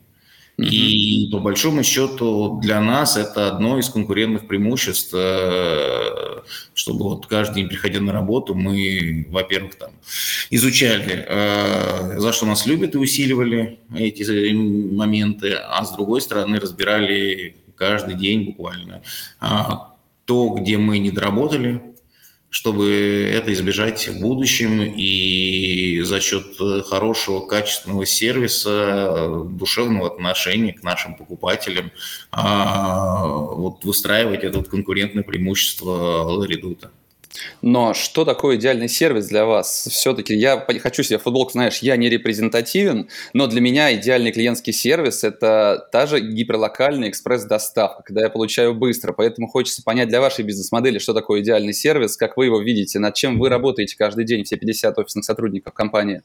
И 0.57 1.27
по 1.31 1.39
большому 1.39 1.83
счету 1.83 2.59
для 2.61 2.79
нас 2.79 3.17
это 3.17 3.49
одно 3.49 3.77
из 3.77 3.89
конкурентных 3.89 4.47
преимуществ, 4.47 5.13
э, 5.13 6.41
чтобы 6.73 7.03
вот 7.03 7.27
каждый 7.27 7.55
день, 7.55 7.67
приходя 7.67 7.99
на 7.99 8.13
работу, 8.13 8.55
мы, 8.55 9.27
во-первых, 9.29 9.75
там 9.75 9.91
изучали, 10.49 11.25
э, 11.27 12.19
за 12.19 12.31
что 12.31 12.45
нас 12.45 12.65
любят 12.65 12.95
и 12.95 12.97
усиливали 12.97 13.79
эти 13.93 14.53
моменты, 14.53 15.53
а 15.53 15.83
с 15.83 15.91
другой 15.91 16.21
стороны 16.21 16.57
разбирали 16.57 17.57
каждый 17.75 18.15
день 18.15 18.45
буквально 18.45 19.01
а, 19.41 19.95
то, 20.23 20.49
где 20.49 20.77
мы 20.77 20.99
не 20.99 21.11
доработали, 21.11 21.94
чтобы 22.55 23.29
это 23.33 23.51
избежать 23.51 24.07
в 24.07 24.21
будущем 24.21 24.81
и 24.81 25.99
за 26.03 26.21
счет 26.21 26.55
хорошего, 26.87 27.45
качественного 27.45 28.05
сервиса, 28.05 29.43
душевного 29.49 30.07
отношения 30.07 30.71
к 30.71 30.81
нашим 30.81 31.15
покупателям 31.15 31.91
а, 32.31 33.27
вот 33.27 33.83
выстраивать 33.83 34.45
это 34.45 34.63
конкурентное 34.63 35.23
преимущество 35.23 35.91
Ларидута. 35.91 36.91
Но 37.61 37.93
что 37.93 38.25
такое 38.25 38.57
идеальный 38.57 38.87
сервис 38.87 39.27
для 39.27 39.45
вас? 39.45 39.87
Все-таки 39.89 40.35
я 40.35 40.65
хочу 40.81 41.03
себе 41.03 41.19
футболку, 41.19 41.51
знаешь, 41.51 41.79
я 41.79 41.97
не 41.97 42.09
репрезентативен, 42.09 43.09
но 43.33 43.47
для 43.47 43.61
меня 43.61 43.93
идеальный 43.95 44.31
клиентский 44.31 44.73
сервис– 44.73 45.23
это 45.23 45.87
та 45.91 46.05
же 46.05 46.19
гиперлокальная 46.19 47.09
экспресс-доставка, 47.09 48.03
когда 48.03 48.21
я 48.21 48.29
получаю 48.29 48.73
быстро. 48.73 49.13
Поэтому 49.13 49.47
хочется 49.47 49.83
понять 49.83 50.09
для 50.09 50.21
вашей 50.21 50.43
бизнес-модели, 50.45 50.99
что 50.99 51.13
такое 51.13 51.41
идеальный 51.41 51.73
сервис, 51.73 52.17
как 52.17 52.37
вы 52.37 52.45
его 52.45 52.59
видите, 52.61 52.99
над 52.99 53.15
чем 53.15 53.39
вы 53.39 53.49
работаете 53.49 53.95
каждый 53.97 54.25
день, 54.25 54.43
все 54.43 54.57
50 54.57 54.97
офисных 54.97 55.25
сотрудников 55.25 55.73
компании. 55.73 56.21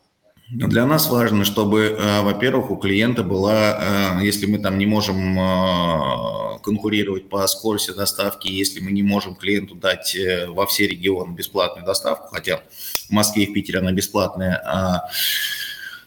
Для 0.50 0.84
нас 0.84 1.08
важно, 1.08 1.44
чтобы, 1.44 1.96
э, 1.96 2.22
во-первых, 2.22 2.72
у 2.72 2.76
клиента 2.76 3.22
была, 3.22 4.18
э, 4.18 4.24
если 4.24 4.46
мы 4.46 4.58
там 4.58 4.78
не 4.78 4.86
можем 4.86 5.38
э, 5.38 6.58
конкурировать 6.64 7.28
по 7.28 7.46
скорости 7.46 7.92
доставки, 7.92 8.48
если 8.48 8.80
мы 8.80 8.90
не 8.90 9.04
можем 9.04 9.36
клиенту 9.36 9.76
дать 9.76 10.16
во 10.48 10.66
все 10.66 10.88
регионы 10.88 11.34
бесплатную 11.34 11.86
доставку, 11.86 12.34
хотя 12.34 12.62
в 13.08 13.10
Москве 13.12 13.44
и 13.44 13.46
в 13.46 13.52
Питере 13.52 13.78
она 13.78 13.92
бесплатная, 13.92 14.60
а, 14.66 15.08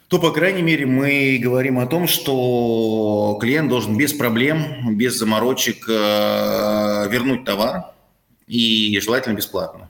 то, 0.10 0.20
по 0.20 0.32
крайней 0.32 0.62
мере, 0.62 0.86
мы 0.86 1.40
говорим 1.42 1.80
о 1.80 1.88
том, 1.88 2.10
что 2.10 3.38
клиент 3.40 3.70
должен 3.70 3.96
без 3.98 4.12
проблем, 4.12 4.96
без 4.98 5.18
заморочек 5.18 5.88
вернуть 5.88 7.46
товар 7.46 7.86
и 8.48 9.00
желательно 9.02 9.36
бесплатно 9.36 9.90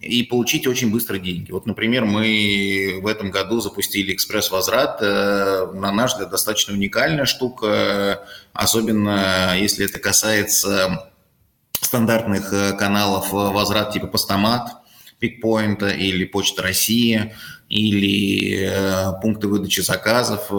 и 0.00 0.22
получить 0.22 0.66
очень 0.66 0.90
быстро 0.90 1.18
деньги. 1.18 1.50
Вот, 1.50 1.66
например, 1.66 2.04
мы 2.04 2.98
в 3.00 3.06
этом 3.06 3.30
году 3.30 3.60
запустили 3.60 4.12
экспресс-возврат. 4.14 4.98
Э, 5.00 5.70
на 5.72 5.90
наш 5.90 6.12
взгляд, 6.12 6.30
достаточно 6.30 6.74
уникальная 6.74 7.24
штука, 7.24 8.26
особенно 8.52 9.56
если 9.58 9.86
это 9.86 9.98
касается 9.98 11.10
стандартных 11.80 12.52
э, 12.52 12.72
каналов 12.74 13.32
возврат 13.32 13.92
типа 13.92 14.06
Постамат, 14.06 14.70
Пикпоинта 15.18 15.88
или 15.88 16.24
Почта 16.24 16.62
России, 16.62 17.34
или 17.70 18.68
э, 18.68 19.12
пункты 19.22 19.48
выдачи 19.48 19.80
заказов, 19.80 20.50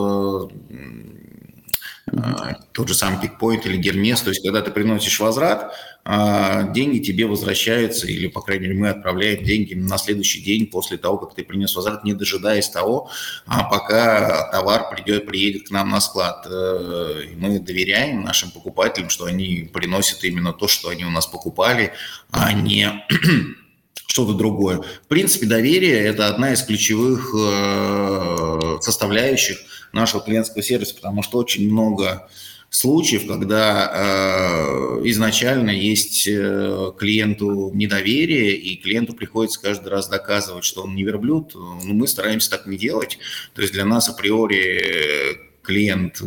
тот 2.72 2.88
же 2.88 2.94
самый 2.94 3.20
пикпоинт 3.20 3.66
или 3.66 3.78
гермес, 3.78 4.22
то 4.22 4.30
есть 4.30 4.42
когда 4.42 4.62
ты 4.62 4.72
приносишь 4.72 5.20
возврат, 5.20 5.74
а, 6.06 6.64
деньги 6.64 7.00
тебе 7.00 7.26
возвращаются, 7.26 8.08
или, 8.08 8.28
по 8.28 8.42
крайней 8.42 8.68
мере, 8.68 8.80
мы 8.80 8.90
отправляем 8.90 9.44
деньги 9.44 9.74
на 9.74 9.98
следующий 9.98 10.42
день 10.42 10.68
после 10.68 10.98
того, 10.98 11.18
как 11.18 11.36
ты 11.36 11.44
принес 11.44 11.76
возврат, 11.76 12.06
не 12.06 12.14
дожидаясь 12.14 12.70
того, 12.70 13.10
а 13.46 13.64
пока 13.64 14.50
товар 14.52 14.90
придет, 14.90 15.26
приедет 15.26 15.68
к 15.68 15.72
нам 15.72 15.90
на 15.90 16.00
склад. 16.00 16.48
Э, 16.50 17.26
мы 17.36 17.60
доверяем 17.60 18.24
нашим 18.24 18.52
покупателям, 18.52 19.10
что 19.10 19.26
они 19.26 19.70
приносят 19.74 20.24
именно 20.24 20.54
то, 20.54 20.70
что 20.70 20.88
они 20.88 21.04
у 21.04 21.12
нас 21.12 21.28
покупали, 21.28 21.92
а 22.32 22.54
не 22.54 23.06
что-то 24.08 24.34
другое. 24.34 24.78
В 24.78 25.08
принципе, 25.08 25.46
доверие– 25.46 26.00
это 26.06 26.28
одна 26.28 26.54
из 26.54 26.64
ключевых 26.64 27.34
э, 27.38 28.78
составляющих 28.80 29.58
нашего 29.94 30.24
клиентского 30.24 30.64
сервиса, 30.64 30.96
потому 30.96 31.24
что 31.24 31.38
очень 31.38 31.72
много 31.72 32.28
случаев, 32.70 33.28
когда 33.28 33.92
э, 33.94 35.02
изначально 35.06 35.70
есть 35.72 36.28
э, 36.28 36.92
клиенту 36.98 37.72
недоверие, 37.74 38.56
и 38.56 38.76
клиенту 38.76 39.14
приходится 39.14 39.62
каждый 39.62 39.90
раз 39.90 40.08
доказывать, 40.10 40.66
что 40.66 40.84
он 40.84 40.96
не 40.96 41.04
верблюд. 41.04 41.54
Но 41.56 41.80
ну, 41.84 41.94
мы 41.94 42.08
стараемся 42.08 42.50
так 42.50 42.66
не 42.68 42.78
делать. 42.78 43.18
То 43.54 43.62
есть 43.62 43.74
для 43.74 43.86
нас 43.86 44.10
априори 44.10 45.40
клиент, 45.62 46.22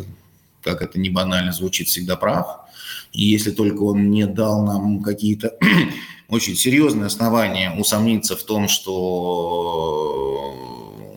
как 0.63 0.81
это 0.81 0.99
не 0.99 1.09
банально 1.09 1.51
звучит, 1.51 1.87
всегда 1.87 2.15
прав. 2.15 2.61
И 3.11 3.23
если 3.23 3.51
только 3.51 3.83
он 3.83 4.09
не 4.09 4.25
дал 4.25 4.65
нам 4.65 5.03
какие-то 5.03 5.57
очень 6.27 6.55
серьезные 6.55 7.07
основания 7.07 7.75
усомниться 7.77 8.35
в 8.35 8.43
том, 8.43 8.67
что 8.67 10.55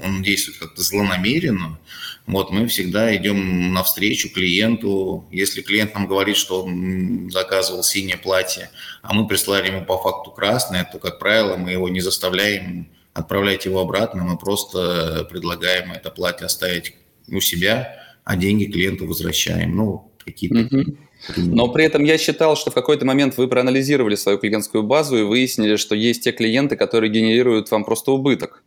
он 0.04 0.22
действует 0.22 0.58
как-то 0.58 0.82
злонамеренно, 0.82 1.78
вот 2.26 2.50
мы 2.50 2.66
всегда 2.68 3.14
идем 3.14 3.74
навстречу 3.74 4.32
клиенту. 4.32 5.26
Если 5.30 5.60
клиент 5.60 5.94
нам 5.94 6.06
говорит, 6.06 6.36
что 6.36 6.62
он 6.62 7.30
заказывал 7.30 7.82
синее 7.82 8.16
платье, 8.16 8.70
а 9.02 9.12
мы 9.12 9.26
прислали 9.26 9.68
ему 9.68 9.84
по 9.84 9.98
факту 9.98 10.30
красное, 10.30 10.88
то, 10.90 10.98
как 10.98 11.18
правило, 11.18 11.56
мы 11.56 11.72
его 11.72 11.88
не 11.88 12.00
заставляем 12.00 12.88
отправлять 13.12 13.66
его 13.66 13.80
обратно, 13.80 14.24
мы 14.24 14.38
просто 14.38 15.26
предлагаем 15.30 15.92
это 15.92 16.10
платье 16.10 16.46
оставить 16.46 16.94
у 17.28 17.40
себя, 17.40 17.94
а 18.24 18.36
деньги 18.36 18.64
клиенту 18.64 19.06
возвращаем. 19.06 19.76
Ну, 19.76 20.10
какие-то 20.24 20.76
угу. 20.76 20.96
Но 21.36 21.68
при 21.68 21.84
этом 21.84 22.04
я 22.04 22.18
считал, 22.18 22.56
что 22.56 22.70
в 22.70 22.74
какой-то 22.74 23.06
момент 23.06 23.36
вы 23.36 23.48
проанализировали 23.48 24.14
свою 24.14 24.38
клиентскую 24.38 24.82
базу 24.82 25.16
и 25.16 25.22
выяснили, 25.22 25.76
что 25.76 25.94
есть 25.94 26.24
те 26.24 26.32
клиенты, 26.32 26.76
которые 26.76 27.10
генерируют 27.10 27.70
вам 27.70 27.84
просто 27.84 28.12
убыток. 28.12 28.62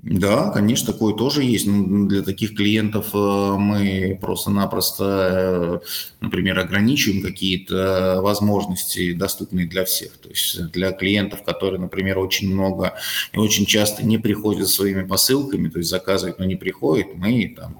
Да, 0.00 0.50
конечно, 0.50 0.92
такое 0.92 1.12
тоже 1.14 1.42
есть. 1.42 1.66
Но 1.66 2.06
для 2.06 2.22
таких 2.22 2.54
клиентов 2.54 3.08
э, 3.14 3.18
мы 3.58 4.16
просто-напросто, 4.20 5.80
э, 5.82 5.86
например, 6.20 6.58
ограничиваем 6.60 7.20
какие-то 7.20 8.20
возможности, 8.22 9.12
доступные 9.12 9.66
для 9.66 9.84
всех. 9.84 10.12
То 10.18 10.28
есть 10.28 10.70
для 10.70 10.92
клиентов, 10.92 11.42
которые, 11.42 11.80
например, 11.80 12.18
очень 12.18 12.52
много 12.52 12.94
и 13.32 13.38
очень 13.38 13.66
часто 13.66 14.06
не 14.06 14.18
приходят 14.18 14.68
своими 14.68 15.02
посылками, 15.02 15.68
то 15.68 15.78
есть 15.78 15.90
заказывают, 15.90 16.38
но 16.38 16.44
не 16.44 16.56
приходят, 16.56 17.08
мы 17.16 17.54
там 17.56 17.76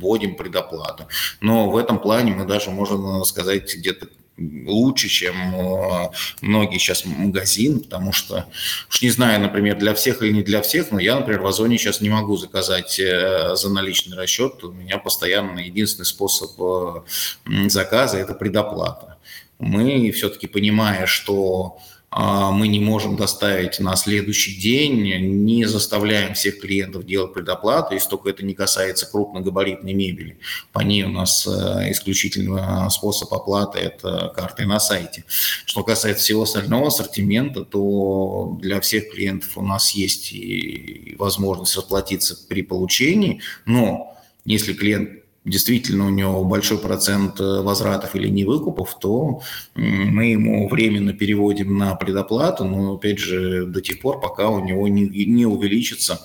вводим 0.00 0.34
предоплату. 0.34 1.06
Но 1.40 1.70
в 1.70 1.76
этом 1.76 2.00
плане 2.00 2.34
мы 2.34 2.44
даже, 2.44 2.70
можно 2.70 3.22
сказать, 3.22 3.72
где-то 3.76 4.08
лучше, 4.38 5.08
чем 5.08 5.54
э, 5.54 6.10
многие 6.40 6.78
сейчас 6.78 7.04
магазины, 7.04 7.80
потому 7.80 8.12
что, 8.12 8.46
уж 8.88 9.02
не 9.02 9.10
знаю, 9.10 9.40
например, 9.40 9.78
для 9.78 9.94
всех 9.94 10.22
или 10.22 10.32
не 10.32 10.42
для 10.42 10.62
всех, 10.62 10.90
но 10.90 11.00
я, 11.00 11.16
например, 11.16 11.42
в 11.42 11.46
Озоне 11.46 11.78
сейчас 11.78 12.00
не 12.00 12.08
могу 12.08 12.36
заказать 12.36 12.98
э, 12.98 13.54
за 13.54 13.70
наличный 13.70 14.16
расчет. 14.16 14.62
У 14.64 14.72
меня 14.72 14.98
постоянно 14.98 15.60
единственный 15.60 16.06
способ 16.06 16.50
э, 16.58 17.68
заказа– 17.68 18.16
это 18.18 18.34
предоплата. 18.34 19.18
Мы 19.58 20.10
все-таки, 20.10 20.46
понимая, 20.46 21.06
что 21.06 21.78
мы 22.14 22.68
не 22.68 22.78
можем 22.78 23.16
доставить 23.16 23.80
на 23.80 23.96
следующий 23.96 24.54
день, 24.54 25.44
не 25.44 25.64
заставляем 25.64 26.34
всех 26.34 26.60
клиентов 26.60 27.06
делать 27.06 27.32
предоплату, 27.32 27.94
если 27.94 28.10
только 28.10 28.30
это 28.30 28.44
не 28.44 28.54
касается 28.54 29.10
крупногабаритной 29.10 29.94
мебели. 29.94 30.38
По 30.72 30.80
ней 30.80 31.04
у 31.04 31.08
нас 31.08 31.46
э, 31.46 31.90
исключительно 31.90 32.88
способ 32.90 33.32
оплаты– 33.32 33.78
это 33.80 34.30
карты 34.36 34.66
на 34.66 34.78
сайте. 34.78 35.24
Что 35.64 35.82
касается 35.84 36.22
всего 36.24 36.42
остального 36.42 36.88
ассортимента, 36.88 37.64
то 37.64 38.58
для 38.60 38.80
всех 38.80 39.10
клиентов 39.10 39.56
у 39.56 39.62
нас 39.62 39.92
есть 39.92 40.32
и 40.32 41.16
возможность 41.18 41.76
расплатиться 41.76 42.36
при 42.48 42.62
получении, 42.62 43.40
но 43.64 44.18
если 44.44 44.74
клиент 44.74 45.21
действительно 45.44 46.06
у 46.06 46.10
него 46.10 46.44
большой 46.44 46.78
процент 46.78 47.40
э, 47.40 47.62
возвратов 47.62 48.14
или 48.14 48.28
невыкупов, 48.28 48.96
то 48.98 49.42
мы 49.74 50.26
ему 50.26 50.68
временно 50.68 51.12
переводим 51.12 51.76
на 51.76 51.94
предоплату, 51.96 52.64
но 52.64 52.94
опять 52.94 53.18
же 53.18 53.66
до 53.66 53.80
тех 53.80 54.00
пор, 54.00 54.20
пока 54.20 54.48
у 54.48 54.64
него 54.64 54.86
не, 54.86 55.06
не 55.26 55.46
увеличится 55.46 56.20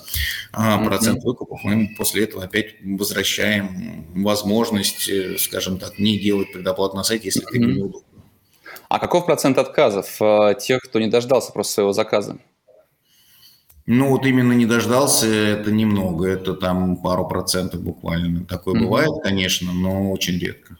а, 0.52 0.78
процент 0.84 1.24
выкупов, 1.24 1.60
мы 1.64 1.94
после 1.96 2.24
этого 2.24 2.44
опять 2.44 2.76
возвращаем 2.82 4.06
возможность, 4.14 5.08
э, 5.08 5.36
скажем 5.38 5.78
так, 5.78 5.98
не 5.98 6.18
делать 6.18 6.52
предоплату 6.52 6.96
на 6.96 7.02
сайте, 7.02 7.26
если 7.26 7.42
это 7.42 7.58
неудобно. 7.58 8.02
А 8.88 8.98
каков 8.98 9.26
процент 9.26 9.58
отказов 9.58 10.16
э, 10.20 10.54
тех, 10.60 10.80
кто 10.80 11.00
не 11.00 11.08
дождался 11.08 11.52
просто 11.52 11.74
своего 11.74 11.92
заказа? 11.92 12.38
Ну, 13.90 14.10
вот 14.10 14.26
именно 14.26 14.52
не 14.52 14.66
дождался, 14.66 15.26
это 15.26 15.72
немного, 15.72 16.28
это 16.28 16.52
там 16.52 16.98
пару 16.98 17.26
процентов 17.26 17.82
буквально. 17.82 18.44
Такое 18.44 18.74
mm-hmm. 18.74 18.84
бывает, 18.84 19.10
конечно, 19.22 19.72
но 19.72 20.12
очень 20.12 20.38
редко. 20.38 20.76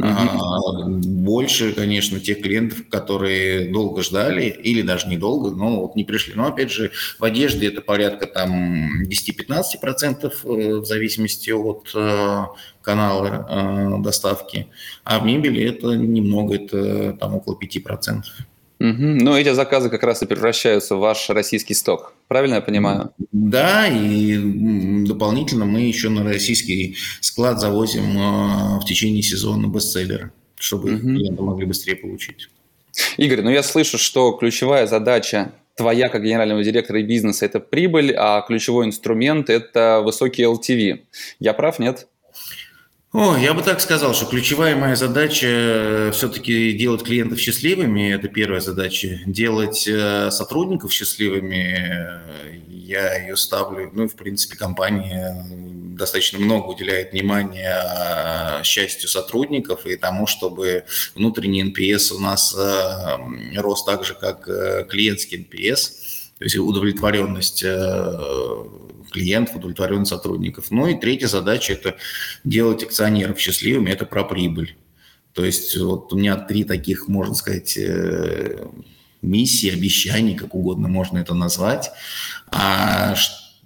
Mm-hmm. 0.00 0.38
А, 0.38 0.84
больше, 0.86 1.72
конечно, 1.72 2.20
тех 2.20 2.40
клиентов, 2.40 2.88
которые 2.90 3.72
долго 3.72 4.04
ждали, 4.04 4.44
или 4.44 4.82
даже 4.82 5.08
недолго, 5.08 5.50
но 5.50 5.80
вот 5.80 5.96
не 5.96 6.04
пришли. 6.04 6.34
Но, 6.36 6.46
опять 6.46 6.70
же, 6.70 6.92
в 7.18 7.24
одежде 7.24 7.66
это 7.66 7.80
порядка 7.80 8.28
там 8.28 9.02
10-15% 9.02 10.32
э, 10.44 10.78
в 10.78 10.84
зависимости 10.84 11.50
от 11.50 11.90
э, 11.92 12.44
канала 12.82 13.48
э, 13.50 14.00
доставки, 14.00 14.68
а 15.02 15.18
в 15.18 15.24
мебели 15.24 15.64
это 15.64 15.88
немного, 15.88 16.54
это 16.54 17.14
там 17.14 17.34
около 17.34 17.58
5%. 17.60 18.22
Угу. 18.80 18.96
Но 18.96 19.36
эти 19.36 19.52
заказы 19.52 19.90
как 19.90 20.02
раз 20.04 20.22
и 20.22 20.26
превращаются 20.26 20.96
в 20.96 21.00
ваш 21.00 21.28
российский 21.30 21.74
сток. 21.74 22.14
Правильно 22.28 22.56
я 22.56 22.60
понимаю? 22.60 23.10
Да, 23.32 23.88
и 23.88 24.38
дополнительно 25.04 25.64
мы 25.64 25.80
еще 25.80 26.08
на 26.10 26.22
российский 26.22 26.96
склад 27.20 27.60
завозим 27.60 28.16
а, 28.18 28.78
в 28.80 28.84
течение 28.84 29.22
сезона 29.22 29.66
бестселлеры, 29.66 30.30
чтобы 30.56 30.94
угу. 30.94 31.00
клиенты 31.00 31.42
могли 31.42 31.66
быстрее 31.66 31.96
получить. 31.96 32.48
Игорь, 33.16 33.42
ну 33.42 33.50
я 33.50 33.62
слышу, 33.62 33.98
что 33.98 34.32
ключевая 34.32 34.86
задача 34.86 35.52
твоя 35.76 36.08
как 36.08 36.24
генерального 36.24 36.62
директора 36.62 37.02
бизнеса– 37.02 37.46
это 37.46 37.60
прибыль, 37.60 38.12
а 38.16 38.42
ключевой 38.42 38.86
инструмент– 38.86 39.48
это 39.50 40.02
высокий 40.04 40.42
LTV. 40.42 41.00
Я 41.38 41.54
прав, 41.54 41.78
нет? 41.78 42.08
О, 43.18 43.36
я 43.36 43.52
бы 43.52 43.62
так 43.62 43.80
сказал, 43.80 44.14
что 44.14 44.26
ключевая 44.26 44.76
моя 44.76 44.94
задача 44.94 45.48
э, 45.48 46.10
все-таки 46.12 46.72
делать 46.74 47.02
клиентов 47.02 47.40
счастливыми, 47.40 48.12
это 48.14 48.28
первая 48.28 48.60
задача. 48.60 49.18
Делать 49.26 49.88
э, 49.88 50.30
сотрудников 50.30 50.92
счастливыми, 50.92 52.00
я 52.68 53.18
ее 53.18 53.36
ставлю, 53.36 53.90
ну, 53.92 54.06
в 54.06 54.14
принципе, 54.14 54.56
компания 54.56 55.44
достаточно 55.98 56.38
много 56.38 56.68
уделяет 56.68 57.10
внимания 57.10 58.60
э, 58.60 58.62
счастью 58.62 59.08
сотрудников 59.08 59.84
и 59.84 59.96
тому, 59.96 60.28
чтобы 60.28 60.84
внутренний 61.16 61.64
NPS 61.64 62.14
у 62.14 62.20
нас 62.20 62.56
рос 63.56 63.84
так 63.84 64.04
же, 64.04 64.14
как 64.14 64.44
клиентский 64.88 65.44
NPS, 65.44 66.07
то 66.38 66.44
есть 66.44 66.56
удовлетворенность 66.56 67.64
клиентов, 69.10 69.56
удовлетворен 69.56 70.06
сотрудников. 70.06 70.70
Ну 70.70 70.86
и 70.86 70.98
третья 70.98 71.26
задача– 71.26 71.72
это 71.74 71.96
делать 72.44 72.82
акционеров 72.82 73.38
счастливыми, 73.38 73.90
это 73.90 74.06
про 74.06 74.24
прибыль. 74.24 74.76
То 75.32 75.44
есть 75.44 75.76
вот 75.76 76.12
у 76.12 76.16
меня 76.16 76.36
три 76.36 76.64
таких, 76.64 77.08
можно 77.08 77.34
сказать, 77.34 77.76
э, 77.76 78.66
миссии, 79.22 79.70
обещаний, 79.70 80.34
как 80.34 80.54
угодно 80.54 80.88
можно 80.88 81.18
это 81.18 81.34
назвать. 81.34 81.90
А 82.50 83.14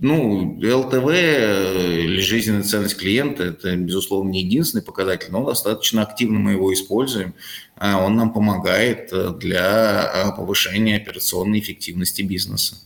ну, 0.02 0.58
ЛТВ 0.60 1.08
или 1.10 2.20
жизненная 2.20 2.64
ценность 2.64 2.96
клиента– 2.96 3.44
это, 3.44 3.76
безусловно, 3.76 4.30
не 4.30 4.42
единственный 4.42 4.82
показатель, 4.82 5.28
но 5.30 5.44
достаточно 5.44 6.02
активно 6.02 6.40
мы 6.40 6.52
его 6.52 6.72
используем. 6.74 7.34
А 7.76 8.04
он 8.04 8.16
нам 8.16 8.32
помогает 8.32 9.12
для 9.38 10.02
а, 10.02 10.32
повышения 10.32 10.96
операционной 10.96 11.60
эффективности 11.60 12.22
бизнеса. 12.22 12.76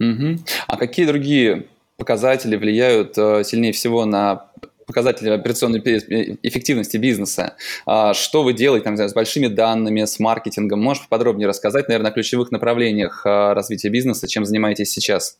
Угу. 0.00 0.40
А 0.66 0.76
какие 0.76 1.06
другие 1.06 1.66
показатели 1.96 2.56
влияют 2.56 3.16
э, 3.16 3.44
сильнее 3.44 3.72
всего 3.72 4.04
на 4.04 4.50
показатели 4.86 5.30
операционной 5.30 5.80
эффективности 5.80 6.96
бизнеса. 6.96 7.56
А 7.86 8.12
что 8.14 8.42
вы 8.42 8.52
делаете 8.52 8.84
там, 8.84 8.96
с 8.96 9.14
большими 9.14 9.46
данными, 9.46 10.04
с 10.04 10.18
маркетингом? 10.18 10.80
Можешь 10.82 11.08
подробнее 11.08 11.48
рассказать, 11.48 11.88
наверное, 11.88 12.10
о 12.10 12.14
ключевых 12.14 12.50
направлениях 12.50 13.24
э, 13.24 13.52
развития 13.52 13.88
бизнеса, 13.88 14.28
чем 14.28 14.44
занимаетесь 14.44 14.90
сейчас? 14.90 15.38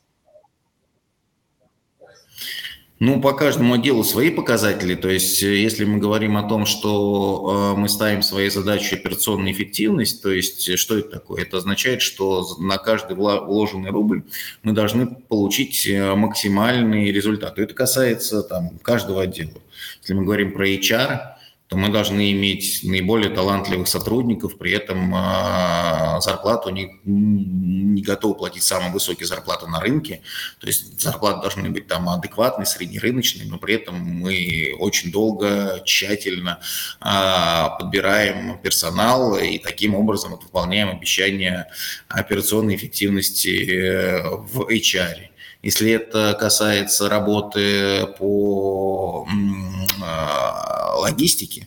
Ну, 3.01 3.21
по 3.21 3.33
каждому 3.33 3.75
отделу 3.75 4.05
свои 4.05 4.31
показатели. 4.31 4.95
То 4.95 5.09
есть, 5.09 5.43
э, 5.43 5.57
если 5.57 5.85
мы 5.85 5.99
говорим 5.99 6.37
о 6.37 6.49
том, 6.49 6.65
что 6.65 7.75
э, 7.75 7.79
мы 7.79 7.89
ставим 7.89 8.23
своей 8.23 8.51
задачей 8.51 8.95
операционную 8.95 9.53
эффективность, 9.53 10.23
то 10.23 10.31
есть, 10.31 10.69
э, 10.69 10.77
что 10.77 10.97
это 10.97 11.11
такое? 11.11 11.43
Это 11.43 11.57
означает, 11.57 12.03
что 12.03 12.47
на 12.61 12.79
каждый 12.79 13.17
вложенный 13.17 13.91
рубль 13.91 14.23
мы 14.63 14.73
должны 14.73 15.07
получить 15.07 15.91
максимальный 15.93 17.11
результат. 17.11 17.59
Это 17.59 17.75
касается 17.75 18.45
там, 18.45 18.79
каждого 18.81 19.23
отдела. 19.23 19.51
Если 20.01 20.15
мы 20.15 20.25
говорим 20.25 20.53
про 20.53 20.69
HR, 20.69 21.34
то 21.69 21.77
мы 21.79 21.89
должны 21.89 22.31
иметь 22.33 22.81
наиболее 22.83 23.31
талантливых 23.31 23.89
сотрудников, 23.89 24.59
при 24.59 24.73
этом 24.73 25.13
а, 25.15 26.21
зарплату 26.21 26.69
не, 26.69 27.01
не 27.05 28.03
готовы 28.03 28.35
платить 28.35 28.63
самую 28.63 28.93
высокую 28.93 29.27
зарплату 29.27 29.67
на 29.67 29.81
рынке. 29.81 30.21
То 30.61 30.67
есть 30.67 31.01
зарплаты 31.01 31.41
должны 31.41 31.71
быть 31.71 31.87
там 31.87 32.09
адекватные, 32.11 32.67
среднерыночные, 32.67 33.49
но 33.49 33.57
при 33.57 33.77
этом 33.77 33.99
мы 33.99 34.75
очень 34.79 35.11
долго, 35.11 35.81
тщательно 35.87 36.61
а, 37.01 37.71
подбираем 37.71 38.59
персонал 38.59 39.39
и 39.39 39.59
таким 39.59 39.95
образом 39.95 40.33
выполняем 40.33 40.91
обещания 40.91 41.69
операционной 42.09 42.77
эффективности 42.77 43.49
э, 43.49 44.23
в 44.37 44.69
HR. 44.71 45.34
Если 45.65 45.93
это 45.93 46.37
касается 46.39 47.09
работы 47.09 48.07
по 48.19 49.27
а, 50.03 50.95
логистике, 50.99 51.67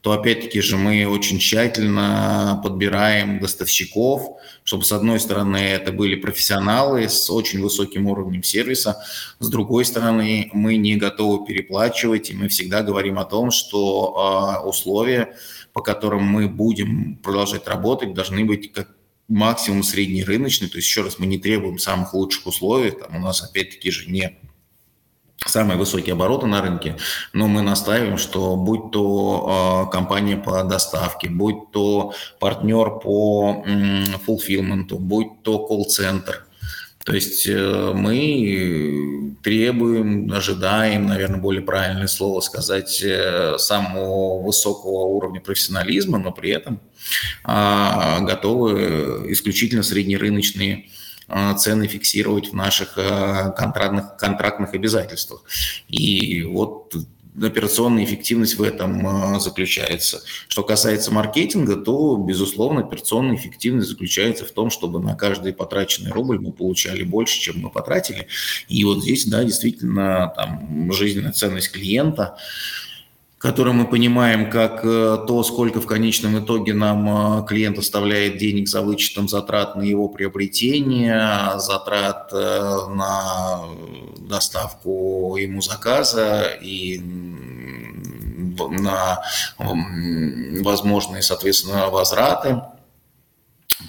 то 0.00 0.12
опять-таки 0.12 0.60
же 0.60 0.76
мы 0.76 1.08
очень 1.08 1.40
тщательно 1.40 2.60
подбираем 2.62 3.40
поставщиков, 3.40 4.38
чтобы 4.62 4.84
с 4.84 4.92
одной 4.92 5.18
стороны 5.18 5.56
это 5.56 5.90
были 5.90 6.14
профессионалы 6.14 7.08
с 7.08 7.28
очень 7.30 7.60
высоким 7.60 8.06
уровнем 8.06 8.44
сервиса, 8.44 9.02
с 9.40 9.48
другой 9.48 9.86
стороны 9.86 10.48
мы 10.52 10.76
не 10.76 10.94
готовы 10.94 11.44
переплачивать, 11.44 12.30
и 12.30 12.34
мы 12.34 12.46
всегда 12.46 12.84
говорим 12.84 13.18
о 13.18 13.24
том, 13.24 13.50
что 13.50 14.60
э, 14.62 14.68
условия, 14.68 15.34
по 15.72 15.82
которым 15.82 16.22
мы 16.22 16.48
будем 16.48 17.16
продолжать 17.16 17.66
работать, 17.66 18.14
должны 18.14 18.44
быть 18.44 18.70
как 18.70 18.88
максимум 19.32 19.82
среднерыночный, 19.82 20.68
то 20.68 20.76
есть 20.76 20.88
еще 20.88 21.02
раз 21.02 21.18
мы 21.18 21.26
не 21.26 21.38
требуем 21.38 21.78
самых 21.78 22.12
лучших 22.12 22.46
условий, 22.46 22.90
там 22.90 23.16
у 23.16 23.18
нас 23.18 23.42
опять-таки 23.42 23.90
же 23.90 24.10
не 24.10 24.38
самые 25.46 25.78
высокие 25.78 26.12
обороты 26.12 26.46
на 26.46 26.60
рынке, 26.60 26.96
но 27.32 27.48
мы 27.48 27.62
настаиваем, 27.62 28.18
что 28.18 28.56
будь 28.56 28.92
то 28.92 29.86
э, 29.88 29.92
компания 29.92 30.36
по 30.36 30.62
доставке, 30.64 31.30
будь 31.30 31.70
то 31.72 32.12
партнер 32.38 33.00
по 33.00 33.64
фулфилменту, 34.24 34.98
будь 34.98 35.42
то 35.42 35.66
колл-центр, 35.66 36.46
то 37.04 37.14
есть 37.14 37.46
э, 37.48 37.92
мы 37.94 39.34
требуем, 39.42 40.32
ожидаем, 40.32 41.06
наверное, 41.06 41.40
более 41.40 41.62
правильное 41.62 42.06
слово 42.06 42.40
сказать, 42.40 43.02
э, 43.02 43.56
самого 43.58 44.42
высокого 44.42 45.06
уровня 45.06 45.40
профессионализма, 45.40 46.18
но 46.18 46.32
при 46.32 46.50
этом 46.50 46.80
а, 47.44 48.20
готовы 48.20 49.32
исключительно 49.32 49.82
среднерыночные 49.82 50.86
а, 51.28 51.54
цены 51.54 51.88
фиксировать 51.88 52.50
в 52.50 52.54
наших 52.54 52.94
а, 52.96 53.50
контрактных, 53.50 54.16
контрактных 54.16 54.74
обязательствах. 54.74 55.42
И 55.88 56.42
вот 56.44 56.94
операционная 57.40 58.04
эффективность 58.04 58.56
в 58.56 58.62
этом 58.62 59.40
заключается. 59.40 60.22
Что 60.48 60.62
касается 60.62 61.12
маркетинга, 61.12 61.76
то, 61.76 62.16
безусловно, 62.16 62.80
операционная 62.80 63.36
эффективность 63.36 63.88
заключается 63.88 64.44
в 64.44 64.50
том, 64.50 64.70
чтобы 64.70 65.00
на 65.00 65.14
каждый 65.14 65.52
потраченный 65.52 66.10
рубль 66.10 66.38
мы 66.38 66.52
получали 66.52 67.02
больше, 67.02 67.40
чем 67.40 67.60
мы 67.60 67.70
потратили. 67.70 68.26
И 68.68 68.84
вот 68.84 69.02
здесь, 69.02 69.26
да, 69.26 69.44
действительно, 69.44 70.32
там, 70.36 70.92
жизненная 70.92 71.32
ценность 71.32 71.72
клиента– 71.72 72.36
который 73.42 73.72
мы 73.72 73.86
понимаем 73.86 74.48
как 74.50 74.84
э, 74.84 75.18
то, 75.26 75.42
сколько 75.42 75.80
в 75.80 75.86
конечном 75.86 76.38
итоге 76.38 76.74
нам 76.74 77.40
э, 77.40 77.46
клиент 77.46 77.76
оставляет 77.76 78.38
денег 78.38 78.68
за 78.68 78.82
вычетом 78.82 79.28
затрат 79.28 79.74
на 79.74 79.82
его 79.82 80.08
приобретение, 80.08 81.58
затрат 81.58 82.30
э, 82.32 82.86
на 82.94 83.64
доставку 84.20 85.36
ему 85.36 85.60
заказа 85.60 86.56
и 86.62 87.00
на 88.58 89.22
возможные, 90.62 91.22
соответственно, 91.22 91.88
возвраты 91.88 92.62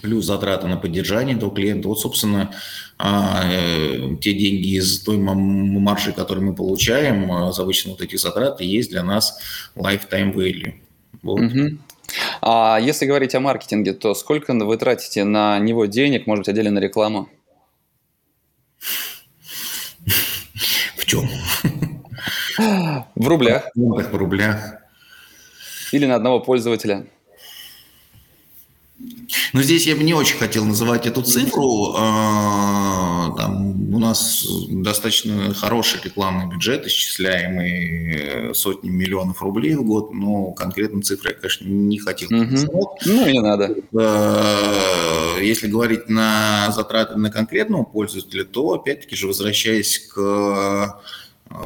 плюс 0.01 0.25
затраты 0.25 0.67
на 0.67 0.77
поддержание 0.77 1.35
этого 1.35 1.53
клиента. 1.53 1.87
Вот, 1.87 1.99
собственно, 1.99 2.53
а, 2.97 3.43
э, 3.45 4.15
те 4.21 4.33
деньги 4.33 4.77
из 4.77 5.01
той 5.01 5.17
маржи, 5.17 6.11
которые 6.11 6.45
мы 6.45 6.55
получаем 6.55 7.31
а, 7.31 7.51
за 7.51 7.63
вычет 7.63 7.87
вот 7.87 8.01
этих 8.01 8.19
затрат, 8.19 8.61
и 8.61 8.65
есть 8.65 8.89
для 8.91 9.03
нас 9.03 9.39
lifetime 9.75 10.33
value. 10.33 10.73
Вот. 11.21 11.41
Угу. 11.41 11.77
А 12.41 12.79
если 12.81 13.05
говорить 13.05 13.35
о 13.35 13.39
маркетинге, 13.39 13.93
то 13.93 14.13
сколько 14.13 14.53
вы 14.53 14.77
тратите 14.77 15.23
на 15.23 15.59
него 15.59 15.85
денег, 15.85 16.27
может 16.27 16.41
быть, 16.41 16.49
отдельно 16.49 16.71
на 16.71 16.79
рекламу? 16.79 17.29
В 20.97 21.05
чем? 21.05 21.29
В 23.15 23.27
рублях. 23.27 23.69
В 23.75 24.15
рублях. 24.15 24.75
Или 25.91 26.05
на 26.05 26.15
одного 26.15 26.39
пользователя. 26.39 27.07
Но 29.53 29.61
здесь 29.61 29.85
я 29.85 29.95
бы 29.95 30.03
не 30.03 30.15
очень 30.15 30.37
хотел 30.37 30.65
называть 30.65 31.05
эту 31.05 31.21
цифру. 31.21 31.93
А, 31.95 33.35
там 33.37 33.93
у 33.93 33.99
нас 33.99 34.47
достаточно 34.69 35.53
хороший 35.53 36.01
рекламный 36.03 36.47
бюджет, 36.47 36.87
исчисляемый 36.87 38.15
э, 38.15 38.53
сотни 38.55 38.89
миллионов 38.89 39.43
рублей 39.43 39.75
в 39.75 39.83
год, 39.83 40.11
но 40.11 40.51
конкретно 40.53 41.03
цифры 41.03 41.29
я, 41.29 41.35
конечно, 41.35 41.67
не 41.67 41.99
хотел 41.99 42.29
угу. 42.29 42.97
Ну, 43.05 43.27
не 43.27 43.39
надо. 43.39 43.75
А, 43.95 45.37
если 45.39 45.67
говорить 45.67 46.09
на 46.09 46.71
затраты 46.71 47.15
на 47.17 47.29
конкретного 47.29 47.83
пользователя, 47.83 48.45
то, 48.45 48.73
опять-таки 48.73 49.15
же, 49.15 49.27
возвращаясь 49.27 49.99
к 49.99 50.99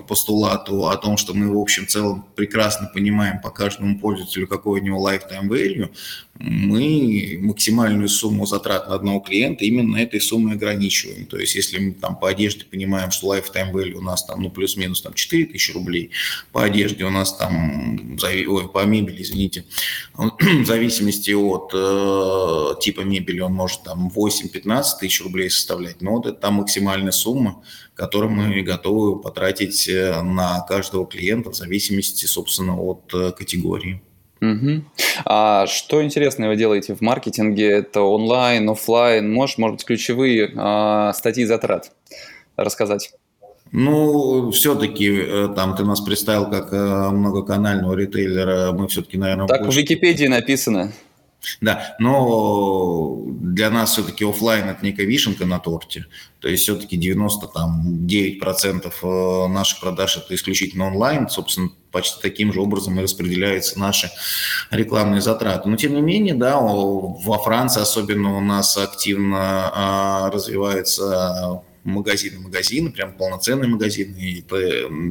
постулату 0.07 0.87
о 0.87 0.97
том, 0.97 1.17
что 1.17 1.33
мы 1.33 1.53
в 1.53 1.59
общем 1.59 1.87
целом 1.87 2.25
прекрасно 2.35 2.89
понимаем 2.93 3.41
по 3.41 3.49
каждому 3.49 3.99
пользователю, 3.99 4.47
какой 4.47 4.79
у 4.79 4.83
него 4.83 5.09
lifetime 5.09 5.47
value, 5.47 5.89
мы 6.39 7.39
максимальную 7.41 8.09
сумму 8.09 8.45
затрат 8.45 8.87
на 8.89 8.95
одного 8.95 9.19
клиента 9.19 9.65
именно 9.65 9.97
этой 9.97 10.21
суммой 10.21 10.53
ограничиваем. 10.53 11.25
То 11.25 11.37
есть 11.37 11.55
если 11.55 11.79
мы 11.79 11.91
там 11.93 12.15
по 12.15 12.29
одежде 12.29 12.65
понимаем, 12.65 13.11
что 13.11 13.35
lifetime 13.35 13.71
value 13.71 13.93
у 13.93 14.01
нас 14.01 14.23
там 14.23 14.43
ну 14.43 14.49
плюс-минус 14.49 15.01
там 15.01 15.13
4 15.13 15.45
тысячи 15.47 15.71
рублей, 15.71 16.11
по 16.51 16.63
одежде 16.63 17.05
у 17.05 17.09
нас 17.09 17.35
там, 17.35 18.17
ой, 18.21 18.69
по 18.69 18.85
мебели, 18.85 19.21
извините, 19.23 19.65
в 20.15 20.65
зависимости 20.65 21.31
от 21.31 21.71
э, 21.73 22.79
типа 22.81 23.01
мебели 23.01 23.39
он 23.39 23.53
может 23.53 23.83
там 23.83 24.11
8-15 24.15 24.83
тысяч 24.99 25.21
рублей 25.21 25.49
составлять, 25.49 26.01
но 26.01 26.11
вот 26.11 26.27
это 26.27 26.39
там 26.39 26.55
максимальная 26.55 27.11
сумма, 27.11 27.63
которую 27.97 28.31
мы 28.31 28.61
готовы 28.61 29.19
потратить 29.19 29.89
э, 29.89 30.21
на 30.21 30.61
каждого 30.61 31.05
клиента 31.07 31.49
в 31.49 31.55
зависимости, 31.55 32.25
собственно, 32.25 32.79
от 32.79 33.11
э, 33.13 33.31
категории. 33.31 34.01
Угу. 34.39 34.83
А 35.25 35.65
что 35.65 36.03
интересное 36.03 36.47
вы 36.47 36.55
делаете 36.55 36.93
в 36.93 37.01
маркетинге? 37.01 37.69
Это 37.69 38.01
онлайн, 38.01 38.69
офлайн? 38.69 39.33
Можешь, 39.33 39.57
может 39.57 39.77
быть, 39.77 39.85
ключевые 39.85 40.53
а, 40.55 41.11
статьи 41.13 41.43
затрат 41.45 41.91
рассказать? 42.55 43.13
Ну, 43.71 44.51
все-таки 44.51 45.11
э, 45.11 45.49
там 45.55 45.75
ты 45.75 45.83
нас 45.83 45.99
представил 45.99 46.51
как 46.51 46.71
многоканального 46.71 47.95
ритейлера, 47.95 48.73
мы 48.73 48.87
все-таки, 48.87 49.17
наверное... 49.17 49.47
Так 49.47 49.63
больше... 49.63 49.79
в 49.79 49.81
Википедии 49.81 50.27
написано. 50.27 50.93
Да, 51.61 51.95
но 51.99 53.06
для 53.57 53.69
нас 53.71 53.91
все-таки 53.91 54.23
офлайн 54.23 54.69
это 54.69 54.85
некая 54.85 55.05
вишенка 55.05 55.45
на 55.45 55.59
торте. 55.59 56.05
То 56.39 56.47
есть 56.47 56.63
все-таки 56.63 56.97
99% 56.97 58.93
э, 59.01 59.47
наших 59.47 59.79
продаж 59.79 60.17
это 60.17 60.35
исключительно 60.35 60.87
онлайн. 60.87 61.27
Собственно, 61.27 61.69
почти 61.91 62.21
таким 62.21 62.53
же 62.53 62.61
образом 62.61 62.97
и 62.99 63.01
распределяются 63.01 63.79
наши 63.79 64.11
рекламные 64.69 65.21
затраты. 65.21 65.67
Но 65.67 65.75
тем 65.75 65.95
не 65.95 66.01
менее, 66.01 66.35
да, 66.35 66.59
во 66.59 67.39
Франции 67.39 67.81
особенно 67.81 68.37
у 68.37 68.41
нас 68.41 68.77
активно 68.77 69.71
а, 69.73 70.29
развивается 70.31 71.63
магазины 71.87 72.39
магазины, 72.39 72.91
прям 72.91 73.13
полноценные 73.13 73.69
магазины, 73.69 74.15
и 74.17 74.43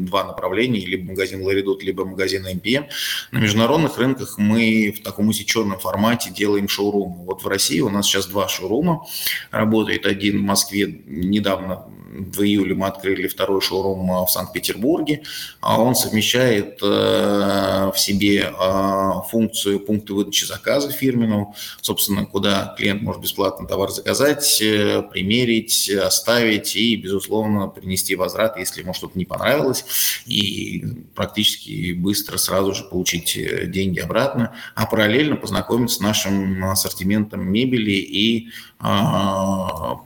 два 0.06 0.24
направления, 0.24 0.84
либо 0.84 1.10
магазин 1.10 1.42
Ларидот, 1.42 1.82
либо 1.82 2.04
магазин 2.04 2.46
MPM. 2.46 2.86
На 3.32 3.38
международных 3.38 3.98
рынках 3.98 4.38
мы 4.38 4.94
в 4.96 5.02
таком 5.02 5.28
усеченном 5.28 5.78
формате 5.78 6.30
делаем 6.30 6.68
шоурумы. 6.68 7.24
Вот 7.24 7.42
в 7.42 7.48
России 7.48 7.80
у 7.80 7.88
нас 7.88 8.06
сейчас 8.06 8.26
два 8.26 8.48
шоурума 8.48 9.06
работает. 9.50 10.06
Один 10.06 10.38
в 10.38 10.42
Москве 10.42 11.02
недавно 11.06 11.86
в 12.16 12.42
июле 12.42 12.74
мы 12.74 12.86
открыли 12.86 13.28
второй 13.28 13.60
шоурум 13.60 14.24
в 14.24 14.28
Санкт-Петербурге. 14.28 15.22
А 15.60 15.80
он 15.80 15.94
совмещает 15.94 16.78
э, 16.82 17.90
в 17.94 17.98
себе 17.98 18.52
э, 18.58 19.12
функцию 19.30 19.80
пункта 19.80 20.14
выдачи 20.14 20.44
заказа 20.44 20.90
фирменного, 20.90 21.54
собственно, 21.80 22.24
куда 22.24 22.74
клиент 22.78 23.02
может 23.02 23.22
бесплатно 23.22 23.66
товар 23.66 23.90
заказать, 23.90 24.60
э, 24.62 25.02
примерить, 25.02 25.90
оставить 25.90 26.65
и, 26.74 26.96
безусловно, 26.96 27.68
принести 27.68 28.16
возврат, 28.16 28.56
если 28.58 28.80
ему 28.80 28.94
что-то 28.94 29.18
не 29.18 29.26
понравилось, 29.26 29.84
и 30.26 30.82
практически 31.14 31.92
быстро 31.92 32.38
сразу 32.38 32.74
же 32.74 32.84
получить 32.84 33.38
деньги 33.70 34.00
обратно, 34.00 34.54
а 34.74 34.86
параллельно 34.86 35.36
познакомиться 35.36 35.96
с 35.96 36.00
нашим 36.00 36.64
ассортиментом 36.64 37.46
мебели 37.46 37.92
и 37.92 38.48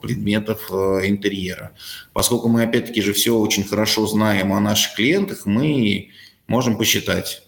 предметов 0.02 0.70
интерьера. 0.70 1.72
Поскольку 2.12 2.48
мы, 2.48 2.64
опять-таки 2.64 3.00
же, 3.00 3.12
все 3.12 3.36
очень 3.36 3.64
хорошо 3.64 4.06
знаем 4.06 4.52
о 4.52 4.60
наших 4.60 4.94
клиентах, 4.96 5.46
мы 5.46 6.10
можем 6.46 6.76
посчитать, 6.76 7.42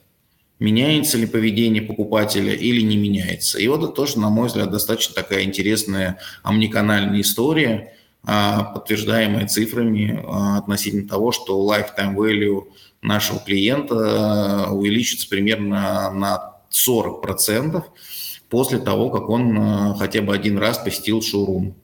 меняется 0.59 1.19
ли 1.19 1.27
поведение 1.27 1.83
покупателя 1.83 2.55
или 2.55 2.83
не 2.83 2.97
меняется. 2.97 3.59
И 3.59 3.67
вот 3.67 3.83
это 3.83 3.93
тоже, 3.93 4.21
на 4.21 4.31
мой 4.31 4.47
взгляд, 4.47 4.71
достаточно 4.71 5.13
такая 5.13 5.43
интересная 5.43 6.21
омниканальная 6.45 7.21
история, 7.21 7.95
а, 8.25 8.65
подтверждаемая 8.65 9.47
цифрами 9.49 10.23
а, 10.25 10.59
относительно 10.59 11.09
того, 11.09 11.33
что 11.33 11.69
lifetime 11.69 12.15
value 12.15 12.69
нашего 13.03 13.41
клиента 13.41 13.97
а, 13.97 14.73
увеличится 14.73 15.29
примерно 15.29 16.11
на 16.13 16.55
40% 16.71 17.83
после 18.49 18.79
того, 18.79 19.11
как 19.11 19.29
он 19.29 19.95
хотя 19.97 20.23
бы 20.23 20.35
один 20.35 20.59
раз 20.59 20.79
посетил 20.79 21.23
шоурум. 21.23 21.75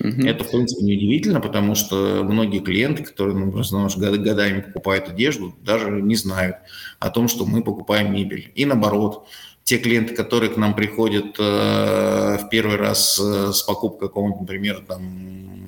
Угу. 0.00 0.26
Это, 0.26 0.44
в 0.44 0.50
принципе, 0.50 0.84
неудивительно, 0.84 1.40
потому 1.40 1.74
что 1.74 2.22
многие 2.22 2.60
клиенты, 2.60 3.02
которые, 3.02 3.36
ну, 3.36 3.50
просто 3.50 3.76
годами 3.96 4.60
покупают 4.60 5.08
одежду, 5.08 5.54
даже 5.62 5.90
не 5.90 6.14
знают 6.14 6.56
о 7.00 7.10
том, 7.10 7.28
что 7.28 7.46
мы 7.46 7.62
покупаем 7.62 8.12
мебель. 8.12 8.52
И 8.54 8.64
наоборот, 8.64 9.26
те 9.64 9.78
клиенты, 9.78 10.14
которые 10.14 10.50
к 10.50 10.56
нам 10.56 10.74
приходят 10.74 11.36
э, 11.38 12.38
в 12.38 12.48
первый 12.48 12.76
раз 12.76 13.20
э, 13.20 13.52
с 13.52 13.62
покупкой 13.62 14.08
какого-то, 14.08 14.40
например, 14.40 14.84
там, 14.86 15.67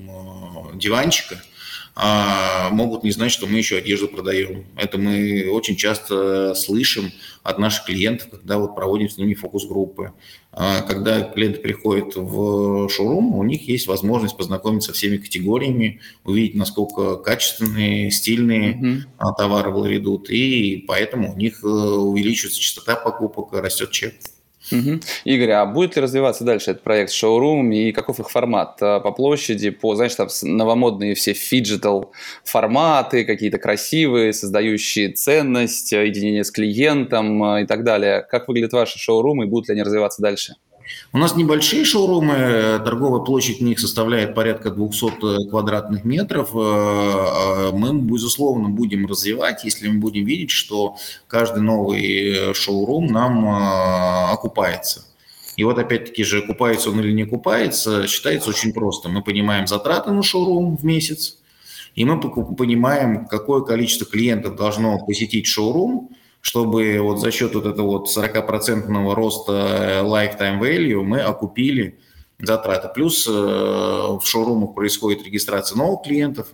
диванчика– 0.81 1.41
а, 1.93 2.69
могут 2.71 3.03
не 3.03 3.11
знать, 3.11 3.31
что 3.31 3.47
мы 3.47 3.57
еще 3.57 3.77
одежду 3.77 4.07
продаем. 4.07 4.65
Это 4.77 4.97
мы 4.97 5.49
очень 5.51 5.75
часто 5.75 6.53
слышим 6.55 7.11
от 7.43 7.59
наших 7.59 7.85
клиентов, 7.85 8.29
когда 8.29 8.57
вот 8.57 8.75
проводим 8.75 9.09
с 9.09 9.17
ними 9.17 9.33
фокус-группы. 9.33 10.13
А, 10.53 10.81
когда 10.81 11.21
клиенты 11.21 11.59
приходят 11.59 12.15
в 12.15 12.87
шоурум, 12.89 13.35
у 13.35 13.43
них 13.43 13.67
есть 13.67 13.87
возможность 13.87 14.37
познакомиться 14.37 14.91
со 14.91 14.97
всеми 14.97 15.17
категориями, 15.17 15.99
увидеть, 16.23 16.55
насколько 16.55 17.17
качественные, 17.17 18.09
стильные 18.11 18.73
mm-hmm. 18.73 19.35
товары 19.37 19.71
La 19.89 19.97
Redoute, 19.97 20.29
и 20.29 20.85
поэтому 20.87 21.33
у 21.33 21.37
них 21.37 21.63
э, 21.63 21.67
увеличивается 21.67 22.59
частота 22.59 22.95
покупок, 22.95 23.51
растет 23.53 23.91
чек. 23.91 24.15
Угу. 24.71 24.99
Игорь, 25.25 25.51
а 25.51 25.65
будет 25.65 25.95
ли 25.95 26.01
развиваться 26.01 26.43
дальше 26.43 26.71
этот 26.71 26.83
проект 26.83 27.11
шоурум 27.11 27.71
и 27.71 27.91
каков 27.91 28.19
их 28.19 28.29
формат 28.29 28.77
а, 28.81 28.99
по 28.99 29.11
площади, 29.11 29.69
по, 29.69 29.95
знаешь, 29.95 30.15
там 30.15 30.27
новомодные 30.43 31.15
все 31.15 31.33
phygital 31.33 32.11
форматы, 32.43 33.25
какие-то 33.25 33.57
красивые, 33.57 34.33
создающие 34.33 35.09
ценность, 35.09 35.91
единение 35.91 36.43
с 36.43 36.51
клиентом 36.51 37.43
а, 37.43 37.61
и 37.61 37.65
так 37.65 37.83
далее. 37.83 38.25
Как 38.29 38.47
выглядят 38.47 38.73
ваши 38.73 38.99
шоурумы 38.99 39.45
и 39.45 39.47
будут 39.47 39.69
ли 39.69 39.73
они 39.73 39.83
развиваться 39.83 40.21
дальше? 40.21 40.55
У 41.13 41.17
нас 41.17 41.35
небольшие 41.35 41.83
шоурумы, 41.83 42.79
торговая 42.85 43.19
площадь 43.19 43.59
в 43.59 43.63
них 43.63 43.79
составляет 43.79 44.33
порядка 44.33 44.71
200 44.71 45.49
квадратных 45.49 46.05
метров. 46.05 46.51
Э, 46.55 46.59
э, 46.59 47.71
мы, 47.73 47.99
безусловно, 47.99 48.69
будем 48.69 49.05
развивать, 49.05 49.65
если 49.65 49.89
мы 49.89 49.99
будем 49.99 50.23
видеть, 50.23 50.51
что 50.51 50.95
каждый 51.27 51.63
новый 51.63 52.53
шоурум 52.53 53.07
нам 53.07 53.45
э, 53.45 54.31
окупается. 54.31 55.03
И 55.57 55.65
вот 55.65 55.77
опять-таки 55.77 56.23
же, 56.23 56.39
окупается 56.39 56.89
он 56.89 57.01
или 57.01 57.11
не 57.11 57.23
окупается, 57.23 58.07
считается 58.07 58.49
очень 58.49 58.71
просто. 58.71 59.09
Мы 59.09 59.21
понимаем 59.21 59.67
затраты 59.67 60.11
на 60.11 60.23
шоурум 60.23 60.77
в 60.77 60.85
месяц, 60.85 61.37
и 61.93 62.05
мы 62.05 62.21
понимаем, 62.21 63.25
какое 63.25 63.61
количество 63.61 64.07
клиентов 64.07 64.55
должно 64.55 64.97
посетить 65.05 65.45
шоурум, 65.45 66.09
чтобы 66.41 66.99
вот 66.99 67.19
за 67.19 67.31
счет 67.31 67.55
вот 67.55 67.65
этого 67.65 67.87
вот 67.87 68.09
40% 68.09 69.13
роста 69.13 70.01
lifetime 70.03 70.59
value 70.59 71.03
мы 71.03 71.21
окупили 71.21 71.99
затраты. 72.39 72.89
Плюс 72.93 73.27
э, 73.27 73.31
в 73.31 74.21
шоурумах 74.23 74.73
происходит 74.73 75.23
регистрация 75.23 75.77
новых 75.77 76.03
клиентов, 76.03 76.47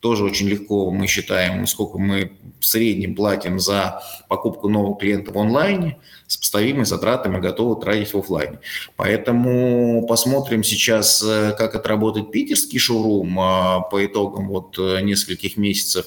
тоже 0.00 0.24
очень 0.24 0.48
легко 0.48 0.90
мы 0.90 1.06
считаем, 1.06 1.64
сколько 1.66 1.96
мы 1.96 2.32
в 2.58 2.66
среднем 2.66 3.14
платим 3.14 3.60
за 3.60 4.02
покупку 4.28 4.68
нового 4.68 4.96
клиента 4.96 5.32
в 5.32 5.38
онлайне, 5.38 5.98
с 6.26 6.36
поставимыми 6.36 6.84
затратами 6.84 7.38
готовы 7.40 7.80
тратить 7.80 8.12
в 8.12 8.18
офлайне. 8.18 8.58
Поэтому 8.96 10.04
посмотрим 10.08 10.64
сейчас, 10.64 11.22
э, 11.22 11.54
как 11.56 11.74
отработает 11.74 12.32
питерский 12.32 12.78
шоурум 12.78 13.34
по 13.34 14.04
итогам 14.04 14.48
вот 14.48 14.76
э, 14.78 15.00
нескольких 15.02 15.56
месяцев. 15.56 16.06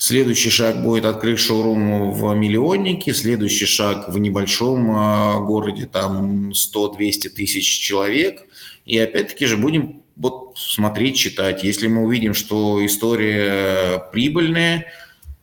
Следующий 0.00 0.50
шаг 0.50 0.80
будет 0.84 1.04
открыть 1.04 1.40
шоурум 1.40 2.12
в 2.12 2.32
миллионнике, 2.32 3.12
следующий 3.12 3.66
шаг 3.66 4.08
в 4.08 4.16
небольшом 4.16 4.92
э, 4.92 5.44
городе, 5.44 5.86
там 5.86 6.52
100-200 6.52 7.30
тысяч 7.30 7.66
человек. 7.80 8.44
И 8.86 8.96
опять-таки 8.96 9.46
же 9.46 9.56
будем 9.56 10.04
вот 10.14 10.56
смотреть, 10.56 11.16
читать. 11.16 11.64
Если 11.64 11.88
мы 11.88 12.04
увидим, 12.04 12.34
что 12.34 12.84
история 12.86 13.98
прибыльная, 14.12 14.86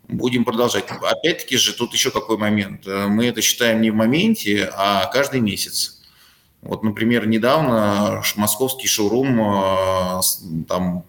будем 0.08 0.46
продолжать. 0.46 0.86
Опять-таки 0.90 1.58
же 1.58 1.74
тут 1.74 1.94
еще 1.94 2.10
какой 2.10 2.38
момент. 2.38 2.86
Мы 2.86 3.26
это 3.26 3.42
считаем 3.42 3.82
не 3.82 3.92
в 3.92 3.96
моменте, 3.96 4.70
а 4.74 5.08
каждый 5.08 5.42
месяц. 5.42 5.95
Вот, 6.66 6.82
например, 6.82 7.28
недавно 7.28 8.24
московский 8.36 8.88
шоурум 8.88 9.40
э, 9.40 10.22
там 10.68 11.06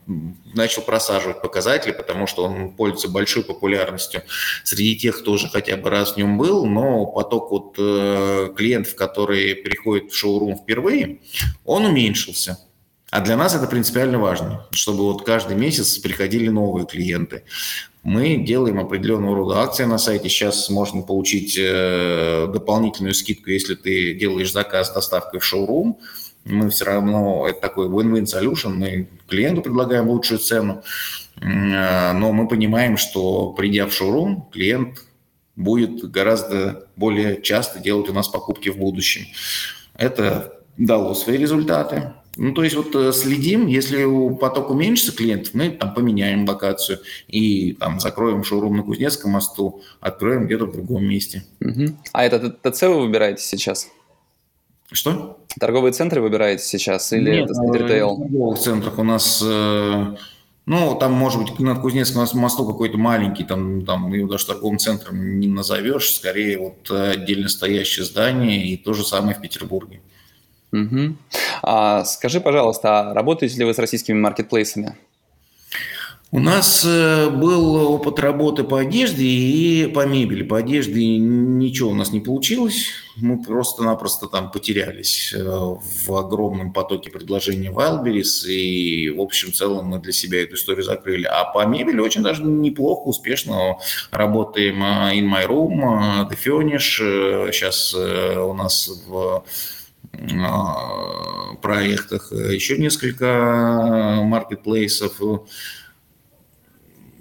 начал 0.52 0.82
просаживать 0.82 1.40
показатели, 1.40 1.92
потому 1.92 2.26
что 2.26 2.44
он 2.44 2.72
пользуется 2.72 3.08
большой 3.08 3.42
популярностью 3.42 4.22
среди 4.64 4.96
тех, 4.96 5.18
кто 5.18 5.32
уже 5.32 5.48
хотя 5.48 5.78
бы 5.78 5.88
раз 5.88 6.12
в 6.12 6.16
нем 6.18 6.36
был, 6.36 6.66
но 6.66 7.06
поток 7.06 7.50
вот 7.50 7.74
э, 7.78 8.52
клиентов, 8.54 8.96
которые 8.96 9.54
приходят 9.54 10.12
в 10.12 10.14
шоурум 10.14 10.56
впервые, 10.56 11.20
он 11.64 11.86
уменьшился. 11.86 12.58
А 13.10 13.20
для 13.22 13.38
нас 13.38 13.54
это 13.54 13.66
принципиально 13.66 14.18
важно, 14.18 14.66
чтобы 14.72 15.04
вот 15.04 15.24
каждый 15.24 15.56
месяц 15.56 15.96
приходили 15.96 16.48
новые 16.48 16.86
клиенты. 16.86 17.44
Мы 18.06 18.36
делаем 18.36 18.78
определенного 18.78 19.34
рода 19.34 19.62
акции 19.62 19.82
на 19.82 19.98
сайте. 19.98 20.28
Сейчас 20.28 20.70
можно 20.70 21.02
получить 21.02 21.58
э, 21.58 22.46
дополнительную 22.52 23.14
скидку, 23.14 23.50
если 23.50 23.74
ты 23.74 24.14
делаешь 24.14 24.52
заказ 24.52 24.90
с 24.90 24.94
доставкой 24.94 25.40
в 25.40 25.44
шоурум. 25.44 25.98
Мы 26.44 26.70
все 26.70 26.84
равно, 26.84 27.48
это 27.48 27.60
такой 27.60 27.88
win-win 27.88 28.22
solution, 28.22 28.74
мы 28.74 29.08
клиенту 29.26 29.60
предлагаем 29.60 30.08
лучшую 30.08 30.38
цену, 30.38 30.84
э, 31.40 32.12
но 32.12 32.30
мы 32.30 32.46
понимаем, 32.46 32.96
что 32.96 33.52
придя 33.54 33.88
в 33.88 33.92
шоурум, 33.92 34.48
клиент 34.52 35.04
будет 35.56 36.08
гораздо 36.08 36.86
более 36.94 37.42
часто 37.42 37.80
делать 37.80 38.08
у 38.08 38.12
нас 38.12 38.28
покупки 38.28 38.68
в 38.68 38.76
будущем. 38.76 39.26
Это 39.94 40.62
дало 40.76 41.12
свои 41.14 41.38
результаты. 41.38 42.12
Ну, 42.36 42.52
то 42.52 42.62
есть 42.62 42.76
вот 42.76 42.94
э, 42.94 43.12
следим, 43.12 43.66
если 43.66 44.04
поток 44.36 44.70
уменьшится 44.70 45.16
клиентов, 45.16 45.54
мы 45.54 45.70
там 45.70 45.94
поменяем 45.94 46.46
локацию 46.46 46.98
и 47.28 47.72
там 47.72 47.98
закроем 47.98 48.44
шоурум 48.44 48.76
на 48.76 48.82
Кузнецком 48.82 49.30
мосту, 49.30 49.82
откроем 50.00 50.46
где-то 50.46 50.66
в 50.66 50.72
другом 50.72 51.04
месте. 51.04 51.44
Угу. 51.60 51.96
А 52.12 52.24
это 52.24 52.50
ТЦ 52.50 52.82
вы 52.82 53.00
выбираете 53.00 53.42
сейчас? 53.42 53.88
Что? 54.92 55.40
Торговые 55.58 55.92
центры 55.92 56.20
выбираете 56.20 56.62
сейчас 56.62 57.10
или 57.12 57.40
Нет, 57.40 57.50
это 57.50 57.60
э, 57.62 57.82
ритейл? 57.82 58.16
в 58.16 58.20
торговых 58.20 58.58
центрах 58.58 58.98
у 58.98 59.02
нас, 59.02 59.42
э, 59.42 60.16
ну, 60.66 60.94
там, 61.00 61.12
может 61.12 61.40
быть, 61.40 61.58
над 61.58 61.80
Кузнецком 61.80 62.26
мосту 62.34 62.66
какой-то 62.66 62.98
маленький, 62.98 63.44
там, 63.44 63.86
там 63.86 64.12
его 64.12 64.28
даже 64.28 64.46
торговым 64.46 64.78
центром 64.78 65.40
не 65.40 65.48
назовешь, 65.48 66.12
скорее 66.12 66.58
вот 66.58 66.90
отдельно 66.90 67.48
стоящее 67.48 68.04
здание, 68.04 68.66
и 68.66 68.76
то 68.76 68.92
же 68.92 69.04
самое 69.04 69.34
в 69.34 69.40
Петербурге. 69.40 69.96
Угу. 69.96 70.15
А, 71.62 72.04
скажи, 72.04 72.40
пожалуйста, 72.40 73.00
а 73.00 73.14
работаете 73.14 73.58
ли 73.58 73.64
вы 73.64 73.74
с 73.74 73.78
российскими 73.78 74.18
маркетплейсами? 74.18 74.96
У 76.32 76.40
нас 76.40 76.84
э, 76.84 77.30
был 77.30 77.76
опыт 77.76 78.18
работы 78.18 78.64
по 78.64 78.80
одежде 78.80 79.24
и 79.24 79.86
по 79.86 80.06
мебели. 80.06 80.42
По 80.42 80.58
одежде 80.58 81.16
ничего 81.18 81.90
у 81.90 81.94
нас 81.94 82.10
не 82.10 82.18
получилось. 82.18 82.88
Мы 83.14 83.40
просто-напросто 83.40 84.26
там 84.26 84.50
потерялись 84.50 85.32
э, 85.32 85.40
в 85.40 86.14
огромном 86.14 86.72
потоке 86.72 87.10
предложений 87.10 87.68
Wildberries. 87.68 88.48
И, 88.48 89.08
в 89.10 89.20
общем, 89.20 89.52
в 89.52 89.54
целом 89.54 89.86
мы 89.86 90.00
для 90.00 90.12
себя 90.12 90.42
эту 90.42 90.56
историю 90.56 90.84
закрыли. 90.84 91.26
А 91.26 91.44
по 91.44 91.64
мебели 91.64 92.00
очень 92.00 92.22
даже 92.22 92.42
неплохо, 92.42 93.06
успешно 93.06 93.76
работаем. 94.10 94.82
Э, 94.82 95.14
In 95.14 95.32
My 95.32 95.46
Room, 95.46 96.28
The 96.28 96.36
Furnish. 96.36 97.52
Сейчас 97.52 97.94
у 97.94 98.52
нас 98.52 98.90
в 99.06 99.44
проектах, 101.62 102.32
еще 102.32 102.78
несколько 102.78 104.20
маркетплейсов. 104.22 105.20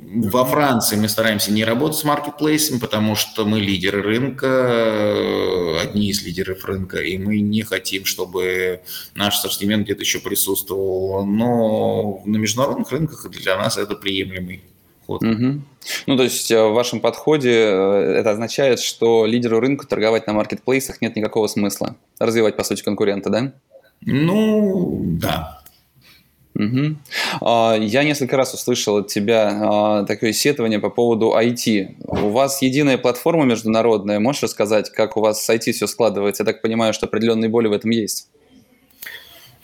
Во 0.07 0.45
Франции 0.45 0.97
мы 0.97 1.09
стараемся 1.09 1.51
не 1.51 1.65
работать 1.65 1.97
с 1.97 2.03
маркетплейсами, 2.03 2.77
потому 2.79 3.15
что 3.15 3.43
мы 3.45 3.59
лидеры 3.59 4.03
рынка, 4.03 5.81
одни 5.81 6.09
из 6.09 6.21
лидеров 6.23 6.63
рынка, 6.65 6.99
и 6.99 7.17
мы 7.17 7.39
не 7.39 7.63
хотим, 7.63 8.05
чтобы 8.05 8.81
наш 9.15 9.35
ассортимент 9.35 9.85
где-то 9.85 10.01
еще 10.01 10.19
присутствовал. 10.19 11.25
Но 11.25 12.21
на 12.25 12.37
международных 12.37 12.91
рынках 12.91 13.29
для 13.31 13.57
нас 13.57 13.77
это 13.77 13.95
приемлемый 13.95 14.63
ход. 15.05 15.23
Угу. 15.23 15.61
Ну, 16.07 16.17
то 16.17 16.23
есть 16.23 16.51
э, 16.51 16.63
в 16.63 16.73
вашем 16.73 16.99
подходе 16.99 17.51
э, 17.51 18.15
это 18.19 18.31
означает, 18.31 18.79
что 18.79 19.25
лидеру 19.25 19.59
рынка 19.59 19.87
торговать 19.87 20.27
на 20.27 20.33
маркетплейсах 20.33 21.01
нет 21.01 21.15
никакого 21.15 21.47
смысла. 21.47 21.95
Развивать, 22.19 22.55
по 22.55 22.63
сути, 22.63 22.83
конкурента, 22.83 23.29
да? 23.29 23.53
Ну, 24.01 24.99
да. 25.19 25.61
Угу. 26.55 26.95
Я 27.41 28.03
несколько 28.05 28.37
раз 28.37 28.53
услышал 28.53 28.97
от 28.97 29.07
тебя 29.07 29.59
а, 29.61 30.03
такое 30.05 30.31
сетование 30.31 30.79
по 30.79 30.89
поводу 30.89 31.33
IT. 31.37 31.95
У 31.99 32.29
вас 32.29 32.61
единая 32.61 32.97
платформа 32.97 33.43
международная. 33.43 34.21
Можешь 34.21 34.43
рассказать, 34.43 34.89
как 34.89 35.17
у 35.17 35.21
вас 35.21 35.43
с 35.43 35.49
IT 35.49 35.73
все 35.73 35.85
складывается? 35.85 36.43
Я 36.43 36.45
так 36.45 36.61
понимаю, 36.61 36.93
что 36.93 37.07
определенные 37.07 37.49
боли 37.49 37.67
в 37.67 37.73
этом 37.73 37.89
есть. 37.89 38.29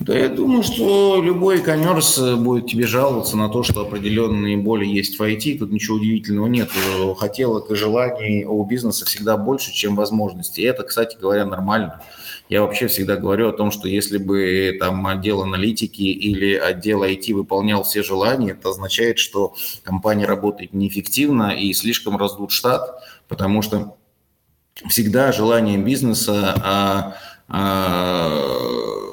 Да 0.02 0.18
я 0.18 0.30
думаю, 0.30 0.64
что 0.64 1.22
любой 1.22 1.60
e-commerce 1.60 2.36
будет 2.36 2.66
тебе 2.66 2.88
жаловаться 2.88 3.38
на 3.38 3.50
то, 3.50 3.62
что 3.62 3.82
определенные 3.82 4.58
боли 4.58 4.84
есть 4.84 5.20
в 5.20 5.22
IT. 5.22 5.60
Тут 5.60 5.72
ничего 5.72 5.98
удивительного 5.98 6.48
нет. 6.48 6.72
Хотелок 7.20 7.70
и 7.70 7.76
желаний 7.76 8.44
у 8.44 8.66
бизнеса 8.66 9.06
всегда 9.06 9.38
больше, 9.38 9.72
чем 9.72 9.96
возможностей. 9.96 10.64
И 10.64 10.66
это, 10.66 10.82
кстати 10.82 11.18
говоря, 11.22 11.46
нормально. 11.46 12.02
Я 12.50 12.64
вообще 12.64 12.88
всегда 12.88 13.16
говорю 13.16 13.50
о 13.50 13.54
том, 13.54 13.70
что 13.70 13.88
если 13.88 14.18
бы 14.18 14.76
там 14.80 15.06
отдел 15.06 15.44
аналитики 15.44 16.02
или 16.02 16.56
отдел 16.56 17.04
IT 17.04 17.32
выполнял 17.36 17.84
все 17.84 18.02
желания, 18.02 18.54
это 18.54 18.70
означает, 18.70 19.20
что 19.20 19.54
компания 19.84 20.26
работает 20.26 20.74
неэффективно 20.74 21.52
и 21.52 21.72
слишком 21.74 22.18
раздут 22.18 22.50
штат, 22.50 23.04
потому 23.28 23.62
что 23.62 23.98
всегда 24.90 25.32
желание 25.32 25.78
бизнеса 25.78 26.56
а, 26.64 27.14
а, 27.48 29.11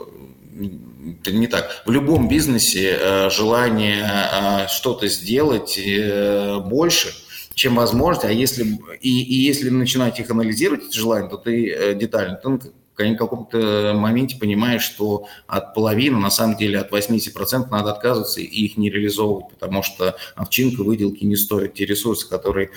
не 0.58 1.46
так. 1.46 1.82
В 1.86 1.90
любом 1.90 2.28
бизнесе 2.28 2.98
э, 3.00 3.30
желание 3.30 4.04
э, 4.04 4.68
что-то 4.68 5.08
сделать 5.08 5.78
э, 5.78 6.58
больше, 6.60 7.08
чем 7.54 7.76
возможность, 7.76 8.24
а 8.24 8.32
если, 8.32 8.64
и, 9.00 9.22
и 9.22 9.34
если 9.34 9.70
начинать 9.70 10.20
их 10.20 10.30
анализировать, 10.30 10.84
эти 10.84 10.96
желания, 10.96 11.28
то 11.28 11.36
ты 11.36 11.94
детально, 11.94 12.36
ты 12.36 12.72
в 12.94 13.16
каком-то 13.16 13.94
моменте 13.94 14.36
понимаешь, 14.38 14.82
что 14.82 15.26
от 15.46 15.72
половины, 15.74 16.18
на 16.18 16.30
самом 16.30 16.56
деле 16.56 16.80
от 16.80 16.92
80% 16.92 17.68
надо 17.70 17.92
отказываться 17.92 18.40
и 18.40 18.44
их 18.44 18.76
не 18.76 18.90
реализовывать, 18.90 19.50
потому 19.50 19.84
что 19.84 20.16
овчинка 20.34 20.82
выделки 20.82 21.24
не 21.24 21.36
стоит. 21.36 21.74
Те 21.74 21.86
ресурсы, 21.86 22.28
которые 22.28 22.70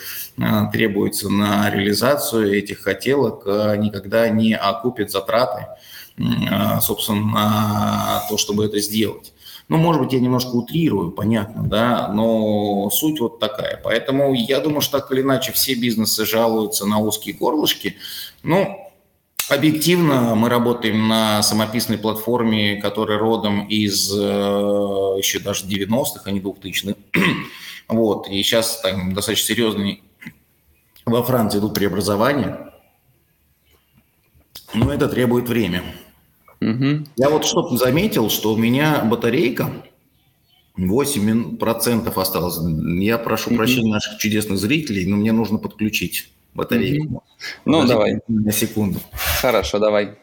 требуются 0.72 1.28
на 1.30 1.72
реализацию 1.72 2.56
этих 2.56 2.82
хотелок, 2.82 3.48
никогда 3.48 4.30
не 4.30 4.56
окупят 4.56 5.10
затраты 5.10 5.66
собственно, 6.82 7.22
на 7.22 8.24
то, 8.30 8.38
чтобы 8.38 8.66
это 8.66 8.80
сделать. 8.80 9.34
Ну, 9.68 9.78
может 9.78 10.02
быть, 10.02 10.14
я 10.14 10.20
немножко 10.20 10.50
утрирую, 10.50 11.12
понятно, 11.12 11.64
да, 11.64 12.10
но 12.10 12.90
суть 12.92 13.22
вот 13.22 13.40
такая. 13.40 13.80
Поэтому 13.82 14.34
я 14.34 14.60
думаю, 14.60 14.82
что 14.82 15.00
так 15.00 15.12
или 15.12 15.22
иначе 15.22 15.54
все 15.54 15.76
бизнесы 15.76 16.26
жалуются 16.26 16.86
на 16.86 17.00
узкие 17.00 17.36
горлышки. 17.36 17.96
Ну, 18.44 18.92
Объективно 19.52 20.34
мы 20.36 20.48
работаем 20.48 21.10
на 21.10 21.44
самописной 21.44 21.98
платформе, 21.98 22.78
которая 22.78 23.18
родом 23.18 23.68
из 23.68 24.10
э, 24.14 24.18
еще 25.18 25.40
даже 25.40 25.66
90-х, 25.66 26.22
а 26.24 26.32
не 26.32 26.40
2000-х. 26.40 26.96
Вот, 27.90 28.30
и 28.30 28.42
сейчас 28.42 28.80
там 28.80 29.14
достаточно 29.14 29.48
серьезные 29.48 30.00
во 31.06 31.24
Франции 31.24 31.60
идут 31.60 31.74
преобразования. 31.74 32.71
Но 34.74 34.94
это 34.94 35.08
требует 35.08 35.50
время. 35.50 35.84
Угу. 36.62 37.06
Я 37.18 37.30
вот 37.30 37.46
что-то 37.46 37.76
заметил, 37.78 38.30
что 38.30 38.54
у 38.54 38.58
меня 38.58 39.04
батарейка 39.04 39.72
8% 40.78 42.22
осталось. 42.22 42.60
Я 43.04 43.18
прошу 43.18 43.50
угу. 43.50 43.58
прощения 43.58 43.92
наших 43.92 44.18
чудесных 44.18 44.58
зрителей, 44.60 45.06
но 45.06 45.18
мне 45.18 45.32
нужно 45.32 45.58
подключить. 45.58 46.30
батарейку. 46.54 47.06
Угу. 47.06 47.24
Ну, 47.66 47.88
давай. 47.88 48.20
На 48.28 48.52
секунду. 48.52 49.00
Хорошо, 49.42 49.80
давай. 49.80 50.18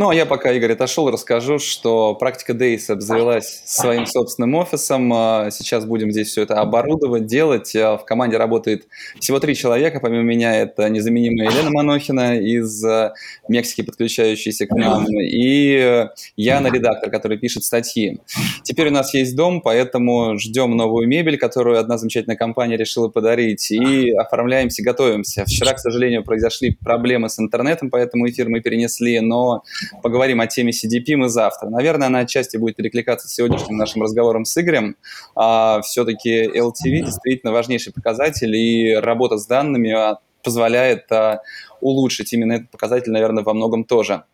Ну, 0.00 0.08
а 0.08 0.14
я 0.14 0.24
пока, 0.24 0.50
Игорь, 0.52 0.72
отошел, 0.72 1.10
расскажу, 1.10 1.58
что 1.58 2.14
практика 2.14 2.54
Days 2.54 2.90
обзавелась 2.90 3.62
своим 3.66 4.06
собственным 4.06 4.54
офисом. 4.54 5.12
А, 5.12 5.50
сейчас 5.50 5.84
будем 5.84 6.10
здесь 6.10 6.28
все 6.28 6.40
это 6.40 6.58
оборудовать, 6.58 7.26
делать. 7.26 7.76
А, 7.76 7.98
в 7.98 8.06
команде 8.06 8.38
работает 8.38 8.88
всего 9.18 9.40
три 9.40 9.54
человека. 9.54 10.00
Помимо 10.00 10.22
меня 10.22 10.56
это 10.56 10.88
незаменимая 10.88 11.50
Елена 11.50 11.68
Манохина 11.70 12.38
из 12.38 12.82
а, 12.82 13.12
Мексики, 13.46 13.82
подключающаяся 13.82 14.66
к 14.66 14.70
нам, 14.70 15.04
и 15.06 16.06
Яна, 16.34 16.68
редактор, 16.68 17.10
который 17.10 17.36
пишет 17.36 17.64
статьи. 17.64 18.22
Теперь 18.62 18.88
у 18.88 18.92
нас 18.92 19.12
есть 19.12 19.36
дом, 19.36 19.60
поэтому 19.60 20.38
ждем 20.38 20.78
новую 20.78 21.08
мебель, 21.08 21.36
которую 21.36 21.78
одна 21.78 21.98
замечательная 21.98 22.38
компания 22.38 22.78
решила 22.78 23.08
подарить, 23.08 23.70
и 23.70 24.12
оформляемся, 24.12 24.82
готовимся. 24.82 25.44
Вчера, 25.44 25.74
к 25.74 25.78
сожалению, 25.78 26.24
произошли 26.24 26.70
проблемы 26.82 27.28
с 27.28 27.38
интернетом, 27.38 27.90
поэтому 27.90 28.26
эфир 28.26 28.48
мы 28.48 28.60
перенесли, 28.60 29.20
но 29.20 29.62
поговорим 30.02 30.40
о 30.40 30.46
теме 30.46 30.72
CDP 30.72 31.16
мы 31.16 31.28
завтра. 31.28 31.68
Наверное, 31.68 32.08
она 32.08 32.20
отчасти 32.20 32.56
будет 32.56 32.76
перекликаться 32.76 33.28
с 33.28 33.34
сегодняшним 33.34 33.76
нашим 33.76 34.02
разговором 34.02 34.44
с 34.44 34.56
Игорем. 34.58 34.96
А, 35.34 35.80
все-таки 35.82 36.46
LTV 36.46 37.04
действительно 37.04 37.52
важнейший 37.52 37.92
показатель, 37.92 38.54
и 38.54 38.94
работа 38.94 39.38
с 39.38 39.46
данными 39.46 39.90
а, 39.92 40.18
позволяет 40.42 41.10
а, 41.12 41.42
улучшить 41.80 42.32
именно 42.32 42.54
этот 42.54 42.70
показатель, 42.70 43.12
наверное, 43.12 43.44
во 43.44 43.54
многом 43.54 43.84
тоже. 43.84 44.24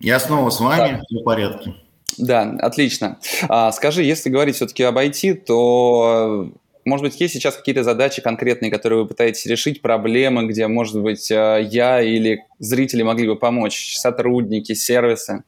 Я 0.00 0.18
снова 0.20 0.50
с 0.50 0.60
вами, 0.60 0.98
да. 0.98 1.02
все 1.06 1.20
в 1.20 1.24
порядке. 1.24 1.74
Да, 2.18 2.42
отлично. 2.60 3.18
А, 3.48 3.72
скажи, 3.72 4.02
если 4.02 4.30
говорить 4.30 4.56
все-таки 4.56 4.82
об 4.82 4.98
IT, 4.98 5.34
то 5.46 6.52
может 6.84 7.04
быть, 7.04 7.20
есть 7.20 7.34
сейчас 7.34 7.56
какие-то 7.56 7.82
задачи 7.82 8.20
конкретные, 8.22 8.70
которые 8.70 9.02
вы 9.02 9.08
пытаетесь 9.08 9.46
решить, 9.46 9.82
проблемы, 9.82 10.46
где, 10.46 10.66
может 10.66 11.00
быть, 11.00 11.30
э, 11.30 11.66
я 11.70 12.02
или 12.02 12.44
зрители 12.58 13.02
могли 13.02 13.26
бы 13.26 13.36
помочь, 13.36 13.96
сотрудники, 13.96 14.74
сервисы? 14.74 15.44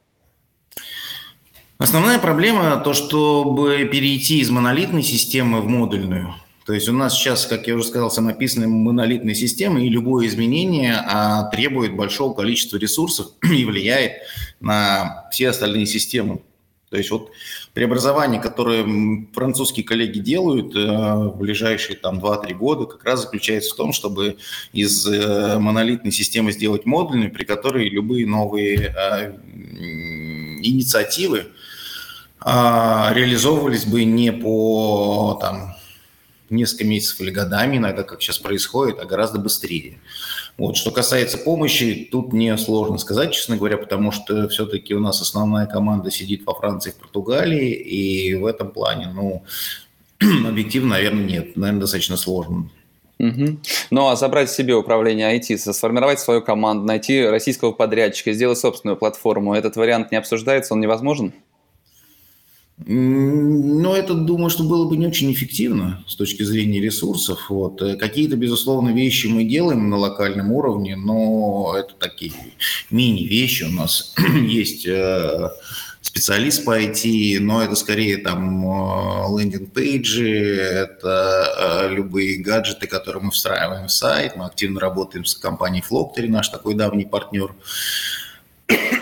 Основная 1.79 2.19
проблема 2.19 2.81
то, 2.83 2.95
чтобы 2.95 3.89
перейти 3.93 4.39
из 4.41 4.49
монолитной 4.49 5.03
системы 5.03 5.61
в 5.61 5.67
модульную. 5.67 6.35
То 6.65 6.73
есть 6.73 6.89
у 6.89 6.93
нас 6.93 7.15
сейчас, 7.15 7.47
как 7.47 7.69
я 7.69 7.77
уже 7.77 7.85
сказал, 7.85 8.11
самописная 8.11 8.67
монолитная 8.67 9.35
система, 9.35 9.81
и 9.81 9.89
любое 9.89 10.27
изменение 10.27 10.95
а, 10.95 11.45
требует 11.51 11.95
большого 11.95 12.35
количества 12.35 12.77
ресурсов 12.77 13.29
и 13.43 13.65
влияет 13.65 14.23
на 14.59 15.29
все 15.31 15.51
остальные 15.51 15.87
системы. 15.87 16.41
То 16.91 16.97
есть 16.97 17.11
вот 17.11 17.33
преобразование, 17.75 18.41
которое 18.41 19.27
французские 19.35 19.85
коллеги 19.85 20.21
делают 20.21 20.77
э, 20.77 20.79
в 20.79 21.37
ближайшие 21.37 21.97
там 21.97 22.21
2-3 22.21 22.55
года, 22.55 22.87
как 22.87 23.05
раз 23.05 23.23
заключается 23.23 23.75
в 23.75 23.77
том, 23.77 23.93
чтобы 23.93 24.37
из 24.73 25.07
э, 25.07 25.59
монолитной 25.59 26.13
системы 26.13 26.53
сделать 26.53 26.87
модульную, 26.87 27.33
при 27.33 27.45
которой 27.45 27.89
любые 27.89 28.27
новые 28.27 28.95
э, 28.97 29.37
инициативы 30.63 31.47
а, 32.41 33.13
реализовывались 33.13 33.87
бы 33.87 34.05
не 34.05 34.31
по 34.31 35.37
там, 35.41 35.75
несколько 36.51 36.85
месяцев 36.85 37.21
или 37.21 37.31
годами, 37.31 37.79
иногда, 37.79 38.05
как 38.05 38.23
сейчас 38.23 38.39
происходит, 38.39 39.01
а 39.01 39.05
гораздо 39.05 39.39
быстрее. 39.39 39.99
Вот. 40.59 40.77
Что 40.77 40.91
касается 40.91 41.37
помощи, 41.37 42.09
тут 42.11 42.33
не 42.33 42.57
сложно 42.57 42.97
сказать, 42.99 43.33
честно 43.33 43.57
говоря, 43.57 43.77
потому 43.77 44.11
что 44.11 44.49
все-таки 44.49 44.95
у 44.95 45.01
нас 45.01 45.21
основная 45.21 45.67
команда 45.67 46.11
сидит 46.11 46.47
во 46.47 46.55
Франции, 46.55 46.93
в 46.93 46.97
Португалии, 46.97 47.73
и 47.73 48.35
в 48.35 48.47
этом 48.47 48.71
плане, 48.71 49.11
ну, 49.15 49.43
объективно, 50.49 50.91
наверное, 50.91 51.25
нет. 51.25 51.57
Наверное, 51.57 51.83
достаточно 51.83 52.17
сложно. 52.17 52.71
Угу. 53.19 53.59
Ну 53.91 54.09
а 54.09 54.17
забрать 54.17 54.51
себе 54.51 54.75
управление 54.75 55.39
IT, 55.39 55.73
сформировать 55.73 56.21
свою 56.21 56.43
команду, 56.43 56.85
найти 56.85 57.25
российского 57.25 57.73
подрядчика, 57.73 58.33
сделать 58.33 58.59
собственную 58.59 58.97
платформу, 58.97 59.55
этот 59.55 59.77
вариант 59.77 60.11
не 60.11 60.19
обсуждается, 60.19 60.75
он 60.75 60.81
невозможен? 60.81 61.33
Ну, 62.85 63.95
это, 63.95 64.13
думаю, 64.13 64.51
что 64.51 64.63
было 64.63 64.87
бы 64.87 64.99
не 64.99 65.07
очень 65.07 65.33
эффективно 65.33 66.05
с 66.07 66.15
точки 66.15 66.43
зрения 66.43 66.81
ресурсов. 66.81 67.49
Вот. 67.49 67.81
Э, 67.81 67.97
какие-то, 67.97 68.37
безусловно, 68.37 68.91
вещи 68.91 69.29
мы 69.29 69.45
делаем 69.45 69.89
на 69.89 69.97
локальном 69.97 70.53
уровне, 70.53 70.95
но 70.95 71.75
это 71.77 71.95
такие 71.95 72.33
мини-вещи. 72.91 73.65
У 73.65 73.71
нас 73.71 74.15
есть 74.47 74.87
э, 74.87 75.49
специалист 76.03 76.67
по 76.67 76.79
IT, 76.79 77.41
но 77.41 77.63
это 77.63 77.77
скорее 77.77 78.19
там 78.19 78.67
э, 78.67 79.41
лендинг-пейджи, 79.41 80.57
это 80.57 81.89
любые 81.91 82.43
гаджеты, 82.43 82.87
которые 82.87 83.23
мы 83.23 83.31
встраиваем 83.31 83.87
в 83.87 83.93
сайт. 83.93 84.37
Мы 84.37 84.45
активно 84.45 84.81
работаем 84.81 85.25
с 85.25 85.35
компанией 85.35 85.83
Floctory, 85.83 86.29
наш 86.29 86.51
такой 86.51 86.75
давний 86.75 87.07
партнер. 87.07 87.55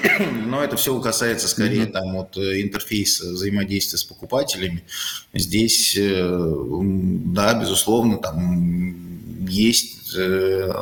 Но 0.46 0.62
это 0.62 0.76
все 0.76 0.98
касается 1.00 1.48
скорее 1.48 1.84
mm-hmm. 1.84 1.92
там 1.92 2.12
вот 2.14 2.36
э, 2.36 2.62
интерфейса 2.62 3.30
взаимодействия 3.32 3.98
с 3.98 4.04
покупателями. 4.04 4.84
Здесь, 5.32 5.96
э, 5.98 6.80
да, 7.26 7.58
безусловно, 7.58 8.18
там 8.18 9.46
есть 9.46 10.14
э, 10.16 10.72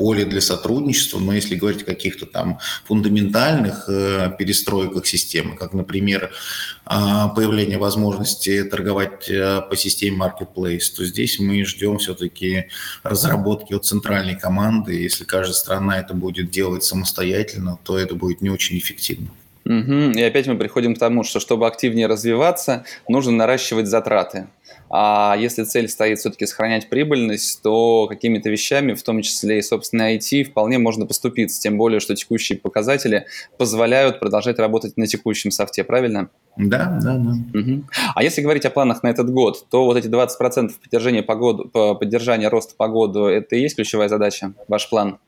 поле 0.00 0.24
для 0.24 0.40
сотрудничества, 0.40 1.18
но 1.18 1.34
если 1.34 1.56
говорить 1.56 1.82
о 1.82 1.84
каких-то 1.84 2.24
там 2.24 2.58
фундаментальных 2.86 3.84
э, 3.86 4.32
перестройках 4.38 5.06
системы, 5.06 5.56
как, 5.56 5.74
например, 5.74 6.30
э, 6.86 6.90
появление 7.36 7.76
возможности 7.76 8.64
торговать 8.64 9.28
э, 9.28 9.60
по 9.68 9.76
системе 9.76 10.16
Marketplace, 10.16 10.84
то 10.96 11.04
здесь 11.04 11.38
мы 11.38 11.66
ждем 11.66 11.98
все-таки 11.98 12.68
разработки 13.02 13.74
от 13.74 13.84
центральной 13.84 14.36
команды. 14.36 14.94
Если 14.94 15.24
каждая 15.24 15.52
страна 15.52 15.98
это 15.98 16.14
будет 16.14 16.50
делать 16.50 16.82
самостоятельно, 16.82 17.78
то 17.84 17.98
это 17.98 18.14
будет 18.14 18.40
не 18.40 18.48
очень 18.48 18.78
эффективно. 18.78 19.28
Угу. 19.66 20.18
И 20.18 20.22
опять 20.22 20.46
мы 20.46 20.56
приходим 20.56 20.94
к 20.94 20.98
тому, 20.98 21.24
что 21.24 21.40
чтобы 21.40 21.66
активнее 21.66 22.06
развиваться, 22.06 22.84
нужно 23.06 23.32
наращивать 23.32 23.86
затраты. 23.86 24.46
А 24.92 25.36
если 25.38 25.62
цель 25.62 25.88
стоит 25.88 26.18
все-таки 26.18 26.46
сохранять 26.46 26.88
прибыльность, 26.88 27.62
то 27.62 28.08
какими-то 28.08 28.50
вещами, 28.50 28.94
в 28.94 29.02
том 29.04 29.22
числе 29.22 29.58
и, 29.58 29.62
собственно, 29.62 30.14
IT, 30.14 30.44
вполне 30.44 30.78
можно 30.78 31.06
поступиться. 31.06 31.60
Тем 31.60 31.78
более, 31.78 32.00
что 32.00 32.16
текущие 32.16 32.58
показатели 32.58 33.26
позволяют 33.56 34.18
продолжать 34.18 34.58
работать 34.58 34.96
на 34.96 35.06
текущем 35.06 35.52
софте, 35.52 35.84
правильно? 35.84 36.28
Да, 36.56 36.98
да, 37.00 37.16
да. 37.16 37.58
Угу. 37.58 37.84
А 38.16 38.22
если 38.24 38.42
говорить 38.42 38.64
о 38.64 38.70
планах 38.70 39.04
на 39.04 39.08
этот 39.08 39.30
год, 39.30 39.64
то 39.70 39.84
вот 39.84 39.96
эти 39.96 40.08
20% 40.08 40.72
поддержания, 40.82 41.22
погоду, 41.22 41.68
поддержания 41.68 42.48
роста 42.48 42.74
погоды, 42.76 43.20
это 43.20 43.54
и 43.54 43.60
есть 43.60 43.76
ключевая 43.76 44.08
задача, 44.08 44.54
ваш 44.66 44.90
план? 44.90 45.18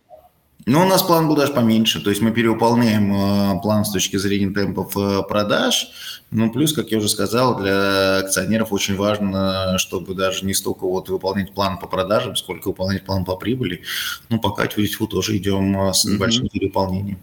Ну, 0.65 0.83
у 0.83 0.85
нас 0.85 1.03
план 1.03 1.27
был 1.27 1.35
даже 1.35 1.53
поменьше, 1.53 2.01
то 2.01 2.11
есть 2.11 2.23
мы 2.23 2.31
перевыполняем 2.31 3.13
э, 3.13 3.61
план 3.63 3.85
с 3.85 3.91
точки 3.91 4.17
зрения 4.17 4.53
темпов 4.53 4.97
э, 4.97 5.23
продаж, 5.29 5.89
ну, 6.31 6.53
плюс, 6.53 6.73
как 6.73 6.91
я 6.91 6.99
уже 6.99 7.09
сказал, 7.09 7.59
для 7.59 8.19
акционеров 8.19 8.73
очень 8.73 8.97
важно, 8.97 9.77
чтобы 9.79 10.15
даже 10.15 10.47
не 10.47 10.55
столько 10.55 10.87
вот 10.87 11.09
выполнять 11.09 11.53
план 11.53 11.79
по 11.79 11.89
продажам, 11.89 12.37
сколько 12.37 12.69
выполнять 12.69 13.05
план 13.05 13.25
по 13.25 13.37
прибыли. 13.37 13.83
Ну, 14.29 14.41
пока 14.41 14.67
тьфу 14.67 15.07
тоже 15.09 15.37
идем 15.37 15.89
э, 15.89 15.93
с 15.93 16.05
небольшим 16.05 16.47
mm-hmm. 16.47 16.51
перевыполнением. 16.51 17.19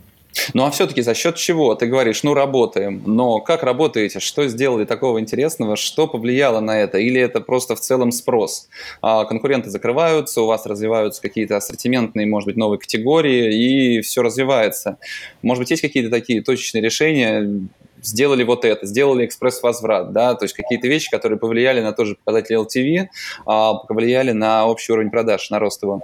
Ну 0.54 0.66
а 0.66 0.72
все-таки 0.72 1.02
за 1.02 1.14
счет 1.14 1.36
чего? 1.36 1.76
Ты 1.76 1.88
говоришь, 1.88 2.24
ну 2.24 2.34
работаем, 2.34 3.02
но 3.06 3.40
как 3.40 3.64
работаете? 3.64 4.20
Что 4.20 4.48
сделали 4.48 4.86
такого 4.86 5.20
интересного? 5.20 5.76
Что 5.76 6.08
повлияло 6.08 6.60
на 6.60 6.80
это? 6.80 6.98
Или 6.98 7.20
это 7.20 7.42
просто 7.42 7.76
в 7.76 7.80
целом 7.80 8.12
спрос? 8.12 8.70
А, 9.02 9.26
конкуренты 9.26 9.70
закрываются, 9.70 10.42
у 10.42 10.46
вас 10.46 10.66
развиваются 10.66 11.22
какие-то 11.22 11.58
ассортиментные, 11.58 12.28
может 12.28 12.48
быть, 12.48 12.58
новые 12.58 12.80
категории, 12.80 13.98
и 13.98 14.02
все 14.02 14.22
развивается. 14.22 14.98
Может 15.42 15.62
быть, 15.62 15.72
есть 15.72 15.82
какие-то 15.82 16.10
такие 16.10 16.42
точечные 16.42 16.82
решения? 16.82 17.68
Сделали 18.02 18.44
вот 18.44 18.64
это, 18.64 18.86
сделали 18.86 19.26
экспресс-возврат, 19.26 20.14
да, 20.14 20.34
то 20.34 20.46
есть 20.46 20.56
какие-то 20.56 20.88
вещи, 20.88 21.12
которые 21.12 21.38
повлияли 21.38 21.82
на 21.82 21.92
тот 21.92 22.08
же 22.08 22.16
показатель 22.16 22.56
LTV, 22.56 23.08
а, 23.46 23.74
повлияли 23.74 24.32
на 24.32 24.68
общий 24.68 24.94
уровень 24.94 25.10
продаж, 25.10 25.50
на 25.50 25.60
рост 25.60 25.84
его. 25.84 26.04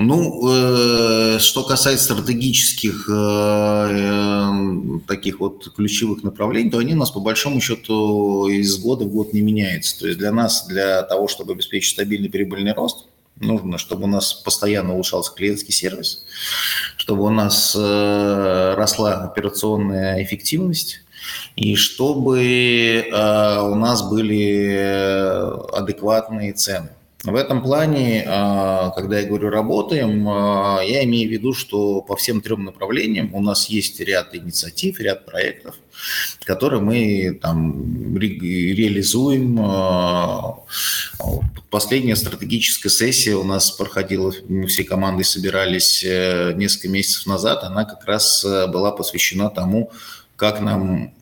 Ну, 0.00 0.48
э, 0.48 1.38
что 1.40 1.64
касается 1.64 2.14
стратегических 2.14 3.08
э, 3.10 3.88
э, 3.90 5.00
таких 5.08 5.40
вот 5.40 5.74
ключевых 5.74 6.22
направлений, 6.22 6.70
то 6.70 6.78
они 6.78 6.94
у 6.94 6.98
нас 6.98 7.10
по 7.10 7.18
большому 7.18 7.60
счету 7.60 8.46
из 8.46 8.78
года 8.78 9.06
в 9.06 9.08
год 9.08 9.32
не 9.32 9.40
меняются. 9.40 9.98
То 9.98 10.06
есть 10.06 10.20
для 10.20 10.30
нас, 10.30 10.68
для 10.68 11.02
того, 11.02 11.26
чтобы 11.26 11.54
обеспечить 11.54 11.94
стабильный 11.94 12.30
прибыльный 12.30 12.74
рост, 12.74 13.06
нужно, 13.40 13.76
чтобы 13.76 14.04
у 14.04 14.06
нас 14.06 14.34
постоянно 14.34 14.94
улучшался 14.94 15.34
клиентский 15.34 15.74
сервис, 15.74 16.24
чтобы 16.96 17.24
у 17.24 17.30
нас 17.30 17.74
э, 17.76 18.74
росла 18.76 19.24
операционная 19.24 20.22
эффективность, 20.22 21.00
и 21.56 21.74
чтобы 21.74 22.38
э, 22.40 23.60
у 23.62 23.74
нас 23.74 24.08
были 24.08 25.66
адекватные 25.76 26.52
цены. 26.52 26.90
В 27.24 27.34
этом 27.34 27.64
плане, 27.64 28.24
а, 28.28 28.90
когда 28.90 29.18
я 29.18 29.26
говорю 29.26 29.50
работаем, 29.50 30.24
а, 30.28 30.80
я 30.82 31.02
имею 31.02 31.28
в 31.28 31.32
виду, 31.32 31.52
что 31.52 32.00
по 32.00 32.14
всем 32.14 32.40
трем 32.40 32.64
направлениям 32.64 33.34
у 33.34 33.42
нас 33.42 33.68
есть 33.68 33.98
ряд 33.98 34.36
инициатив, 34.36 35.00
ряд 35.00 35.26
проектов, 35.26 35.74
которые 36.44 36.80
мы 36.80 37.36
там 37.42 38.16
ре- 38.16 38.38
реализуем. 38.38 39.58
А, 39.60 40.60
последняя 41.70 42.14
стратегическая 42.14 42.88
сессия 42.88 43.34
у 43.34 43.42
нас 43.42 43.72
проходила, 43.72 44.32
мы 44.48 44.68
все 44.68 44.84
команды 44.84 45.24
собирались 45.24 46.04
э, 46.04 46.52
несколько 46.54 46.88
месяцев 46.88 47.26
назад, 47.26 47.64
она 47.64 47.84
как 47.84 48.04
раз 48.04 48.44
э, 48.44 48.68
была 48.68 48.92
посвящена 48.92 49.50
тому, 49.50 49.90
как 50.36 50.60
нам 50.60 51.12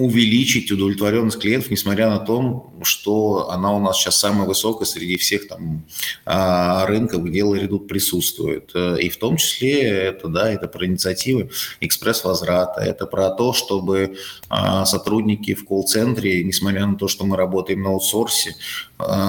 увеличить 0.00 0.70
удовлетворенность 0.72 1.38
клиентов, 1.38 1.70
несмотря 1.70 2.08
на 2.10 2.18
то, 2.18 2.72
что 2.82 3.50
она 3.50 3.72
у 3.72 3.80
нас 3.80 3.98
сейчас 3.98 4.16
самая 4.16 4.46
высокая 4.46 4.86
среди 4.86 5.16
всех 5.16 5.48
там 5.48 5.84
а, 6.24 6.86
рынков, 6.86 7.24
где 7.24 7.44
Ларидут 7.44 7.86
присутствует. 7.86 8.74
И 8.74 9.08
в 9.08 9.16
том 9.18 9.36
числе 9.36 9.82
это, 9.82 10.28
да, 10.28 10.50
это 10.50 10.68
про 10.68 10.86
инициативы 10.86 11.50
экспресс-возврата, 11.80 12.80
это 12.80 13.06
про 13.06 13.30
то, 13.30 13.52
чтобы 13.52 14.16
а, 14.48 14.84
сотрудники 14.86 15.54
в 15.54 15.64
колл-центре, 15.64 16.42
несмотря 16.44 16.86
на 16.86 16.96
то, 16.96 17.06
что 17.06 17.24
мы 17.24 17.36
работаем 17.36 17.82
на 17.82 17.90
аутсорсе, 17.90 18.56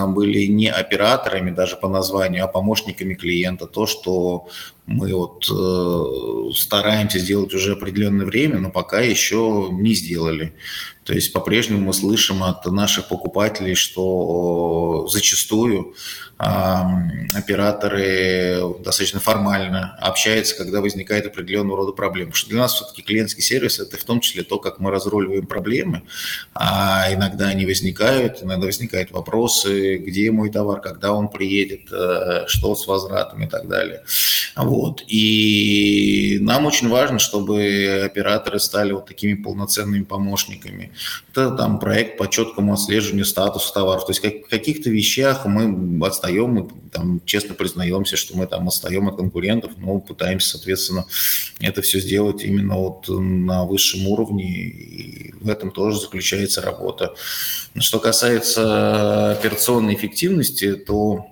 были 0.08 0.46
не 0.46 0.70
операторами 0.70 1.52
даже 1.52 1.76
по 1.76 1.88
названию, 1.88 2.44
а 2.44 2.48
помощниками 2.48 3.14
клиента. 3.14 3.66
То, 3.66 3.86
что 3.86 4.48
мы 4.86 5.14
вот 5.14 5.48
э, 5.50 6.54
стараемся 6.56 7.20
сделать 7.20 7.54
уже 7.54 7.74
определенное 7.74 8.26
время, 8.26 8.60
но 8.60 8.72
пока 8.72 9.00
еще 9.00 9.70
не 9.72 9.94
сделали. 9.94 10.54
То 11.12 11.16
есть 11.16 11.34
по-прежнему 11.34 11.88
мы 11.88 11.94
слышим 11.94 12.42
от 12.42 12.66
наших 12.68 13.10
покупателей, 13.10 13.76
что 13.76 15.10
зачастую 15.12 15.94
операторы 17.36 18.62
достаточно 18.80 19.20
формально 19.20 19.96
общаются, 20.00 20.56
когда 20.56 20.82
возникает 20.82 21.28
определенного 21.28 21.78
рода 21.78 21.92
проблема. 21.92 22.32
Потому 22.32 22.38
что 22.38 22.50
для 22.50 22.62
нас 22.62 22.74
все-таки 22.74 23.04
клиентский 23.04 23.44
сервис– 23.44 23.80
это 23.82 23.98
в 23.98 24.04
том 24.04 24.22
числе 24.22 24.44
то, 24.44 24.58
как 24.58 24.80
мы 24.80 24.90
разруливаем 24.90 25.46
проблемы, 25.46 26.02
а 26.56 27.14
иногда 27.14 27.50
они 27.50 27.66
возникают, 27.66 28.42
иногда 28.42 28.66
возникают 28.66 29.12
вопросы, 29.12 29.98
где 29.98 30.32
мой 30.32 30.50
товар, 30.50 30.82
когда 30.82 31.14
он 31.14 31.28
приедет, 31.28 31.92
э, 31.92 32.46
что 32.48 32.74
с 32.74 32.88
возвратом 32.88 33.44
и 33.44 33.48
так 33.48 33.68
далее. 33.68 34.02
Вот. 34.56 35.04
И 35.08 36.40
нам 36.42 36.66
очень 36.66 36.90
важно, 36.90 37.20
чтобы 37.20 38.02
операторы 38.04 38.60
стали 38.60 38.94
вот 38.94 39.06
такими 39.06 39.36
полноценными 39.36 40.04
помощниками. 40.04 40.92
Это 41.32 41.52
там 41.52 41.80
проект 41.80 42.18
по 42.18 42.30
четкому 42.30 42.74
отслеживанию 42.74 43.26
статуса 43.26 43.74
товаров. 43.74 44.06
То 44.06 44.12
есть 44.12 44.20
как, 44.20 44.46
в 44.46 44.50
каких-то 44.50 44.90
вещах 44.90 45.46
мы 45.46 46.06
отстаем, 46.06 46.50
мы 46.50 46.70
там 46.92 47.22
честно 47.26 47.56
признаемся, 47.56 48.18
что 48.18 48.38
мы 48.38 48.48
там 48.48 48.68
отстаем 48.68 49.08
от 49.08 49.16
конкурентов, 49.16 49.72
но 49.78 50.00
пытаемся, 50.00 50.52
соответственно, 50.52 51.06
это 51.60 51.82
все 51.82 52.00
сделать 52.00 52.44
именно 52.44 52.76
вот 52.76 53.06
на 53.08 53.66
высшем 53.66 54.08
уровне. 54.08 54.52
И 54.52 55.34
в 55.40 55.50
этом 55.50 55.72
тоже 55.72 56.00
заключается 56.00 56.62
работа. 56.62 57.16
Что 57.80 58.00
касается 58.00 59.32
операционной 59.32 59.96
эффективности, 59.96 60.76
то 60.76 61.28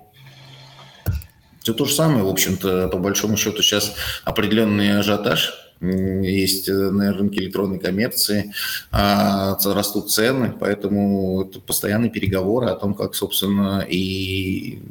все 1.62 1.74
то 1.74 1.84
же 1.84 1.94
самое, 1.94 2.24
в 2.24 2.28
общем-то, 2.28 2.88
по 2.88 2.98
большому 2.98 3.36
счету 3.36 3.62
сейчас 3.62 3.94
определенный 4.24 4.98
ажиотаж 4.98 5.69
есть 5.80 6.68
э, 6.68 6.72
на 6.72 7.12
рынке 7.12 7.40
электронной 7.40 7.78
коммерции, 7.78 8.52
а, 8.90 9.56
растут 9.64 10.10
цены, 10.10 10.54
поэтому 10.58 11.42
это 11.42 11.60
постоянные 11.60 12.10
переговоры 12.10 12.68
о 12.68 12.76
том, 12.76 12.94
как, 12.94 13.14
собственно, 13.14 13.84
и 13.88 14.82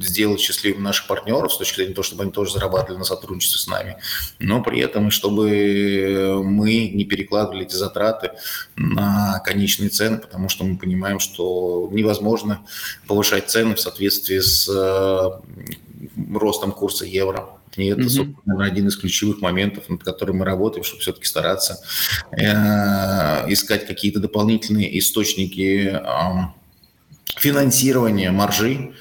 сделать 0.00 0.40
счастливым 0.40 0.82
наших 0.82 1.06
партнеров 1.06 1.52
с 1.52 1.58
точки 1.58 1.76
зрения 1.76 1.94
того, 1.94 2.04
чтобы 2.04 2.22
они 2.22 2.32
тоже 2.32 2.52
зарабатывали 2.52 2.98
на 2.98 3.04
сотрудничестве 3.04 3.58
с 3.58 3.66
нами, 3.66 3.98
но 4.38 4.62
при 4.62 4.80
этом, 4.80 5.10
чтобы 5.10 6.40
мы 6.44 6.88
не 6.88 7.04
перекладывали 7.04 7.64
эти 7.64 7.74
затраты 7.74 8.30
на 8.76 9.40
конечные 9.44 9.90
цены, 9.90 10.18
потому 10.18 10.48
что 10.48 10.64
мы 10.64 10.78
понимаем, 10.78 11.18
что 11.18 11.88
невозможно 11.92 12.64
повышать 13.06 13.50
цены 13.50 13.74
в 13.74 13.80
соответствии 13.80 14.38
с 14.38 14.68
э, 14.68 15.30
ростом 16.32 16.72
курса 16.72 17.04
евро. 17.04 17.57
И 17.78 17.86
это, 17.86 18.02
mm-hmm. 18.02 18.08
собственно, 18.08 18.64
один 18.64 18.88
из 18.88 18.96
ключевых 18.96 19.40
моментов, 19.40 19.88
над 19.88 20.02
которым 20.02 20.38
мы 20.38 20.44
работаем, 20.44 20.82
чтобы 20.82 21.00
все-таки 21.00 21.26
стараться 21.26 21.80
э, 22.32 23.52
искать 23.52 23.86
какие-то 23.86 24.18
дополнительные 24.18 24.98
источники 24.98 25.92
э, 25.94 26.00
финансирования 27.36 28.32
маржи, 28.32 28.94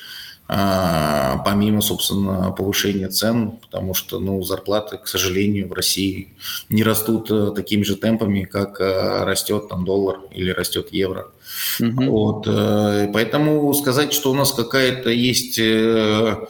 э, 0.48 1.34
помимо, 1.44 1.82
собственно, 1.82 2.52
повышения 2.52 3.08
цен, 3.10 3.54
потому 3.64 3.96
что 3.96 4.20
ну, 4.20 4.44
зарплаты, 4.44 5.00
к 5.00 5.08
сожалению, 5.08 5.70
в 5.70 5.74
России 5.74 6.36
не 6.70 6.84
растут 6.84 7.32
э, 7.32 7.52
такими 7.56 7.82
же 7.82 7.96
темпами, 7.96 8.44
как 8.44 8.80
э, 8.80 9.24
растет 9.24 9.70
там 9.70 9.86
доллар 9.86 10.20
или 10.32 10.52
растет 10.52 10.90
евро. 10.92 11.32
Mm-hmm. 11.80 12.10
Вот, 12.10 12.48
э, 12.48 13.10
поэтому 13.12 13.74
сказать, 13.74 14.14
что 14.14 14.30
у 14.30 14.36
нас 14.36 14.52
какая-то 14.52 15.10
есть... 15.10 15.58
Э, 15.58 16.46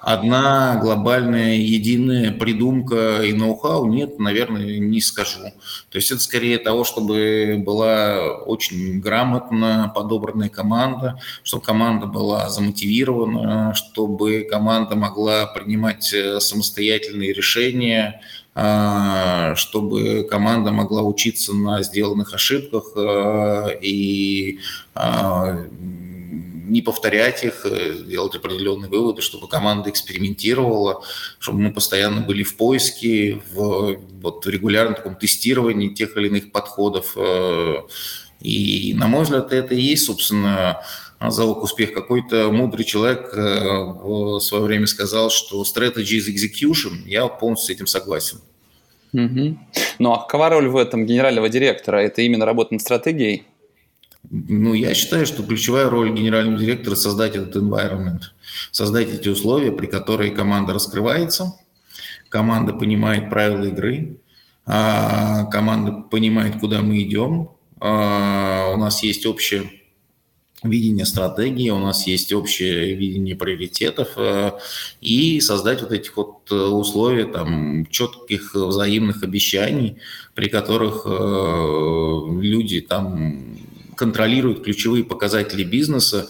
одна 0.00 0.78
глобальная 0.80 1.54
единая 1.56 2.32
придумка 2.32 3.22
и 3.22 3.32
ноу-хау, 3.32 3.86
нет, 3.86 4.18
наверное, 4.18 4.78
не 4.78 5.00
скажу. 5.00 5.40
То 5.90 5.96
есть 5.96 6.10
это 6.10 6.20
скорее 6.20 6.58
того, 6.58 6.84
чтобы 6.84 7.62
была 7.64 8.36
очень 8.46 9.00
грамотно 9.00 9.92
подобранная 9.94 10.48
команда, 10.48 11.20
чтобы 11.42 11.64
команда 11.64 12.06
была 12.06 12.48
замотивирована, 12.48 13.74
чтобы 13.74 14.46
команда 14.50 14.96
могла 14.96 15.46
принимать 15.46 16.12
э, 16.12 16.40
самостоятельные 16.40 17.32
решения, 17.32 18.20
а, 18.54 19.54
чтобы 19.54 20.26
команда 20.28 20.72
могла 20.72 21.02
учиться 21.02 21.54
на 21.54 21.82
сделанных 21.82 22.34
ошибках 22.34 22.92
э, 22.96 23.78
и 23.80 24.58
а, 24.94 25.56
не 26.70 26.82
повторять 26.82 27.44
их, 27.44 27.66
э, 27.66 27.94
делать 28.06 28.34
определенные 28.34 28.88
выводы, 28.88 29.22
чтобы 29.22 29.48
команда 29.48 29.90
экспериментировала, 29.90 31.02
чтобы 31.38 31.60
мы 31.60 31.72
постоянно 31.72 32.20
были 32.20 32.42
в 32.42 32.56
поиске, 32.56 33.42
в 33.52 33.98
вот, 34.22 34.46
регулярном 34.46 34.94
таком 34.94 35.16
тестировании 35.16 35.88
тех 35.88 36.16
или 36.16 36.28
иных 36.28 36.52
подходов. 36.52 37.14
Э, 37.16 37.82
и, 38.40 38.94
на 38.94 39.08
мой 39.08 39.24
взгляд, 39.24 39.52
это 39.52 39.74
и 39.74 39.80
есть, 39.80 40.06
собственно, 40.06 40.80
залог 41.20 41.62
успеха. 41.62 41.94
Какой-то 41.94 42.50
мудрый 42.50 42.84
человек 42.84 43.34
э, 43.34 43.60
в 44.02 44.40
свое 44.40 44.64
время 44.64 44.86
сказал, 44.86 45.30
что 45.30 45.62
strategy 45.62 46.18
is 46.18 46.28
execution. 46.28 47.06
Я 47.06 47.26
полностью 47.26 47.74
с 47.74 47.76
этим 47.76 47.86
согласен. 47.86 48.40
Угу. 49.12 49.58
Ну 49.98 50.12
а 50.12 50.18
какова 50.18 50.48
роль 50.50 50.68
в 50.68 50.76
этом 50.76 51.04
генерального 51.04 51.48
директора? 51.48 51.98
Это 51.98 52.22
именно 52.22 52.46
работа 52.46 52.74
над 52.74 52.82
стратегией? 52.82 53.44
Ну, 54.28 54.74
я 54.74 54.94
считаю, 54.94 55.26
что 55.26 55.42
ключевая 55.42 55.88
роль 55.88 56.12
генерального 56.12 56.58
директора– 56.58 56.94
создать 56.96 57.36
этот 57.36 57.56
environment, 57.56 58.20
создать 58.70 59.08
эти 59.08 59.28
условия, 59.28 59.72
при 59.72 59.86
которых 59.86 60.34
команда 60.34 60.74
раскрывается, 60.74 61.54
команда 62.28 62.72
понимает 62.72 63.30
правила 63.30 63.64
игры, 63.64 64.18
а, 64.66 65.46
команда 65.46 65.92
понимает, 65.92 66.60
куда 66.60 66.80
мы 66.80 67.02
идем, 67.02 67.50
а, 67.80 68.72
у 68.74 68.76
нас 68.76 69.02
есть 69.02 69.26
общее 69.26 69.70
видение 70.62 71.06
стратегии, 71.06 71.70
у 71.70 71.78
нас 71.78 72.06
есть 72.06 72.32
общее 72.32 72.94
видение 72.94 73.34
приоритетов 73.34 74.10
а, 74.16 74.58
и 75.00 75.40
создать 75.40 75.80
вот 75.80 75.90
этих 75.90 76.16
вот 76.16 76.52
условия 76.52 77.24
там 77.24 77.86
четких 77.86 78.54
взаимных 78.54 79.24
обещаний, 79.24 79.96
при 80.34 80.48
которых 80.48 81.06
люди 81.06 82.80
там 82.82 83.58
контролирует 84.00 84.64
ключевые 84.64 85.04
показатели 85.04 85.62
бизнеса. 85.62 86.26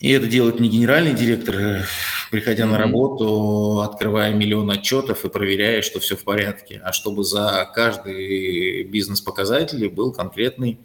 И 0.00 0.10
это 0.10 0.26
делает 0.26 0.60
не 0.60 0.68
генеральный 0.68 1.14
директор, 1.14 1.56
э, 1.56 1.84
приходя 2.30 2.64
mm-hmm. 2.64 2.70
на 2.70 2.78
работу, 2.78 3.80
открывая 3.80 4.34
миллион 4.34 4.70
отчетов 4.70 5.24
и 5.24 5.30
проверяя, 5.30 5.80
что 5.80 5.98
все 5.98 6.14
в 6.14 6.24
порядке, 6.24 6.80
а 6.84 6.92
чтобы 6.92 7.24
за 7.24 7.68
каждый 7.74 8.84
бизнес-показатель 8.84 9.88
был 9.88 10.12
конкретный 10.12 10.78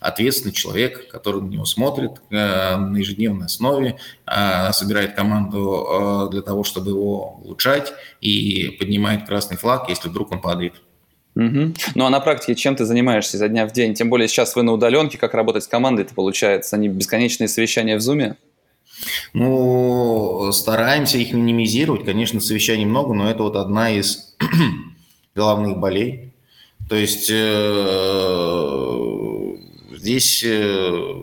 ответственный 0.00 0.54
человек, 0.54 1.08
который 1.10 1.42
на 1.42 1.48
него 1.48 1.64
смотрит 1.64 2.12
э, 2.30 2.76
на 2.76 2.96
ежедневной 2.96 3.46
основе, 3.46 3.98
э, 4.26 4.72
собирает 4.72 5.14
команду 5.14 6.28
для 6.30 6.42
того, 6.42 6.62
чтобы 6.62 6.92
его 6.92 7.40
улучшать 7.42 7.92
и 8.20 8.76
поднимает 8.78 9.26
красный 9.26 9.56
флаг, 9.56 9.88
если 9.88 10.08
вдруг 10.08 10.30
он 10.30 10.40
падает. 10.40 10.74
Угу. 11.36 11.74
Ну 11.96 12.04
а 12.04 12.10
на 12.10 12.20
практике 12.20 12.54
чем 12.54 12.76
ты 12.76 12.84
занимаешься 12.84 13.36
изо 13.36 13.48
дня 13.48 13.66
в 13.66 13.72
день? 13.72 13.94
Тем 13.94 14.08
более 14.08 14.28
сейчас 14.28 14.54
вы 14.54 14.62
на 14.62 14.72
удаленке, 14.72 15.18
как 15.18 15.34
работать 15.34 15.64
с 15.64 15.68
командой 15.68 16.02
это 16.02 16.14
получается? 16.14 16.76
Они 16.76 16.88
бесконечные 16.88 17.48
совещания 17.48 17.96
в 17.96 18.00
Зуме? 18.00 18.36
Ну, 19.32 20.50
стараемся 20.52 21.18
их 21.18 21.32
минимизировать. 21.32 22.04
Конечно, 22.04 22.40
совещаний 22.40 22.84
много, 22.84 23.14
но 23.14 23.28
это 23.28 23.42
вот 23.42 23.56
одна 23.56 23.90
из 23.90 24.36
главных 25.34 25.78
болей. 25.78 26.32
То 26.88 26.96
есть 26.96 27.28
э, 27.30 27.54
здесь 29.96 30.44
э, 30.44 31.14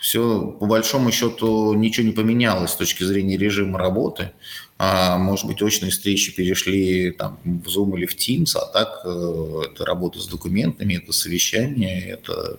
все, 0.00 0.56
по 0.58 0.66
большому 0.66 1.12
счету, 1.12 1.74
ничего 1.74 2.06
не 2.06 2.12
поменялось 2.12 2.70
с 2.70 2.76
точки 2.76 3.04
зрения 3.04 3.36
режима 3.36 3.78
работы. 3.78 4.32
А, 4.78 5.16
может 5.16 5.46
быть, 5.46 5.62
очные 5.62 5.90
встречи 5.90 6.34
перешли 6.34 7.10
там, 7.10 7.38
в 7.44 7.66
Zoom 7.66 7.96
или 7.96 8.04
в 8.04 8.14
Teams, 8.14 8.56
а 8.56 8.66
так 8.66 9.00
э, 9.04 9.62
это 9.70 9.86
работа 9.86 10.20
с 10.20 10.26
документами, 10.26 10.94
это 10.94 11.12
совещание, 11.12 12.10
это, 12.10 12.58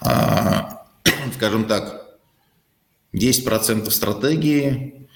а, 0.00 0.86
скажем 1.34 1.66
так, 1.66 2.06
10% 3.12 3.90
стратегии, 3.90 5.06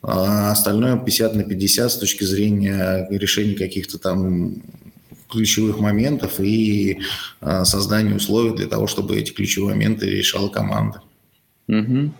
а 0.00 0.50
остальное 0.52 0.96
50 0.96 1.34
на 1.34 1.44
50 1.44 1.92
с 1.92 1.96
точки 1.96 2.24
зрения 2.24 3.06
решения 3.10 3.54
каких-то 3.54 3.98
там 3.98 4.62
ключевых 5.30 5.78
моментов 5.78 6.40
и 6.40 6.98
э, 7.40 7.64
создания 7.64 8.14
условий 8.14 8.56
для 8.56 8.66
того, 8.66 8.86
чтобы 8.86 9.18
эти 9.18 9.32
ключевые 9.32 9.74
моменты 9.74 10.06
решала 10.06 10.48
команда. 10.48 11.02
Угу. 11.72 12.10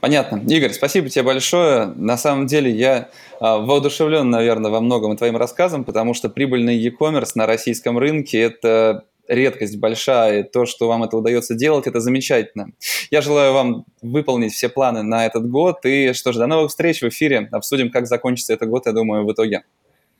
Понятно. 0.00 0.42
Игорь, 0.46 0.72
спасибо 0.72 1.08
тебе 1.08 1.22
большое. 1.24 1.86
На 1.96 2.16
самом 2.16 2.46
деле 2.46 2.70
я 2.70 3.08
а, 3.40 3.58
воодушевлен, 3.58 4.28
наверное, 4.30 4.70
во 4.70 4.80
многом 4.80 5.16
твоим 5.16 5.36
рассказом, 5.36 5.84
потому 5.84 6.14
что 6.14 6.28
прибыльный 6.28 6.76
e-commerce 6.76 7.32
на 7.34 7.46
российском 7.46 7.98
рынке– 7.98 8.40
это 8.40 9.04
редкость 9.28 9.78
большая, 9.78 10.40
и 10.40 10.42
то, 10.44 10.66
что 10.66 10.86
вам 10.86 11.02
это 11.02 11.16
удается 11.16 11.54
делать, 11.54 11.86
это 11.86 12.00
замечательно. 12.00 12.68
Я 13.10 13.20
желаю 13.20 13.52
вам 13.52 13.84
выполнить 14.00 14.52
все 14.52 14.68
планы 14.68 15.02
на 15.02 15.26
этот 15.26 15.48
год, 15.50 15.84
и 15.84 16.12
что 16.12 16.32
ж, 16.32 16.36
до 16.36 16.46
новых 16.46 16.70
встреч 16.70 17.00
в 17.00 17.08
эфире, 17.08 17.48
обсудим, 17.50 17.90
как 17.90 18.06
закончится 18.06 18.52
этот 18.52 18.68
год, 18.68 18.86
я 18.86 18.92
думаю, 18.92 19.26
в 19.26 19.32
итоге. 19.32 19.64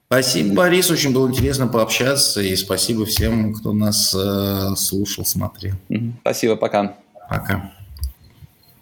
Спасибо, 0.08 0.54
Борис, 0.54 0.90
очень 0.90 1.12
было 1.12 1.28
интересно 1.28 1.68
пообщаться, 1.68 2.40
и 2.40 2.54
спасибо 2.56 3.06
всем, 3.06 3.52
кто 3.54 3.72
нас 3.72 4.14
э, 4.14 4.74
слушал, 4.76 5.24
смотрел. 5.24 5.74
Спасибо, 6.22 6.56
пока. 6.56 6.96
Пока. 7.28 7.75